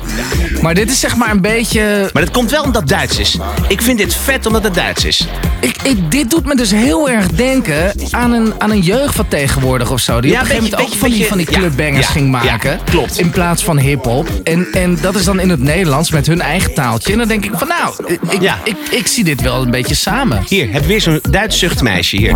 Maar 0.61 0.73
dit 0.73 0.89
is 0.91 0.99
zeg 0.99 1.15
maar 1.15 1.29
een 1.31 1.41
beetje... 1.41 2.09
Maar 2.13 2.23
dat 2.23 2.31
komt 2.33 2.51
wel 2.51 2.63
omdat 2.63 2.81
het 2.81 2.89
Duits 2.89 3.19
is. 3.19 3.37
Ik 3.67 3.81
vind 3.81 3.97
dit 3.97 4.15
vet 4.15 4.45
omdat 4.45 4.63
het 4.63 4.73
Duits 4.73 5.05
is. 5.05 5.27
Ik, 5.59 5.75
ik, 5.83 6.11
dit 6.11 6.29
doet 6.29 6.45
me 6.45 6.55
dus 6.55 6.71
heel 6.71 7.09
erg 7.09 7.27
denken 7.27 7.91
aan 8.11 8.31
een, 8.31 8.53
aan 8.57 8.71
een 8.71 8.79
jeugd 8.81 9.15
van 9.15 9.27
tegenwoordig 9.27 9.91
of 9.91 9.99
zo. 9.99 10.21
Die 10.21 10.31
Ja, 10.31 10.37
op 10.37 10.41
een 10.43 10.49
gegeven 10.49 10.69
moment 10.69 10.81
beetje- 10.81 10.93
ook 10.95 10.99
van 10.99 11.09
die, 11.09 11.17
beetje- 11.17 11.27
van 11.29 11.37
die 11.37 11.47
clubbangers 11.47 12.05
ja, 12.05 12.11
ging 12.11 12.25
ja, 12.25 12.43
maken. 12.43 12.79
klopt. 12.83 13.19
In 13.19 13.29
plaats 13.29 13.63
van 13.63 13.77
hip-hop. 13.77 14.29
En, 14.43 14.67
en 14.73 14.97
dat 15.01 15.15
is 15.15 15.23
dan 15.23 15.39
in 15.39 15.49
het 15.49 15.59
Nederlands 15.61 16.11
met 16.11 16.27
hun 16.27 16.41
eigen 16.41 16.73
taaltje. 16.73 17.11
En 17.11 17.17
dan 17.17 17.27
denk 17.27 17.45
ik 17.45 17.51
van 17.53 17.67
nou, 17.67 17.95
ik, 18.29 18.41
Ja. 18.41 18.57
ik, 18.63 18.75
ik 18.89 19.07
zie 19.07 19.23
dit 19.23 19.41
wel 19.41 19.61
een 19.61 19.71
beetje 19.71 19.95
samen. 19.95 20.43
Hier, 20.47 20.71
heb 20.71 20.81
je 20.81 20.87
weer 20.87 21.01
zo'n 21.01 21.19
Duits 21.29 21.59
zuchtmeisje 21.59 22.15
hier. 22.17 22.35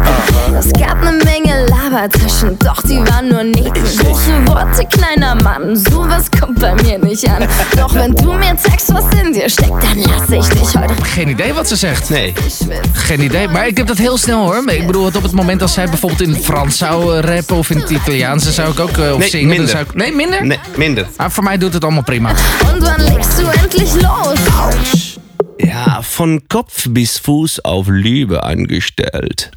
Es 0.57 0.65
gab 0.81 1.03
ne 1.03 1.19
Menge 1.23 1.67
Labertaschen, 1.69 2.55
doch 2.57 2.81
die 2.81 2.99
waren 2.99 3.27
nur 3.27 3.45
Nebensäche. 3.45 4.43
Worte, 4.45 4.85
kleiner 4.89 5.35
Mann, 5.43 5.60
sowas 5.73 6.29
kommt 6.39 6.59
bei 6.59 6.73
mir 6.75 6.97
nicht 6.99 7.27
an. 7.29 7.47
Doch 7.75 7.93
wenn 7.93 8.13
du 8.15 8.33
mir 8.33 8.55
zeigst, 8.57 8.93
was 8.93 9.05
in 9.23 9.33
dir 9.33 9.49
steckt, 9.49 9.83
dann 9.83 9.97
lass 9.99 10.29
ich 10.29 10.49
dich 10.49 10.75
heute 10.75 10.93
Geen 11.03 11.29
idee 11.29 11.53
wat 11.53 11.67
ze 11.67 11.75
zegt. 11.75 12.09
Nee. 12.09 12.33
Geen 12.93 13.21
idee. 13.21 13.47
Maar 13.47 13.67
ik 13.67 13.77
heb 13.77 13.87
dat 13.87 13.97
heel 13.97 14.17
snel 14.17 14.43
hoor. 14.43 14.63
Ik 14.71 14.85
bedoel, 14.85 15.05
het 15.05 15.15
op 15.15 15.23
het 15.23 15.31
moment 15.31 15.61
als 15.61 15.73
zij 15.73 15.85
bijvoorbeeld 15.89 16.21
in 16.21 16.33
het 16.33 16.43
Frans 16.45 16.77
zou 16.77 17.17
eh, 17.17 17.35
rappen 17.35 17.55
of 17.55 17.69
in 17.69 17.77
het 17.79 17.89
Italiaans, 17.89 18.43
dan 18.43 18.53
zou 18.53 18.71
ik 18.71 18.79
ook 18.79 18.97
of 18.97 19.17
Nee, 19.17 19.29
zingen. 19.29 19.47
Dan 19.47 19.57
minder. 19.57 19.69
zou 19.69 19.83
ik, 19.83 19.93
nee, 19.95 20.15
minder? 20.15 20.45
Nee, 20.45 20.59
minder. 20.75 21.07
Maar 21.17 21.31
voor 21.31 21.43
mij 21.43 21.57
doet 21.57 21.73
het 21.73 21.83
allemaal 21.83 22.03
prima. 22.03 22.29
Und 22.73 22.83
wann 22.83 23.03
legst 23.03 23.37
du 23.37 23.45
endlich 23.61 23.93
los? 24.01 24.39
Ja, 25.57 26.01
von 26.03 26.41
Kopf 26.47 26.85
bis 26.89 27.19
Fuß 27.23 27.59
auf 27.63 27.87
Liebe 27.87 28.39
angestellt. 28.41 29.49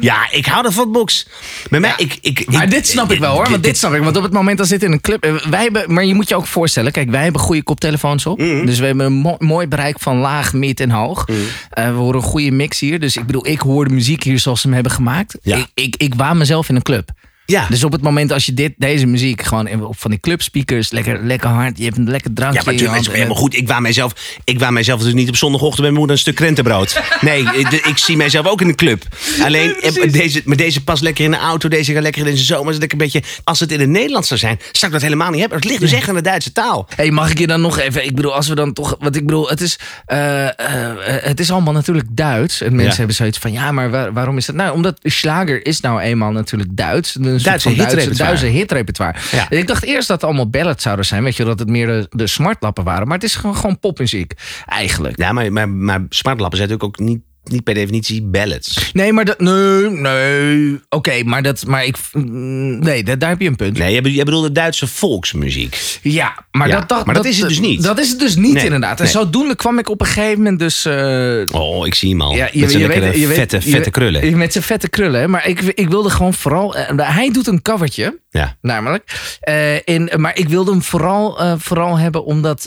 ja, 0.00 0.30
ik 0.30 0.46
hou 0.46 0.66
ervan, 0.66 0.92
Box. 0.92 1.26
Bij 1.70 1.80
mij, 1.80 1.92
ik, 1.96 2.18
ik, 2.20 2.50
Maar 2.50 2.62
ik- 2.64 2.70
dit 2.70 2.88
snap 2.88 3.12
ik 3.12 3.18
wel 3.18 3.32
hoor, 3.34 3.50
want 3.50 3.62
dit 3.62 3.76
snap 3.78 3.94
ik. 3.94 4.02
Want 4.02 4.16
op 4.16 4.22
het 4.22 4.32
moment 4.32 4.60
als 4.60 4.68
dit 4.68 4.82
in 4.82 4.92
een 4.92 5.00
club... 5.00 5.24
eh, 5.24 5.34
Wij 5.50 5.62
hebben, 5.62 5.92
maar 5.94 6.04
je 6.04 6.14
moet 6.14 6.28
je 6.28 6.36
ook 6.36 6.46
voorstellen, 6.46 6.92
kijk, 6.92 7.10
wij 7.10 7.22
hebben 7.22 7.40
goede 7.40 7.62
koptelefoons 7.62 8.26
op. 8.26 8.38
Mhm. 8.38 8.66
Dus 8.66 8.78
we 8.78 8.86
hebben 8.86 9.06
een 9.06 9.12
mo- 9.12 9.36
mooi 9.38 9.66
bereik 9.66 10.00
van 10.00 10.16
laag, 10.16 10.52
mid 10.52 10.80
en 10.80 10.90
hoog. 10.90 11.24
Eh, 11.70 11.84
we 11.84 11.90
horen 11.96 12.16
een 12.20 12.26
goede 12.26 12.50
mix 12.50 12.80
hier. 12.80 13.00
Dus 13.00 13.16
ik 13.16 13.26
bedoel, 13.26 13.46
ik 13.46 13.60
hoor 13.60 13.88
de 13.88 13.94
muziek 13.94 14.22
hier 14.22 14.38
zoals 14.38 14.60
ze 14.60 14.66
hem 14.66 14.74
hebben 14.74 14.92
gemaakt. 14.92 15.36
Ja. 15.42 15.56
Ik, 15.56 15.66
ik, 15.74 15.94
ik 15.96 16.14
waan 16.14 16.38
mezelf 16.38 16.68
in 16.68 16.74
een 16.76 16.82
club. 16.82 17.10
Ja. 17.50 17.66
Dus 17.68 17.84
op 17.84 17.92
het 17.92 18.02
moment 18.02 18.32
als 18.32 18.46
je 18.46 18.54
dit, 18.54 18.72
deze 18.76 19.06
muziek 19.06 19.42
gewoon 19.42 19.84
op 19.84 19.98
van 19.98 20.10
die 20.10 20.20
clubspeakers, 20.20 20.90
lekker, 20.90 21.24
lekker 21.24 21.48
hard, 21.48 21.78
je 21.78 21.84
hebt 21.84 21.96
een 21.96 22.10
lekker 22.10 22.32
drankje 22.32 22.58
Ja, 22.58 22.64
maar 22.64 22.74
natuurlijk, 22.74 23.00
is 23.00 23.12
helemaal 23.12 23.36
goed. 23.36 23.54
Ik 23.56 23.68
waar 23.68 23.82
mijzelf, 23.82 24.12
ik 24.44 24.58
waar 24.58 24.72
mijzelf 24.72 25.02
dus 25.02 25.12
niet 25.12 25.28
op 25.28 25.36
zondagochtend 25.36 25.80
bij 25.80 25.86
mijn 25.90 25.98
moeder 25.98 26.14
een 26.16 26.22
stuk 26.22 26.34
krentenbrood. 26.34 27.02
Nee, 27.20 27.42
ik, 27.42 27.72
ik 27.72 27.98
zie 27.98 28.16
mijzelf 28.16 28.46
ook 28.46 28.60
in 28.60 28.68
een 28.68 28.74
club. 28.74 29.02
Alleen, 29.42 29.80
eh, 29.80 30.12
deze, 30.12 30.42
maar 30.44 30.56
deze 30.56 30.84
past 30.84 31.02
lekker 31.02 31.24
in 31.24 31.30
de 31.30 31.36
auto, 31.36 31.68
deze 31.68 31.92
gaat 31.92 32.02
lekker 32.02 32.26
in 32.26 32.34
de 32.34 32.40
zomer. 32.40 32.72
Is 32.72 32.78
lekker 32.78 32.98
een 33.00 33.04
beetje, 33.10 33.22
als 33.44 33.60
het 33.60 33.72
in 33.72 33.80
het 33.80 33.88
Nederlands 33.88 34.28
zou 34.28 34.40
zijn, 34.40 34.58
zou 34.72 34.86
ik 34.86 34.92
dat 34.92 35.02
helemaal 35.02 35.30
niet 35.30 35.40
hebben. 35.40 35.58
Het 35.58 35.66
ligt 35.68 35.80
dus 35.80 35.92
echt 35.92 36.08
aan 36.08 36.14
de 36.14 36.20
Duitse 36.22 36.52
taal. 36.52 36.88
Hey, 36.96 37.10
mag 37.10 37.30
ik 37.30 37.38
je 37.38 37.46
dan 37.46 37.60
nog 37.60 37.78
even? 37.78 38.04
Ik 38.04 38.14
bedoel, 38.14 38.34
als 38.34 38.48
we 38.48 38.54
dan 38.54 38.72
toch. 38.72 38.96
Wat 38.98 39.16
ik 39.16 39.26
bedoel, 39.26 39.48
het 39.48 39.60
is, 39.60 39.78
eh, 40.06 40.44
eh, 40.46 40.54
eh, 40.58 41.22
het 41.22 41.40
is 41.40 41.50
allemaal 41.50 41.72
natuurlijk 41.72 42.06
Duits. 42.10 42.60
En 42.60 42.70
mensen 42.70 42.90
Ja. 42.90 42.96
hebben 42.96 43.16
zoiets 43.16 43.38
van: 43.38 43.52
ja, 43.52 43.72
maar 43.72 43.90
waar- 43.90 44.12
waarom 44.12 44.36
is 44.36 44.46
dat? 44.46 44.54
Nou, 44.56 44.72
omdat 44.74 44.98
Schlager 45.02 45.66
is 45.66 45.80
nou 45.80 46.00
eenmaal 46.00 46.30
natuurlijk 46.30 46.76
Duits. 46.76 47.16
Een 47.46 47.60
soort 47.60 47.76
Duitse 47.76 47.96
Duitse, 47.96 47.96
hitrepertoire. 47.96 48.38
Duitse 48.40 48.58
hitrepertoire. 48.58 49.18
Ja. 49.30 49.50
En 49.50 49.58
Ik 49.58 49.66
dacht 49.66 49.84
eerst 49.84 50.08
dat 50.08 50.16
het 50.20 50.30
allemaal 50.30 50.50
ballads 50.50 50.82
zouden 50.82 51.04
zijn. 51.04 51.22
Weet 51.22 51.36
je, 51.36 51.44
dat 51.44 51.58
het 51.58 51.68
meer 51.68 51.86
de, 51.86 52.06
de 52.10 52.26
smartlappen 52.26 52.84
waren. 52.84 53.06
Maar 53.06 53.16
het 53.16 53.26
is 53.26 53.36
gewoon, 53.36 53.56
gewoon 53.56 53.78
popmuziek, 53.78 54.32
eigenlijk. 54.66 55.18
Ja, 55.18 55.32
maar, 55.32 55.52
maar, 55.52 55.68
maar 55.68 56.06
smartlappen 56.08 56.58
zijn 56.58 56.70
natuurlijk 56.70 57.00
ook 57.00 57.06
niet, 57.06 57.20
niet 57.50 57.64
per 57.64 57.74
definitie 57.74 58.22
ballads. 58.22 58.90
Nee, 58.92 59.12
maar 59.12 59.24
dat. 59.24 59.40
Nee, 59.40 59.90
nee. 59.90 60.80
Oké, 60.88 61.22
maar 61.24 61.42
dat. 61.42 61.66
Maar 61.66 61.84
ik. 61.84 61.96
mm, 62.12 62.78
Nee, 62.78 63.04
daar, 63.04 63.18
daar 63.18 63.28
heb 63.28 63.40
je 63.40 63.46
een 63.48 63.56
punt. 63.56 63.78
Nee, 63.78 63.88
jij 63.90 63.96
bedoelt, 63.96 64.14
jij 64.16 64.24
bedoelt 64.24 64.44
de 64.46 64.52
Duitse 64.52 64.86
volksmuziek. 64.86 65.98
Ja, 66.02 66.46
maar, 66.50 66.68
Ja, 66.68 66.78
dat, 66.78 66.88
dat, 66.88 67.06
maar 67.06 67.14
dat 67.14 67.24
is 67.24 67.38
het 67.38 67.48
dus 67.48 67.60
niet. 67.60 67.82
Dat 67.82 67.98
is 67.98 68.08
het 68.10 68.18
dus 68.18 68.36
niet, 68.36 68.52
Nee, 68.54 68.64
inderdaad. 68.64 68.98
En 68.98 69.04
nee. 69.04 69.12
zodoende 69.12 69.56
kwam 69.56 69.78
ik 69.78 69.88
op 69.88 70.00
een 70.00 70.06
gegeven 70.06 70.36
moment 70.38 70.58
dus. 70.58 70.84
eh, 70.84 71.42
Oh, 71.52 71.86
ik 71.86 71.94
zie 71.94 72.10
hem 72.10 72.20
al. 72.20 72.34
Ja, 72.34 72.48
Met 72.52 72.70
zijn 72.70 72.82
je 72.82 72.88
weet- 72.88 72.96
vette, 73.02 73.20
je 73.20 73.26
vette 73.26 73.60
weet- 73.78 73.90
krullen. 73.90 74.26
je- 74.30 74.36
Met 74.36 74.52
zijn 74.52 74.64
vette 74.64 74.88
krullen. 74.88 75.30
Maar 75.30 75.48
ik, 75.48 75.60
ik 75.60 75.88
wilde 75.88 76.10
gewoon 76.10 76.34
vooral... 76.34 76.76
eh, 76.76 77.14
hij 77.14 77.30
doet 77.30 77.46
een 77.46 77.62
covertje, 77.62 78.20
Ja. 78.30 78.56
namelijk. 78.60 79.36
Eh, 79.40 79.74
in, 79.84 80.10
maar 80.16 80.36
ik 80.38 80.48
wilde 80.48 80.70
hem 80.70 80.82
vooral, 80.82 81.58
vooral 81.58 81.98
hebben 81.98 82.24
omdat... 82.24 82.66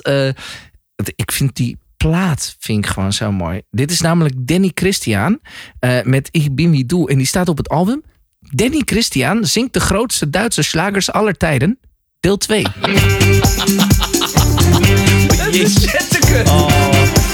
ik 1.15 1.31
vind 1.31 1.55
die 1.55 1.77
plaat 2.01 2.55
vind 2.59 2.85
ik 2.85 2.91
gewoon 2.91 3.13
zo 3.13 3.31
mooi. 3.31 3.61
Dit 3.71 3.91
is 3.91 4.01
namelijk 4.01 4.35
Danny 4.37 4.71
Christian 4.73 5.39
eh, 5.79 6.01
met 6.03 6.29
Ik 6.31 6.55
bin 6.55 6.71
wie 6.71 6.85
du. 6.85 7.05
En 7.05 7.17
die 7.17 7.25
staat 7.25 7.49
op 7.49 7.57
het 7.57 7.69
album. 7.69 8.03
Danny 8.39 8.81
Christian 8.85 9.45
zingt 9.45 9.73
de 9.73 9.79
grootste 9.79 10.29
Duitse 10.29 10.61
slagers 10.61 11.11
aller 11.11 11.37
tijden. 11.37 11.79
Deel 12.19 12.37
2. 12.37 12.65
Oh, 16.45 16.67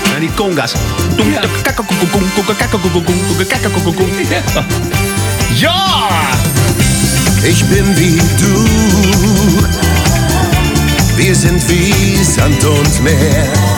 nou, 0.06 0.20
die 0.20 0.34
conga's. 0.36 0.74
Ja! 5.56 6.08
Ich 7.44 7.64
bin 7.66 7.96
wie 7.96 8.18
du. 8.18 8.66
Wir 11.16 11.36
sind 11.36 11.68
wie 11.68 12.24
Sand 12.24 12.64
und 12.64 13.02
Meer. 13.02 13.77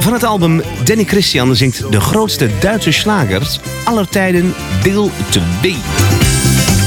Van 0.00 0.12
het 0.12 0.24
album 0.24 0.62
Danny 0.84 1.04
Christian 1.04 1.56
zingt 1.56 1.92
de 1.92 2.00
grootste 2.00 2.48
Duitse 2.60 2.92
slagers 2.92 3.60
aller 3.84 4.08
tijden 4.08 4.54
deel 4.82 5.10
2. 5.30 5.76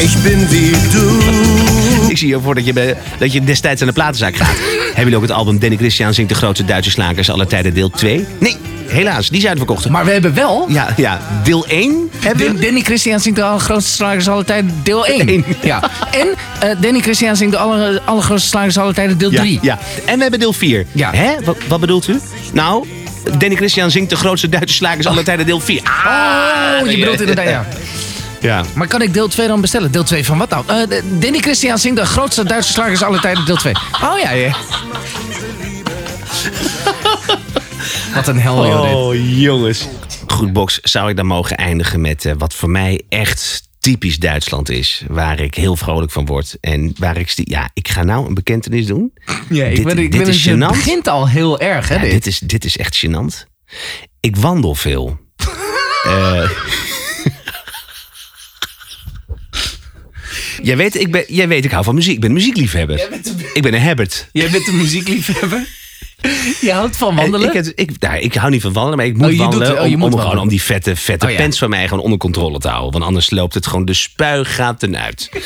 ich 0.04 0.18
bin 0.24 0.50
wie 0.50 0.72
du. 0.92 1.83
Ik 2.14 2.20
zie 2.20 2.28
je 2.28 2.40
voor 2.40 2.56
dat 2.56 2.66
je, 2.66 2.74
bij- 2.74 2.98
dat 3.20 3.34
je 3.34 3.44
destijds 3.44 3.82
aan 3.82 3.88
de 3.88 3.94
platenzaak 3.94 4.36
gaat. 4.36 4.48
Hebben 4.86 5.04
jullie 5.04 5.16
ook 5.16 5.22
het 5.22 5.32
album 5.32 5.60
Danny 5.60 5.76
Christian 5.78 6.14
zingt 6.14 6.30
de 6.30 6.36
grootste 6.38 6.66
Duitse 6.66 6.92
slagers 6.92 7.30
aller 7.30 7.48
tijden 7.48 7.74
deel 7.74 7.90
2? 7.90 8.26
Nee, 8.40 8.58
helaas, 8.88 9.30
die 9.30 9.42
zijn 9.42 9.58
verkocht. 9.58 9.90
Maar 9.90 10.06
we 10.06 10.12
hebben 10.12 10.34
wel... 10.34 10.66
Ja, 10.70 10.94
ja, 10.98 11.22
deel 11.44 11.66
1 11.68 12.10
hebben 12.20 12.56
we. 12.56 12.62
Danny 12.62 12.82
Christian 12.82 13.20
zingt 13.20 13.38
de 13.38 13.44
allergrootste 13.46 13.92
slagers 13.92 14.28
aller 14.28 14.46
tijden, 14.46 14.80
deel 14.84 15.06
1. 15.06 15.30
Eén. 15.30 15.46
Ja. 15.64 15.82
En 16.12 16.28
eh, 16.60 16.76
Danny 16.82 17.00
Christian 17.00 17.36
zingt 17.36 17.54
de 17.54 17.60
aller, 17.60 18.02
allergrootste 18.06 18.48
slagers 18.50 18.78
aller 18.78 18.94
tijden, 18.94 19.18
deel 19.18 19.30
3. 19.32 19.52
Ja, 19.54 19.60
ja. 19.62 19.80
En 20.06 20.16
we 20.16 20.22
hebben 20.22 20.40
deel 20.40 20.54
4. 20.54 20.86
Ja. 20.92 21.12
Hè? 21.14 21.32
Wat, 21.44 21.58
wat 21.68 21.80
bedoelt 21.80 22.08
u? 22.08 22.20
Nou, 22.54 22.88
Danny 23.38 23.56
Christian 23.56 23.92
zingt 23.92 24.10
de 24.10 24.16
grootste 24.16 24.50
Duitse 24.50 24.76
slagers 24.76 25.06
aller 25.08 25.24
tijden 25.24 25.46
deel 25.46 25.60
4. 25.60 25.82
Ah, 25.84 26.42
Oh, 26.82 26.90
je 26.92 26.98
bedoelt 26.98 27.20
inderdaad, 27.20 27.48
ja. 27.50 27.66
Ja. 28.44 28.64
Maar 28.76 28.88
kan 28.88 29.02
ik 29.02 29.14
deel 29.14 29.28
2 29.28 29.48
dan 29.48 29.62
bestellen? 29.62 29.92
Deel 29.92 30.04
2 30.04 30.26
van 30.26 30.38
wat 30.38 30.50
nou? 30.50 30.64
Eh, 30.68 30.88
de- 30.90 31.18
Danny 31.20 31.40
Christian 31.40 31.78
zingt 31.78 31.98
de 31.98 32.06
grootste 32.06 32.44
Duitse 32.44 32.72
slagers 32.72 33.02
aller 33.04 33.22
tijden, 33.22 33.46
deel 33.46 33.56
2. 33.56 33.74
Oh 34.04 34.20
ja, 34.20 34.32
ja. 34.32 34.56
Wat 38.16 38.28
een 38.28 38.40
hel, 38.40 38.68
joh, 38.68 38.82
dit. 38.84 38.94
Oh, 38.94 39.40
jongens. 39.40 39.88
Goed, 40.28 40.54
Box, 40.54 40.80
zou 40.82 41.10
ik 41.10 41.16
dan 41.16 41.26
mogen 41.26 41.58
eindigen 41.58 42.02
met 42.02 42.26
eh, 42.26 42.34
wat 42.38 42.54
voor 42.54 42.70
mij 42.70 43.02
echt 43.10 43.62
typisch 43.80 44.18
Duitsland 44.18 44.70
is. 44.70 45.04
Waar 45.08 45.40
ik 45.40 45.56
heel 45.56 45.76
vrolijk 45.76 46.12
van 46.12 46.26
word. 46.26 46.58
En 46.62 46.94
waar 46.98 47.18
ik... 47.18 47.32
Ja, 47.36 47.70
ik 47.74 47.88
ga 47.88 48.04
nou 48.04 48.28
een 48.28 48.34
bekentenis 48.34 48.86
doen. 48.86 49.14
Ja, 49.50 49.66
ik 49.66 49.76
Dit- 49.76 49.86
ben, 49.86 49.98
ik 49.98 50.12
dit 50.12 50.20
ben 50.24 50.30
is 50.30 50.46
het 50.46 50.58
begint 50.68 51.08
al 51.08 51.28
heel 51.30 51.60
erg, 51.60 51.88
hè, 51.90 51.96
Ja, 51.96 52.02
dit. 52.02 52.12
dit, 52.12 52.26
is, 52.28 52.40
dit 52.40 52.66
is 52.66 52.78
echt 52.78 53.06
gênant. 53.06 53.48
Ik 54.20 54.36
wandel 54.36 54.76
veel. 54.76 55.18
Eh. 56.04 56.50
Jij, 60.64 60.78
weet, 60.78 61.00
ik 61.00 61.12
ben, 61.12 61.24
jij 61.28 61.48
weet, 61.48 61.66
ik 61.66 61.72
hou 61.72 61.84
van 61.84 61.96
muziek. 61.96 62.14
Ik 62.14 62.20
ben 62.20 62.30
een 62.30 62.36
muziekliefhebber. 62.36 63.10
Ik 63.54 63.62
ben 63.62 63.74
een 63.74 63.82
Herbert. 63.82 64.30
Jij 64.32 64.50
bent 64.50 64.68
een 64.68 64.78
muziekliefhebber. 64.78 65.68
Je 66.62 66.72
houdt 66.72 66.98
van 66.98 67.16
wandelen? 67.16 67.56
Ik, 67.56 67.66
ik, 67.66 67.90
ik, 67.90 68.00
nou, 68.00 68.18
ik 68.20 68.34
hou 68.34 68.52
niet 68.52 68.62
van 68.62 68.74
wandelen, 68.74 68.98
maar 68.98 69.08
ik 69.08 69.14
moet 69.18 69.24
Oh, 69.24 69.30
doet- 69.30 69.40
wandelen. 69.40 69.68
oh, 69.68 69.74
om, 69.74 69.84
moet 69.84 69.94
om, 69.94 70.00
wandelen. 70.00 70.26
gewoon, 70.26 70.42
om 70.44 70.50
die 70.50 70.62
vette, 70.62 70.96
vette 70.96 71.26
Oh, 71.26 71.32
ja. 71.32 71.38
pens 71.38 71.58
van 71.58 71.70
mij 71.70 71.88
gewoon 71.88 72.04
onder 72.04 72.20
controle 72.20 72.60
te 72.60 72.68
houden. 72.68 72.92
Want 72.92 73.04
anders 73.04 73.30
loopt 73.30 73.54
het 73.54 73.68
gewoon 73.68 73.86
de 73.86 73.94
spuigaten 73.94 74.98
uit. 74.98 75.30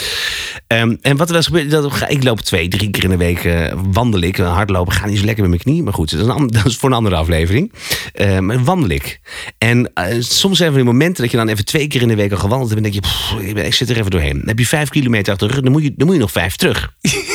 Ehm, 0.67 0.95
en 1.01 1.17
wat 1.17 1.27
er 1.27 1.27
wel 1.27 1.35
eens 1.35 1.45
gebeurt, 1.45 1.71
dat 1.71 2.03
ik 2.07 2.23
loop 2.23 2.41
twee, 2.41 2.67
drie 2.67 2.89
keer 2.89 3.03
in 3.03 3.09
de 3.09 3.17
week 3.17 3.43
eh, 3.43 3.73
wandel 3.91 4.21
ik. 4.21 4.37
Hardlopen 4.37 4.93
gaat 4.93 5.07
niet 5.09 5.19
zo 5.19 5.25
lekker 5.25 5.41
met 5.43 5.49
mijn 5.51 5.61
knie. 5.63 5.83
Maar 5.83 5.93
goed, 5.93 6.11
dat 6.11 6.19
is, 6.27 6.35
een, 6.35 6.47
dat 6.61 6.65
is 6.65 6.75
voor 6.77 6.89
een 6.89 6.95
andere 6.95 7.15
aflevering. 7.15 7.71
Eh, 8.13 8.39
maar 8.39 8.63
wandel 8.63 8.89
ik. 8.89 9.19
En 9.57 9.91
eh, 9.93 10.15
soms 10.19 10.57
zijn 10.57 10.75
er 10.75 10.83
momenten 10.85 11.21
dat 11.23 11.31
je 11.31 11.37
dan 11.37 11.47
even 11.47 11.65
twee 11.65 11.87
keer 11.87 12.01
in 12.01 12.07
de 12.07 12.15
week 12.15 12.31
al 12.31 12.37
gewandeld 12.37 12.69
hebt. 12.71 12.85
En 12.85 12.91
dan 12.91 13.01
denk 13.01 13.05
je, 13.05 13.49
pff, 13.51 13.65
ik 13.65 13.73
zit 13.73 13.89
er 13.89 13.97
even 13.97 14.11
doorheen. 14.11 14.37
Dan 14.37 14.47
heb 14.47 14.59
je 14.59 14.65
vijf 14.67 14.89
kilometer 14.89 15.31
achter 15.33 15.47
de 15.47 15.53
rug. 15.53 15.63
Dan 15.63 15.71
moet 15.71 15.83
je, 15.83 15.93
dan 15.95 16.05
moet 16.07 16.15
je 16.15 16.21
nog 16.21 16.31
vijf 16.31 16.55
terug. 16.55 16.93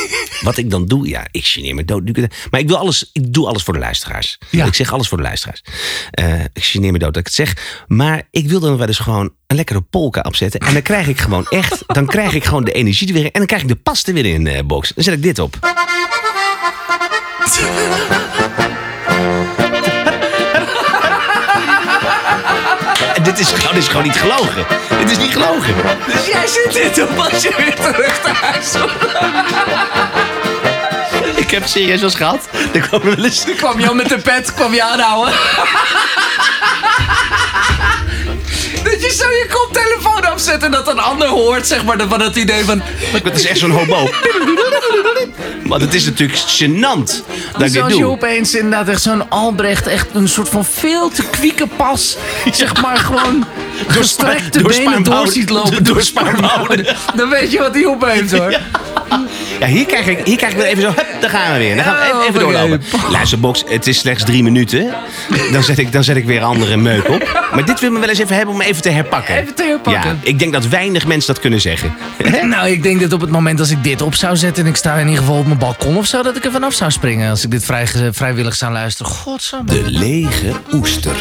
Wat 0.43 0.57
ik 0.57 0.69
dan 0.69 0.85
doe, 0.85 1.07
ja, 1.07 1.27
ik 1.31 1.45
geneer 1.45 1.75
me 1.75 1.85
dood. 1.85 2.01
Maar 2.51 2.59
ik, 2.59 2.67
wil 2.67 2.77
alles, 2.77 3.09
ik 3.13 3.33
doe 3.33 3.47
alles 3.47 3.63
voor 3.63 3.73
de 3.73 3.79
luisteraars. 3.79 4.37
Ja. 4.49 4.65
Ik 4.65 4.73
zeg 4.73 4.91
alles 4.93 5.07
voor 5.07 5.17
de 5.17 5.23
luisteraars. 5.23 5.63
Eh, 6.11 6.43
ik 6.43 6.63
geneer 6.63 6.91
me 6.91 6.99
dood 6.99 7.13
dat 7.13 7.17
ik 7.17 7.25
het 7.25 7.35
zeg. 7.35 7.83
Maar 7.87 8.23
ik 8.31 8.47
wil 8.47 8.59
dan 8.59 8.77
wel 8.77 8.87
eens 8.87 8.99
gewoon 8.99 9.33
een 9.47 9.55
lekkere 9.55 9.81
polka 9.81 10.21
opzetten. 10.21 10.59
En 10.59 10.73
dan 10.73 10.81
krijg 10.81 11.07
ik 11.07 11.19
gewoon 11.19 11.47
echt, 11.49 11.83
dan 11.87 12.05
krijg 12.05 12.33
ik 12.33 12.43
gewoon 12.43 12.63
de 12.63 12.71
energie 12.71 13.07
er 13.07 13.13
weer 13.13 13.23
in. 13.23 13.31
En 13.31 13.37
dan 13.37 13.47
krijg 13.47 13.61
ik 13.61 13.67
de 13.67 13.75
past 13.75 14.07
er 14.07 14.13
weer 14.13 14.25
in, 14.25 14.47
eh 14.47 14.63
box. 14.63 14.91
Dan 14.95 15.03
zet 15.03 15.13
ik 15.13 15.23
dit 15.23 15.39
op. 15.39 15.57
Dit 23.23 23.39
is, 23.39 23.47
gewoon, 23.47 23.73
dit 23.73 23.83
is 23.83 23.87
gewoon 23.87 24.03
niet 24.03 24.15
gelogen. 24.15 24.65
Dit 24.99 25.11
is 25.11 25.17
niet 25.17 25.33
gelogen. 25.33 25.75
Dus 26.05 26.25
jij 26.25 26.47
zit 26.47 26.73
dit 26.73 27.01
op 27.01 27.17
als 27.17 27.41
je 27.41 27.53
weer 27.57 27.75
terug 27.75 28.23
naar 28.23 28.35
huis 28.35 28.73
Ik 31.35 31.51
heb 31.51 31.67
serieus 31.67 32.01
wel 32.01 32.09
gehad. 32.09 32.47
Er 32.73 32.79
kwam 32.79 33.01
wel 33.01 33.25
eens... 33.25 33.45
kwam 33.57 33.79
je 33.79 33.87
al 33.87 33.93
met 33.93 34.09
de 34.09 34.17
pet, 34.17 34.53
kwam 34.53 34.73
je 34.73 34.83
aanhouden. 34.83 35.33
Je 39.03 39.13
zo 39.13 39.29
je 39.29 39.47
koptelefoon 39.49 40.31
opzet 40.31 40.63
en 40.63 40.71
dat 40.71 40.87
een 40.87 40.99
ander 40.99 41.27
hoort, 41.27 41.67
zeg 41.67 41.83
maar, 41.83 42.07
van 42.07 42.21
het 42.21 42.35
idee 42.35 42.63
van... 42.63 42.81
Dat 43.23 43.35
is 43.35 43.45
echt 43.45 43.59
zo'n 43.59 43.71
hobo. 43.71 44.09
Want 45.63 45.81
het 45.81 45.93
is 45.93 46.05
natuurlijk 46.05 46.39
gênant 46.39 47.23
dat 47.57 47.61
ik 47.61 47.87
dit 47.87 47.97
je 47.97 48.07
opeens 48.07 48.55
inderdaad 48.55 48.87
echt 48.87 49.01
zo'n 49.01 49.29
Albrecht, 49.29 49.87
echt 49.87 50.07
een 50.13 50.27
soort 50.27 50.49
van 50.49 50.65
veel 50.65 51.09
te 51.09 51.23
kwieke 51.23 51.67
pas, 51.67 52.17
zeg 52.51 52.81
maar 52.81 52.97
gewoon 52.97 53.45
gestrekte 53.87 54.61
door 54.61 54.71
benen 54.71 55.03
door 55.03 55.27
ziet 55.27 55.49
lopen. 55.49 55.83
door. 55.83 56.03
Dan 57.15 57.29
weet 57.29 57.51
je 57.51 57.59
wat 57.59 57.73
hij 57.73 57.85
opeens 57.85 58.31
hoor. 58.31 58.59
Ja, 59.59 59.67
hier 59.67 59.85
krijg 59.85 60.07
ik, 60.07 60.25
hier 60.25 60.37
krijg 60.37 60.51
ik 60.51 60.57
wel 60.57 60.67
even 60.67 60.81
zo, 60.81 60.87
hup, 60.87 61.07
daar 61.19 61.29
gaan 61.29 61.53
we 61.53 61.57
weer. 61.59 61.75
Dan 61.75 61.83
gaan 61.83 61.95
we 61.95 62.03
even, 62.03 62.21
even 62.21 62.33
Ja, 62.33 62.39
doorlopen. 62.39 62.81
Luister, 63.09 63.39
Box, 63.39 63.63
het 63.67 63.87
is 63.87 63.97
slechts 63.97 64.23
drie 64.23 64.43
minuten. 64.43 64.93
Dan 65.51 65.63
zet, 65.63 65.77
ik, 65.77 65.91
dan 65.91 66.03
zet 66.03 66.15
ik 66.15 66.25
weer 66.25 66.41
andere 66.41 66.77
meuk 66.77 67.09
op. 67.09 67.47
Maar 67.53 67.65
dit 67.65 67.79
wil 67.79 67.91
me 67.91 67.99
wel 67.99 68.09
eens 68.09 68.19
even 68.19 68.35
hebben 68.35 68.55
om 68.55 68.61
even 68.61 68.81
te 68.81 68.89
herpakken. 68.89 69.35
Even 69.35 69.55
te 69.55 69.63
herpakken. 69.63 70.09
Ja, 70.09 70.15
ik 70.21 70.39
denk 70.39 70.53
dat 70.53 70.67
weinig 70.67 71.07
mensen 71.07 71.33
dat 71.33 71.41
kunnen 71.41 71.61
zeggen. 71.61 71.93
Nou, 72.43 72.69
ik 72.69 72.83
denk 72.83 73.01
dat 73.01 73.13
op 73.13 73.21
het 73.21 73.29
moment 73.29 73.59
als 73.59 73.69
ik 73.69 73.83
dit 73.83 74.01
op 74.01 74.15
zou 74.15 74.35
zetten 74.35 74.63
en 74.63 74.69
ik 74.69 74.75
sta 74.75 74.95
in 74.95 75.07
ieder 75.07 75.23
geval 75.23 75.37
op 75.37 75.45
mijn 75.45 75.57
balkon 75.57 75.97
of 75.97 76.05
zo, 76.05 76.23
dat 76.23 76.35
ik 76.35 76.45
er 76.45 76.51
vanaf 76.51 76.73
zou 76.73 76.91
springen 76.91 77.29
als 77.29 77.43
ik 77.43 77.51
dit 77.51 77.65
vrij, 77.65 77.87
vrijwillig 78.11 78.55
zou 78.55 78.71
luisteren. 78.71 79.11
Godsamme. 79.11 79.65
De 79.65 79.83
lege 79.85 80.51
oester. 80.73 81.15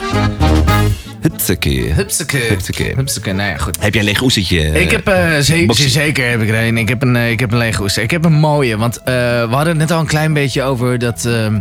Hupsakee. 1.23 1.93
Hupsake. 1.93 2.37
Hupsakee. 2.37 2.93
Hupsake, 2.97 3.33
nou 3.33 3.51
ja, 3.51 3.57
goed. 3.57 3.77
Heb 3.81 3.93
jij 3.95 4.03
een 4.03 4.09
leeg 4.09 4.23
oestertje? 4.23 4.81
Ik 4.81 4.91
heb, 4.91 5.09
eh, 5.09 5.39
ze- 5.39 5.65
Boxie. 5.67 5.89
zeker 5.89 6.31
heb 6.31 6.41
ik 6.43 6.49
er 6.49 6.67
een. 6.67 6.79
Ik 6.79 6.89
heb 6.89 7.03
een, 7.03 7.17
eh, 7.17 7.31
ik 7.31 7.41
heb 7.41 7.53
een 7.53 7.59
lege 7.59 7.83
oester. 7.83 8.03
Ik 8.03 8.11
heb 8.11 8.25
een 8.25 8.33
mooie, 8.33 8.77
want 8.77 8.97
eh, 8.99 9.05
we 9.05 9.49
hadden 9.51 9.67
het 9.69 9.77
net 9.77 9.91
al 9.91 10.01
een 10.01 10.07
klein 10.07 10.33
beetje 10.33 10.63
over 10.63 10.99
dat 10.99 11.25
ehm, 11.25 11.61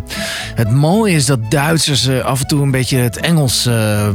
het 0.56 0.71
mooie 0.71 1.15
is 1.15 1.26
dat 1.26 1.52
Duitsers 1.52 2.08
eh, 2.08 2.19
af 2.19 2.39
en 2.41 2.47
toe 2.47 2.62
een 2.62 2.71
beetje 2.71 2.97
het 2.97 3.17
Engels 3.17 3.65
eh, 3.65 4.08
eh, 4.08 4.13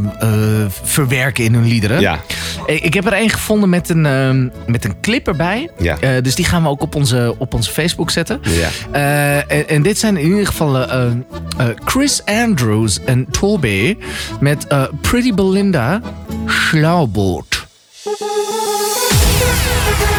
verwerken 0.83 1.45
in 1.45 1.55
hun 1.55 1.67
liederen. 1.67 2.01
Ja. 2.01 2.19
Ik, 2.67 2.81
ik 2.83 2.95
heb 2.95 3.07
er 3.07 3.21
een 3.21 3.31
gevonden 3.31 3.69
met 3.69 3.89
een, 3.89 4.07
ehm, 4.07 4.49
met 4.67 4.85
een 4.85 5.01
clip 5.01 5.27
erbij. 5.27 5.71
Ja. 5.79 5.99
Eh, 6.01 6.11
dus 6.23 6.35
die 6.35 6.45
gaan 6.45 6.63
we 6.63 6.69
ook 6.69 6.83
op 6.83 6.95
onze, 6.95 7.35
op 7.39 7.55
onze 7.55 7.71
Facebook 7.71 8.11
zetten. 8.11 8.41
Ja. 8.43 8.69
Eh, 8.93 9.57
en, 9.59 9.69
en 9.69 9.83
dit 9.83 9.99
zijn 9.99 10.17
in 10.17 10.29
ieder 10.29 10.47
geval 10.47 10.77
eh, 10.79 11.03
eh, 11.05 11.13
eh, 11.59 11.67
Chris 11.85 12.25
Andrews 12.25 13.01
en 13.05 13.27
Toby 13.31 13.97
met 14.41 14.67
eh, 14.67 14.83
Pretty 15.01 15.33
Belinda 15.37 16.01
Schlauboot. 16.46 17.66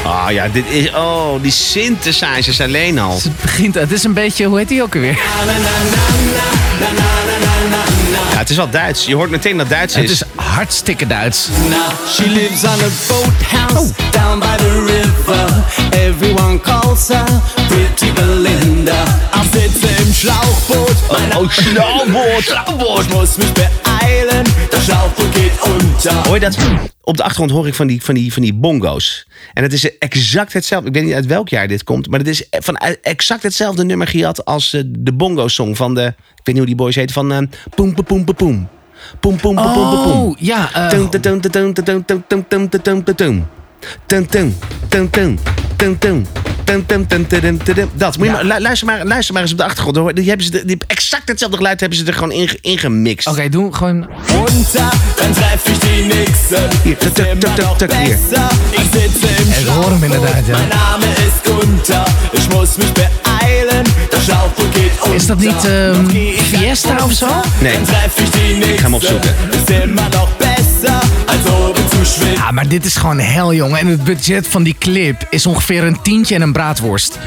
Ah 0.03 0.31
ja, 0.31 0.47
dit 0.47 0.65
is... 0.69 0.89
Oh, 0.93 1.41
die 1.41 1.51
synthesizers 1.51 2.61
alleen 2.61 2.99
al. 2.99 3.13
Het 3.13 3.41
begint, 3.41 3.75
het 3.75 3.91
is 3.91 4.03
een 4.03 4.13
beetje, 4.13 4.45
hoe 4.45 4.57
heet 4.57 4.67
die 4.67 4.81
ook 4.81 4.95
alweer? 4.95 5.17
Ja, 8.31 8.37
het 8.37 8.49
is 8.49 8.55
wel 8.55 8.69
Duits. 8.69 9.05
Je 9.05 9.15
hoort 9.15 9.29
meteen 9.29 9.57
dat 9.57 9.69
Duits 9.69 9.95
Het 9.95 10.03
is. 10.03 10.11
is 10.11 10.21
hartstikke 10.35 11.07
Duits. 11.07 11.49
She 12.15 12.29
lives 12.29 12.63
on 12.63 12.69
a 12.69 12.89
boathouse 13.07 13.91
down 14.11 14.39
by 14.39 14.55
the 14.57 14.83
river. 14.85 15.63
Everyone 15.91 16.59
calls 16.59 17.07
her 17.07 17.41
Pretty 17.67 18.11
Belinda. 18.13 19.03
Sitze 19.51 19.87
im 19.87 20.13
Schlauchboot. 20.13 20.95
Mein 21.11 21.37
Oh, 21.37 21.47
Schlauchboot. 21.49 22.43
Schlauchboot. 22.43 22.99
Ich 23.01 23.09
muss 23.13 23.37
mich 23.37 23.53
beeilen. 23.53 23.96
Unter. 25.67 26.13
Hoor 26.13 26.33
je 26.33 26.39
dat? 26.39 26.57
Op 27.03 27.17
de 27.17 27.23
achtergrond 27.23 27.51
hoor 27.51 27.67
ik 27.67 27.73
van 27.73 27.87
die, 27.87 28.03
van 28.03 28.13
die, 28.15 28.33
van 28.33 28.41
die 28.41 28.53
bongo's. 28.53 29.27
En 29.53 29.63
het 29.63 29.73
is 29.73 29.97
exact 29.97 30.53
hetzelfde. 30.53 30.87
Ik 30.87 30.93
weet 30.93 31.03
niet 31.03 31.13
uit 31.13 31.25
welk 31.25 31.49
jaar 31.49 31.67
dit 31.67 31.83
komt. 31.83 32.09
Maar 32.09 32.19
het 32.19 32.27
is 32.27 32.43
van 32.49 32.75
exact 33.01 33.43
hetzelfde 33.43 33.83
nummer 33.83 34.07
gehad 34.07 34.45
als 34.45 34.73
eh, 34.73 34.81
de 34.87 35.13
bongo-song 35.13 35.75
van 35.75 35.93
de... 35.93 36.01
Ik 36.05 36.13
weet 36.15 36.45
niet 36.45 36.57
hoe 36.57 36.65
die 36.65 36.75
boys 36.75 36.95
heet. 36.95 37.11
Van 37.11 37.31
eh, 37.31 37.37
Poem, 37.75 37.93
poem, 37.93 38.05
poem, 38.05 38.23
poem, 38.23 38.35
poem. 38.35 38.67
Poem, 39.19 39.35
poem, 39.37 39.55
poem, 39.55 39.73
poem, 39.73 39.89
poem, 39.89 40.03
poem. 40.03 40.21
Oh, 40.21 40.35
ja. 40.39 40.73
eh, 40.73 40.87
Tum, 40.87 41.09
tum, 41.09 41.21
tum, 41.21 41.41
tum, 41.41 41.73
tum, 41.73 42.05
tum, 42.05 42.05
tum, 42.27 42.69
tum, 42.69 42.69
tum, 42.69 43.03
tum, 44.07 44.27
tum, 44.89 45.09
tum, 45.09 45.37
dat. 47.93 48.17
Moet 48.17 48.27
je 48.27 48.31
maar, 48.31 48.59
luister, 48.59 48.87
maar, 48.87 49.05
luister 49.05 49.33
maar 49.33 49.43
eens 49.43 49.51
op 49.51 49.57
de 49.57 49.63
achtergrond. 49.63 49.95
Hoor. 49.97 50.13
Die 50.13 50.27
hebben 50.27 50.45
ze 50.45 50.65
die, 50.65 50.77
exact 50.87 51.27
hetzelfde 51.27 51.57
geluid 51.57 51.79
hebben 51.79 51.97
ze 51.97 52.05
er 52.05 52.13
gewoon 52.13 52.31
in, 52.61 52.77
gemixt. 52.77 53.27
Oké, 53.27 53.35
okay, 53.35 53.49
doe 53.49 53.73
gewoon. 53.73 54.09
Hier. 59.47 59.59
Ik 59.59 59.67
hoor 59.67 59.91
hem 59.91 60.03
inderdaad, 60.03 60.45
ja. 60.45 60.57
Mijn 60.57 60.67
naam 60.67 61.01
is 61.01 61.51
Gunther. 61.51 62.07
Ik 62.31 62.53
moet 62.53 62.93
beeilen. 63.23 63.85
Is 65.13 65.25
dat 65.25 65.37
niet 65.37 65.65
um, 65.65 66.09
Fiesta 66.37 67.03
of 67.03 67.11
zo? 67.11 67.27
Nee. 67.59 67.73
Ik 67.73 68.79
ga 68.79 68.83
hem 68.83 68.93
opzoeken. 68.93 69.35
Ist 69.51 69.69
immer 69.69 70.09
nog 70.09 70.37
besser. 70.37 71.16
Ja, 72.35 72.51
maar 72.51 72.67
dit 72.67 72.85
is 72.85 72.95
gewoon 72.95 73.19
hel, 73.19 73.53
jongen. 73.53 73.79
En 73.79 73.87
het 73.87 74.03
budget 74.03 74.47
van 74.47 74.63
die 74.63 74.75
clip 74.79 75.27
is 75.29 75.45
ongeveer 75.45 75.83
een 75.83 76.01
tientje 76.01 76.35
en 76.35 76.41
een 76.41 76.51
braadworst. 76.51 77.17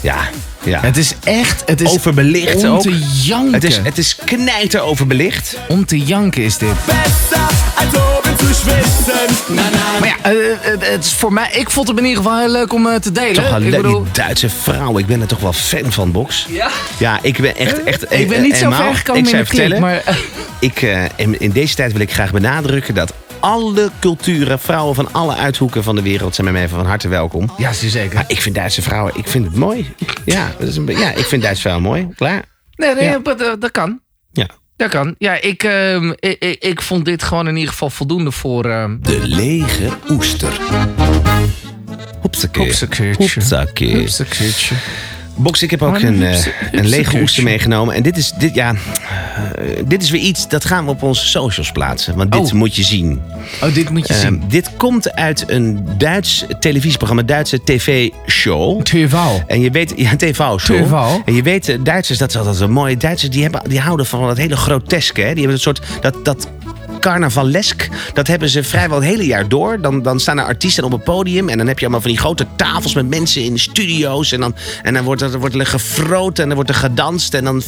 Ja, 0.00 0.16
ja. 0.62 0.80
Het 0.80 0.96
is 0.96 1.14
echt... 1.24 1.62
Het 1.66 1.80
is 1.80 1.90
overbelicht 1.90 2.64
om 2.64 2.70
ook. 2.70 2.82
te 2.82 2.98
janken. 3.22 3.52
Het 3.54 3.64
is, 3.64 3.76
het 3.82 3.98
is 3.98 4.16
knijter 4.24 4.80
overbelicht. 4.80 5.56
Om 5.68 5.84
te 5.86 5.98
janken 5.98 6.42
is 6.42 6.58
dit. 6.58 6.68
Maar 9.98 10.08
ja, 10.08 10.16
eh, 10.22 10.34
het, 10.60 10.86
het 10.90 11.04
is 11.04 11.12
voor 11.12 11.32
mij... 11.32 11.50
Ik 11.52 11.70
vond 11.70 11.88
het 11.88 11.98
in 11.98 12.04
ieder 12.04 12.22
geval 12.22 12.38
heel 12.38 12.50
leuk 12.50 12.72
om 12.72 12.86
eh, 12.86 12.94
te 12.94 13.12
delen. 13.12 13.34
Toch 13.34 13.50
wel 13.50 13.60
leuk, 13.60 13.76
bedoel... 13.82 14.02
die 14.02 14.12
Duitse 14.12 14.48
vrouw. 14.62 14.98
Ik 14.98 15.06
ben 15.06 15.20
er 15.20 15.26
toch 15.26 15.40
wel 15.40 15.52
fan 15.52 15.92
van, 15.92 16.12
Box. 16.12 16.46
Ja? 16.48 16.68
Ja, 16.98 17.18
ik 17.22 17.40
ben 17.40 17.56
echt... 17.56 17.82
echt 17.84 18.12
Ik 18.12 18.28
ben 18.28 18.42
niet 18.42 18.56
zo 18.56 18.70
ver 18.70 18.94
gekomen 18.94 19.22
ik 19.22 19.28
in 19.28 19.30
zou 19.30 19.42
de 19.42 19.48
clip, 19.48 19.60
vertellen, 19.60 19.80
maar... 19.80 20.02
eh, 20.04 20.16
Ik, 20.58 20.82
eh, 20.82 21.04
in, 21.16 21.40
in 21.40 21.50
deze 21.50 21.74
tijd 21.74 21.92
wil 21.92 22.00
ik 22.00 22.12
graag 22.12 22.32
benadrukken 22.32 22.94
dat 22.94 23.12
alle 23.42 23.90
culturen, 24.00 24.58
vrouwen 24.58 24.94
van 24.94 25.12
alle 25.12 25.34
uithoeken 25.34 25.82
van 25.82 25.94
de 25.94 26.02
wereld 26.02 26.34
zijn 26.34 26.46
bij 26.52 26.56
mij 26.60 26.68
van 26.68 26.86
harte 26.86 27.08
welkom. 27.08 27.50
ja, 27.56 27.72
zeker. 27.72 28.14
Maar 28.14 28.24
ik 28.26 28.40
vind 28.40 28.54
Duitse 28.54 28.82
vrouwen, 28.82 29.12
ik 29.16 29.28
vind 29.28 29.44
het 29.44 29.54
mooi. 29.56 29.94
Ja, 30.24 30.54
dat 30.58 30.68
is 30.68 30.76
een, 30.76 30.86
ja 30.86 31.10
ik 31.12 31.24
vind 31.24 31.42
Duitse 31.42 31.62
vrouwen 31.62 31.84
mooi. 31.86 32.08
Klaar? 32.16 32.44
Nee, 32.76 32.94
nee, 32.94 33.04
Ja. 33.04 33.18
dat, 33.18 33.60
dat 33.60 33.70
kan. 33.70 34.00
Ja. 34.32 34.46
Dat 34.76 34.90
kan. 34.90 35.14
Ja, 35.18 35.40
ik, 35.40 35.62
ehm, 35.62 36.10
ik, 36.18 36.36
ik, 36.38 36.62
ik 36.64 36.82
vond 36.82 37.04
dit 37.04 37.22
gewoon 37.22 37.48
in 37.48 37.54
ieder 37.56 37.70
geval 37.72 37.90
voldoende 37.90 38.30
voor... 38.30 38.64
ehm 38.64 38.96
De 39.00 39.18
lege 39.22 39.88
oester. 40.10 40.60
Hopsakee. 42.20 42.66
Hopsakeertje. 44.00 44.74
Box, 45.36 45.62
ik 45.62 45.70
heb 45.70 45.82
ook 45.82 45.90
Maar 45.90 46.02
een, 46.02 46.22
eh, 46.22 46.46
een 46.72 46.86
lege 46.86 47.20
oester 47.20 47.42
meegenomen. 47.42 47.94
En 47.94 48.02
dit 48.02 48.16
is, 48.16 48.32
dit, 48.38 48.54
ja, 48.54 48.74
eh, 49.54 49.64
dit 49.86 50.02
is 50.02 50.10
weer 50.10 50.20
iets, 50.20 50.48
dat 50.48 50.64
gaan 50.64 50.84
we 50.84 50.90
op 50.90 51.02
onze 51.02 51.26
socials 51.26 51.72
plaatsen. 51.72 52.16
Want 52.16 52.32
dit 52.32 52.40
Oh. 52.40 52.52
moet 52.52 52.76
je 52.76 52.82
zien. 52.82 53.20
Oh, 53.62 53.74
dit 53.74 53.90
moet 53.90 54.06
je 54.08 54.12
Ehm, 54.14 54.22
zien. 54.22 54.42
dit 54.48 54.70
komt 54.76 55.12
uit 55.14 55.44
een 55.46 55.86
Duits 55.98 56.44
televisieprogramma, 56.58 57.22
Duitse 57.22 57.60
tv-show. 57.64 58.82
TV. 58.82 59.14
En 59.46 59.60
je 59.60 59.70
weet, 59.70 59.92
ja, 59.96 60.16
TV-show. 60.16 60.60
TV. 60.60 60.92
En 61.24 61.34
je 61.34 61.42
weet, 61.42 61.78
Duitsers, 61.84 62.18
dat 62.18 62.28
is 62.30 62.36
altijd 62.36 62.60
een 62.60 62.70
mooie. 62.70 62.96
Duitsers, 62.96 63.30
die, 63.32 63.42
hebben, 63.42 63.60
die 63.68 63.80
houden 63.80 64.06
van 64.06 64.26
dat 64.26 64.36
hele 64.36 64.56
groteske. 64.56 65.20
Hè? 65.20 65.26
Die 65.26 65.36
hebben 65.36 65.52
een 65.54 65.58
soort, 65.60 65.80
dat, 66.00 66.24
dat 66.24 66.48
carnavalesk, 67.02 67.88
dat 68.14 68.26
hebben 68.26 68.48
ze 68.48 68.62
vrijwel 68.62 69.00
het 69.00 69.08
hele 69.08 69.26
jaar 69.26 69.48
door. 69.48 69.80
Dan, 69.80 70.02
dan 70.02 70.20
staan 70.20 70.38
er 70.38 70.44
artiesten 70.44 70.84
op 70.84 70.92
een 70.92 71.02
podium 71.02 71.48
en 71.48 71.58
dan 71.58 71.66
heb 71.66 71.76
je 71.78 71.84
allemaal 71.84 72.00
van 72.02 72.10
die 72.10 72.18
grote 72.20 72.46
tafels 72.56 72.94
met 72.94 73.08
mensen 73.08 73.42
in 73.42 73.58
studio's. 73.58 74.32
En 74.32 74.40
dan, 74.40 74.54
en 74.82 74.94
dan 74.94 75.04
wordt 75.04 75.22
er, 75.22 75.38
wordt 75.38 75.54
er 75.54 75.66
gefroten 75.66 76.42
en 76.42 76.46
dan 76.48 76.54
wordt 76.56 76.70
er 76.70 76.76
gedanst. 76.76 77.34
En 77.34 77.44
dan 77.44 77.62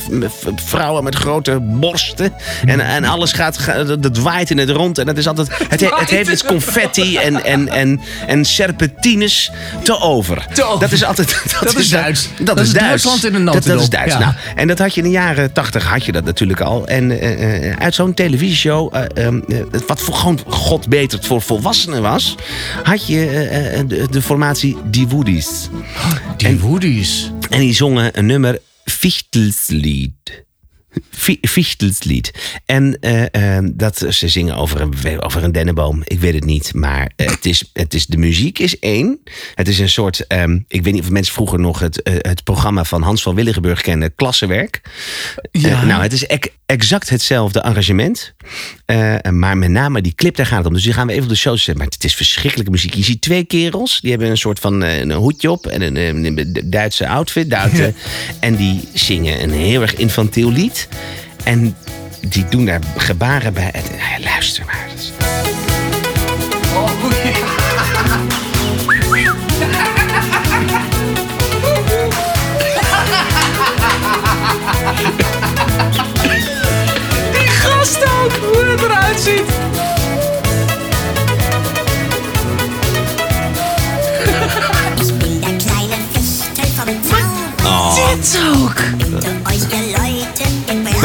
vrouwen 0.64 1.04
met 1.04 1.14
grote 1.14 1.58
borsten. 1.60 2.32
En, 2.66 2.80
en 2.80 3.04
alles 3.04 3.32
gaat, 3.32 3.58
ga- 3.58 3.82
dat 3.96 4.18
waait 4.18 4.50
in 4.50 4.58
het 4.58 4.70
rond. 4.70 4.98
En 4.98 5.06
dat 5.06 5.16
is 5.16 5.26
altijd, 5.26 5.48
het, 5.68 5.80
he- 5.80 5.88
het 5.94 6.10
heeft 6.10 6.28
dus 6.30 6.44
confetti 6.44 7.16
en, 7.16 7.44
en, 7.44 7.68
en, 7.68 8.00
en 8.26 8.44
serpentines 8.44 9.50
te 9.82 9.98
over. 10.00 10.46
Te 10.52 10.64
over. 10.64 10.80
Dat 10.80 10.92
is 10.92 11.04
altijd... 11.04 11.42
Dat, 11.60 11.62
Dat 11.62 11.76
is 11.76 11.88
Duits. 11.88 12.28
Dat, 12.38 12.46
Dat 12.56 12.58
is 12.66 12.72
Duits. 12.72 12.88
Duitsland 12.88 13.24
in 13.24 13.34
een 13.34 13.44
Dat, 13.44 13.64
dat 13.64 13.80
is. 13.80 13.88
Duits. 13.88 14.12
Ja. 14.12 14.18
Nou, 14.18 14.32
en 14.54 14.68
dat 14.68 14.78
had 14.78 14.94
je 14.94 15.00
in 15.00 15.06
de 15.06 15.12
jaren 15.12 15.52
tachtig, 15.52 15.84
had 15.88 16.04
je 16.04 16.12
dat 16.12 16.24
natuurlijk 16.24 16.60
al. 16.60 16.86
En 16.86 17.10
eh, 17.20 17.70
eh, 17.70 17.76
uit 17.78 17.94
zo'n 17.94 18.14
televisieshow, 18.14 18.94
eh, 18.94 19.23
ehm, 19.24 19.40
eh, 19.48 19.80
wat 19.86 20.00
voor, 20.00 20.14
gewoon 20.14 20.40
god 20.46 20.88
beter 20.88 21.24
voor 21.24 21.42
volwassenen 21.42 22.02
was, 22.02 22.34
had 22.82 23.06
je 23.06 23.26
eh, 23.26 23.78
eh, 23.78 23.88
de, 23.88 24.06
de 24.10 24.22
formatie 24.22 24.76
Die 24.84 25.08
Woodies. 25.08 25.68
Die 26.36 26.60
woodies. 26.60 27.30
En 27.50 27.60
die 27.60 27.74
zongen 27.74 28.18
een 28.18 28.26
nummer 28.26 28.58
Fichtelslied. 28.84 30.44
Fichtelslied. 31.40 32.30
En 32.66 32.98
eh, 33.00 33.58
dat 33.72 34.06
ze 34.08 34.28
zingen 34.28 34.56
over 34.56 34.80
een, 34.80 35.20
over 35.22 35.44
een 35.44 35.52
dennenboom. 35.52 36.02
Ik 36.04 36.20
weet 36.20 36.34
het 36.34 36.44
niet. 36.44 36.74
Maar 36.74 37.12
eh, 37.16 37.26
het 37.30 37.46
is, 37.46 37.70
het 37.72 37.94
is, 37.94 38.06
de 38.06 38.16
muziek 38.16 38.58
is 38.58 38.78
één. 38.78 39.20
Het 39.54 39.68
is 39.68 39.78
een 39.78 39.88
soort. 39.88 40.26
ehm, 40.26 40.58
ik 40.68 40.82
weet 40.82 40.92
niet 40.92 41.02
of 41.02 41.10
mensen 41.10 41.34
vroeger 41.34 41.58
nog 41.60 41.78
het, 41.78 42.00
het 42.04 42.44
programma 42.44 42.84
van 42.84 43.02
Hans 43.02 43.22
van 43.22 43.34
Willigenburg 43.34 43.80
kennen. 43.80 44.14
Klassenwerk. 44.14 44.80
Ja. 45.50 45.84
Nou, 45.84 46.02
het 46.02 46.12
is 46.12 46.26
ec- 46.26 46.52
exact 46.66 47.08
hetzelfde 47.10 47.62
arrangement. 47.62 48.34
Maar 49.30 49.58
met 49.58 49.70
name 49.70 50.00
die 50.02 50.14
clip, 50.14 50.36
daar 50.36 50.46
gaat 50.46 50.58
het 50.58 50.66
om. 50.66 50.72
Dus 50.72 50.82
die 50.82 50.92
gaan 50.92 51.06
we 51.06 51.12
even 51.12 51.24
op 51.24 51.30
de 51.30 51.36
show 51.36 51.56
zetten. 51.56 51.76
Maar 51.76 51.86
het 51.86 52.04
is 52.04 52.14
verschrikkelijke 52.14 52.70
muziek. 52.72 52.94
Je 52.94 53.02
ziet 53.04 53.20
twee 53.20 53.44
kerels. 53.44 54.00
Die 54.00 54.10
hebben 54.10 54.30
een 54.30 54.36
soort 54.36 54.58
van 54.58 54.80
een 54.80 55.12
hoedje 55.12 55.50
op. 55.50 55.66
En 55.66 55.82
een, 55.82 55.96
een, 55.96 56.24
een 56.38 56.60
Duitse 56.70 57.08
outfit. 57.08 57.50
Duitse, 57.50 57.92
En 58.40 58.56
die 58.56 58.80
zingen 58.94 59.42
een 59.42 59.50
heel 59.50 59.82
erg 59.82 59.94
infantiel 59.94 60.50
lied. 60.52 60.83
En 61.44 61.76
die 62.28 62.48
doen 62.48 62.64
daar 62.64 62.80
gebaren 62.96 63.54
bij. 63.54 63.70
En, 63.70 63.82
luister 64.22 64.64
maar. 64.64 65.53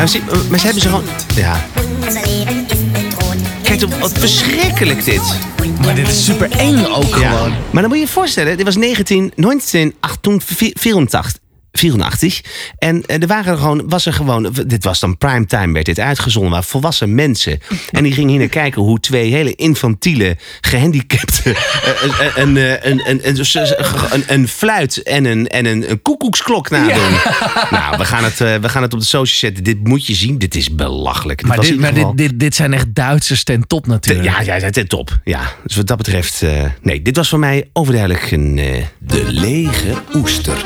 Ze, 0.10 0.22
maar 0.49 0.60
ze 0.60 0.66
hebben 0.66 0.84
ze 0.84 0.89
gewoon. 0.89 1.05
Ja. 1.36 1.66
Kijk, 3.64 3.82
wat 3.99 4.12
verschrikkelijk 4.12 5.05
dit. 5.05 5.22
Maar 5.82 5.95
dit 5.95 6.07
is 6.07 6.26
super 6.26 6.51
eng 6.51 6.86
ook 6.86 7.14
gewoon. 7.14 7.53
Maar 7.72 7.82
dan 7.82 7.91
moet 7.91 7.99
je 7.99 8.05
je 8.05 8.07
voorstellen, 8.07 8.57
dit 8.57 8.66
was 8.66 8.76
19, 8.76 9.32
1984. 9.36 11.38
84. 11.80 12.41
En 12.77 13.05
eh, 13.05 13.21
er 13.21 13.27
waren 13.27 13.51
er 13.51 13.57
gewoon, 13.57 13.89
was 13.89 14.05
er 14.05 14.13
gewoon, 14.13 14.53
dit 14.67 14.84
was 14.84 14.99
dan 14.99 15.17
primetime, 15.17 15.73
werd 15.73 15.86
dit 15.86 15.99
uitgezonden, 15.99 16.51
waar 16.51 16.63
volwassen 16.63 17.15
mensen. 17.15 17.59
En 17.91 18.03
die 18.03 18.13
gingen 18.13 18.30
hier 18.30 18.39
naar 18.39 18.47
kijken 18.47 18.82
hoe 18.82 18.99
twee 18.99 19.32
hele 19.32 19.55
infantiele, 19.55 20.38
gehandicapten. 20.61 21.55
eh, 21.55 22.25
eh, 22.27 22.36
een, 22.36 22.55
een, 22.55 23.09
een, 23.09 23.27
een, 23.27 24.13
een, 24.13 24.23
een 24.27 24.47
fluit 24.47 25.03
en 25.03 25.25
een, 25.25 25.47
en 25.47 25.65
een, 25.65 25.91
een 25.91 26.01
koekoeksklok 26.01 26.69
nadoen. 26.69 27.17
Nou, 27.71 27.97
we 27.97 28.05
gaan, 28.05 28.23
het, 28.23 28.38
we 28.38 28.69
gaan 28.69 28.82
het 28.82 28.93
op 28.93 28.99
de 28.99 29.05
social 29.05 29.38
zetten. 29.38 29.63
Dit 29.63 29.88
moet 29.88 30.05
je 30.05 30.13
zien. 30.13 30.38
Dit 30.38 30.55
is 30.55 30.75
belachelijk. 30.75 31.43
Maar, 31.43 31.59
dit, 31.59 31.80
maar 31.80 31.93
dit, 31.93 32.07
dit, 32.15 32.39
dit 32.39 32.55
zijn 32.55 32.73
echt 32.73 32.95
Duitsers 32.95 33.43
ten 33.43 33.67
top 33.67 33.88
natuurlijk. 33.88 34.45
ja, 34.45 34.57
ja, 34.57 34.69
ten 34.69 34.88
top. 34.88 35.19
Ja, 35.23 35.41
dus 35.63 35.75
wat 35.75 35.88
dat 35.88 35.97
betreft... 35.97 36.43
nee, 36.82 37.01
dit 37.01 37.15
was 37.15 37.30
voor 37.30 37.39
mij 37.39 37.69
overduidelijk 37.73 38.32
een... 38.32 38.55
de 38.99 39.23
lege 39.32 39.93
oester. 40.13 40.65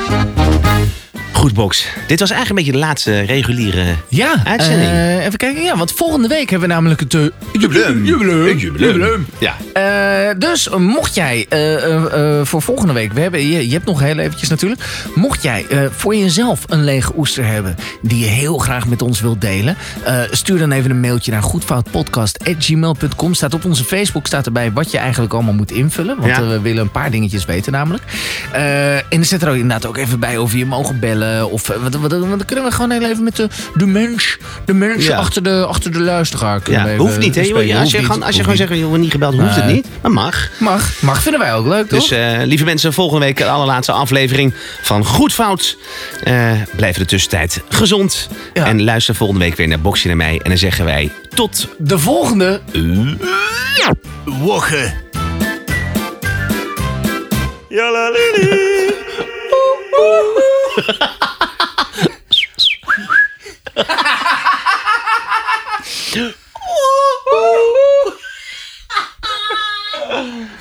Goed, 1.32 1.54
Box. 1.54 1.88
Dit 2.08 2.20
was 2.20 2.30
eigenlijk 2.32 2.50
een 2.50 2.56
beetje 2.66 2.72
de 2.82 2.86
laatste 2.88 3.20
reguliere 3.20 3.84
Ja, 4.08 4.42
uitzending. 4.44 4.92
eh, 4.92 5.26
even 5.26 5.38
kijken. 5.38 5.64
Ja, 5.64 5.78
want 5.78 5.92
volgende 5.92 6.28
week 6.28 6.50
hebben 6.50 6.68
we 6.68 6.74
namelijk 6.74 7.00
het... 7.00 7.14
eh, 7.14 7.22
Jubileum. 7.60 8.06
Jubileum. 8.06 8.58
Jubileum. 8.58 9.26
Ja. 9.40 9.56
Eh, 9.74 10.36
dus 10.38 10.70
mocht 10.70 11.16
jij 11.16 11.46
eh, 11.50 11.74
eh, 11.76 12.40
eh, 12.40 12.46
voor 12.46 12.62
volgende 12.62 12.94
week, 12.94 13.14
we 13.14 13.20
hebben, 13.22 13.48
je, 13.48 13.68
je 13.68 13.74
hebt 13.74 13.86
nog 13.86 14.00
heel 14.00 14.18
eventjes 14.18 14.50
natuurlijk. 14.50 14.82
Mocht 15.16 15.44
jij 15.44 15.66
eh, 15.70 15.80
voor 15.92 16.16
jezelf 16.16 16.62
een 16.68 16.84
lege 16.84 17.12
oester 17.18 17.46
hebben 17.46 17.76
die 18.02 18.20
je 18.20 18.26
heel 18.26 18.58
graag 18.58 18.88
met 18.88 19.02
ons 19.02 19.22
wilt 19.22 19.42
delen, 19.42 19.78
eh, 20.04 20.20
stuur 20.32 20.58
dan 20.60 20.72
even 20.72 20.92
een 20.92 21.00
mailtje 21.00 21.32
naar 21.32 21.42
goedfoutpodcast.gmail.com. 21.44 23.34
Staat 23.34 23.54
op 23.54 23.66
onze 23.66 23.84
Facebook 23.84 24.28
staat 24.28 24.46
erbij 24.46 24.72
wat 24.72 24.92
je 24.92 24.98
eigenlijk 24.98 25.34
allemaal 25.34 25.54
moet 25.54 25.72
invullen. 25.72 26.16
Want 26.20 26.28
Ja. 26.36 26.48
we 26.48 26.60
willen 26.62 26.82
een 26.82 26.92
paar 26.92 27.12
dingetjes 27.12 27.46
weten 27.46 27.72
namelijk. 27.72 28.04
Eh, 28.52 28.96
en 28.96 29.04
er 29.20 29.26
zit 29.26 29.42
er 29.42 29.48
ook 29.50 29.54
inderdaad 29.56 29.86
ook 29.86 29.98
even 29.98 30.20
bij 30.20 30.38
over 30.38 30.58
je 30.58 30.66
mogen 30.66 31.00
bellen. 31.10 31.52
Of 31.52 31.70
eh, 31.70 31.76
wat- 32.00 32.10
dan 32.10 32.42
kunnen 32.46 32.66
we 32.66 32.72
gewoon 32.72 32.92
heel 32.92 33.04
even 33.10 33.24
met 33.24 33.36
de, 33.36 33.48
de 33.76 33.86
mens, 33.86 34.38
de 34.66 34.74
mens 34.74 35.06
Ja. 35.06 35.18
achter, 35.18 35.44
de, 35.44 35.66
achter 35.66 35.92
de 35.92 36.00
luisteraar. 36.00 36.62
kunnen 36.62 36.92
Ja, 36.92 36.98
hoeft 36.98 37.18
niet, 37.20 37.36
hè? 37.36 37.42
joh. 37.42 37.80
Als 37.80 37.92
je, 37.92 37.98
niet, 37.98 38.06
gewoon, 38.06 38.24
als 38.24 38.36
je 38.36 38.42
gewoon 38.42 38.58
niet. 38.58 38.68
zegt, 38.68 38.80
je 38.80 38.86
wordt 38.86 39.02
niet 39.02 39.12
gebeld, 39.12 39.40
hoeft 39.40 39.56
het 39.56 39.66
niet. 39.66 39.88
Dat 40.02 40.12
mag. 40.12 40.50
Mag, 40.58 40.92
mag, 41.02 41.22
vinden 41.22 41.42
wij 41.42 41.54
ook 41.54 41.68
leuk, 41.68 41.88
toch? 41.88 42.00
Dus 42.00 42.12
eh, 42.12 42.38
lieve 42.44 42.64
mensen, 42.64 42.94
volgende 42.94 43.26
week 43.26 43.38
de 43.38 43.46
allerlaatste 43.50 43.92
aflevering 43.92 44.54
van 44.82 45.06
Goed 45.06 45.34
Fout. 45.34 45.78
Eh 46.24 46.52
blijf 46.76 46.98
de 46.98 47.06
tussentijd 47.06 47.62
gezond. 47.70 48.28
Ja. 48.54 48.66
En 48.66 48.84
luister 48.84 49.16
volgende 49.16 49.44
week 49.46 49.56
weer 49.56 49.68
naar 49.68 49.80
Boxje 49.82 50.08
naar 50.08 50.18
mij. 50.18 50.40
En 50.44 50.50
dan 50.50 50.58
zeggen 50.58 50.86
wij 50.86 51.12
tot 51.36 51.68
de 51.78 52.00
volgende. 52.00 52.62
woche. 54.26 54.94
Ja, 57.70 57.92
oh. 70.16 70.60